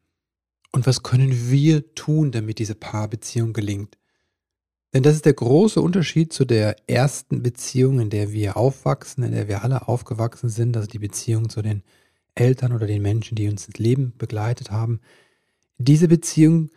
Und 0.72 0.86
was 0.86 1.04
können 1.04 1.50
wir 1.50 1.94
tun, 1.96 2.32
damit 2.32 2.60
diese 2.60 2.76
Paarbeziehung 2.76 3.54
gelingt? 3.54 3.98
Denn 4.94 5.04
das 5.04 5.16
ist 5.16 5.26
der 5.26 5.34
große 5.34 5.82
Unterschied 5.82 6.32
zu 6.34 6.46
der 6.46 6.76
ersten 6.88 7.44
Beziehung, 7.44 8.00
in 8.00 8.10
der 8.10 8.32
wir 8.32 8.58
aufwachsen, 8.58 9.24
in 9.24 9.32
der 9.32 9.48
wir 9.48 9.64
alle 9.64 9.88
aufgewachsen 9.88 10.50
sind, 10.50 10.76
also 10.78 10.88
die 10.88 11.00
Beziehung 11.00 11.50
zu 11.50 11.62
den 11.62 11.84
Eltern 12.36 12.72
oder 12.72 12.88
den 12.88 13.02
Menschen, 13.02 13.36
die 13.36 13.50
uns 13.50 13.68
ins 13.68 13.78
Leben 13.78 14.14
begleitet 14.18 14.72
haben. 14.72 15.02
Diese 15.78 16.08
Beziehung 16.08 16.70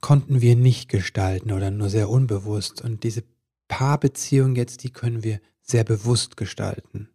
konnten 0.00 0.40
wir 0.40 0.56
nicht 0.56 0.88
gestalten 0.88 1.52
oder 1.52 1.70
nur 1.70 1.88
sehr 1.88 2.10
unbewusst. 2.10 2.82
Und 2.82 3.04
diese 3.04 3.24
Paarbeziehung 3.68 4.54
jetzt, 4.54 4.84
die 4.84 4.90
können 4.90 5.24
wir 5.24 5.40
sehr 5.62 5.84
bewusst 5.84 6.36
gestalten. 6.36 7.08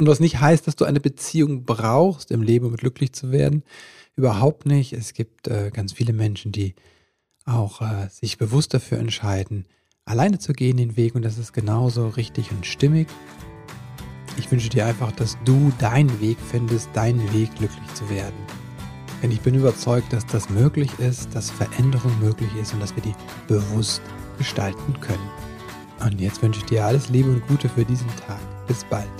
Und 0.00 0.06
was 0.06 0.18
nicht 0.18 0.40
heißt, 0.40 0.66
dass 0.66 0.76
du 0.76 0.86
eine 0.86 0.98
Beziehung 0.98 1.66
brauchst 1.66 2.30
im 2.30 2.40
Leben, 2.40 2.64
um 2.64 2.74
glücklich 2.74 3.12
zu 3.12 3.32
werden. 3.32 3.62
Überhaupt 4.16 4.64
nicht. 4.64 4.94
Es 4.94 5.12
gibt 5.12 5.46
äh, 5.46 5.70
ganz 5.70 5.92
viele 5.92 6.14
Menschen, 6.14 6.52
die 6.52 6.74
auch 7.44 7.82
äh, 7.82 8.08
sich 8.08 8.38
bewusst 8.38 8.72
dafür 8.72 8.96
entscheiden, 8.96 9.66
alleine 10.06 10.38
zu 10.38 10.54
gehen 10.54 10.78
den 10.78 10.96
Weg 10.96 11.14
und 11.14 11.20
das 11.20 11.36
ist 11.36 11.52
genauso 11.52 12.08
richtig 12.08 12.50
und 12.50 12.64
stimmig. 12.64 13.08
Ich 14.38 14.50
wünsche 14.50 14.70
dir 14.70 14.86
einfach, 14.86 15.12
dass 15.12 15.36
du 15.44 15.70
deinen 15.78 16.18
Weg 16.18 16.38
findest, 16.50 16.88
deinen 16.94 17.30
Weg 17.34 17.54
glücklich 17.56 17.92
zu 17.92 18.08
werden. 18.08 18.46
Denn 19.22 19.30
ich 19.30 19.42
bin 19.42 19.54
überzeugt, 19.54 20.14
dass 20.14 20.24
das 20.24 20.48
möglich 20.48 20.98
ist, 20.98 21.34
dass 21.34 21.50
Veränderung 21.50 22.18
möglich 22.20 22.50
ist 22.58 22.72
und 22.72 22.80
dass 22.80 22.96
wir 22.96 23.02
die 23.02 23.14
bewusst 23.48 24.00
gestalten 24.38 24.98
können. 25.02 25.28
Und 26.02 26.22
jetzt 26.22 26.40
wünsche 26.42 26.60
ich 26.60 26.66
dir 26.66 26.86
alles 26.86 27.10
Liebe 27.10 27.28
und 27.28 27.46
Gute 27.48 27.68
für 27.68 27.84
diesen 27.84 28.08
Tag. 28.26 28.40
Bis 28.66 28.82
bald. 28.84 29.10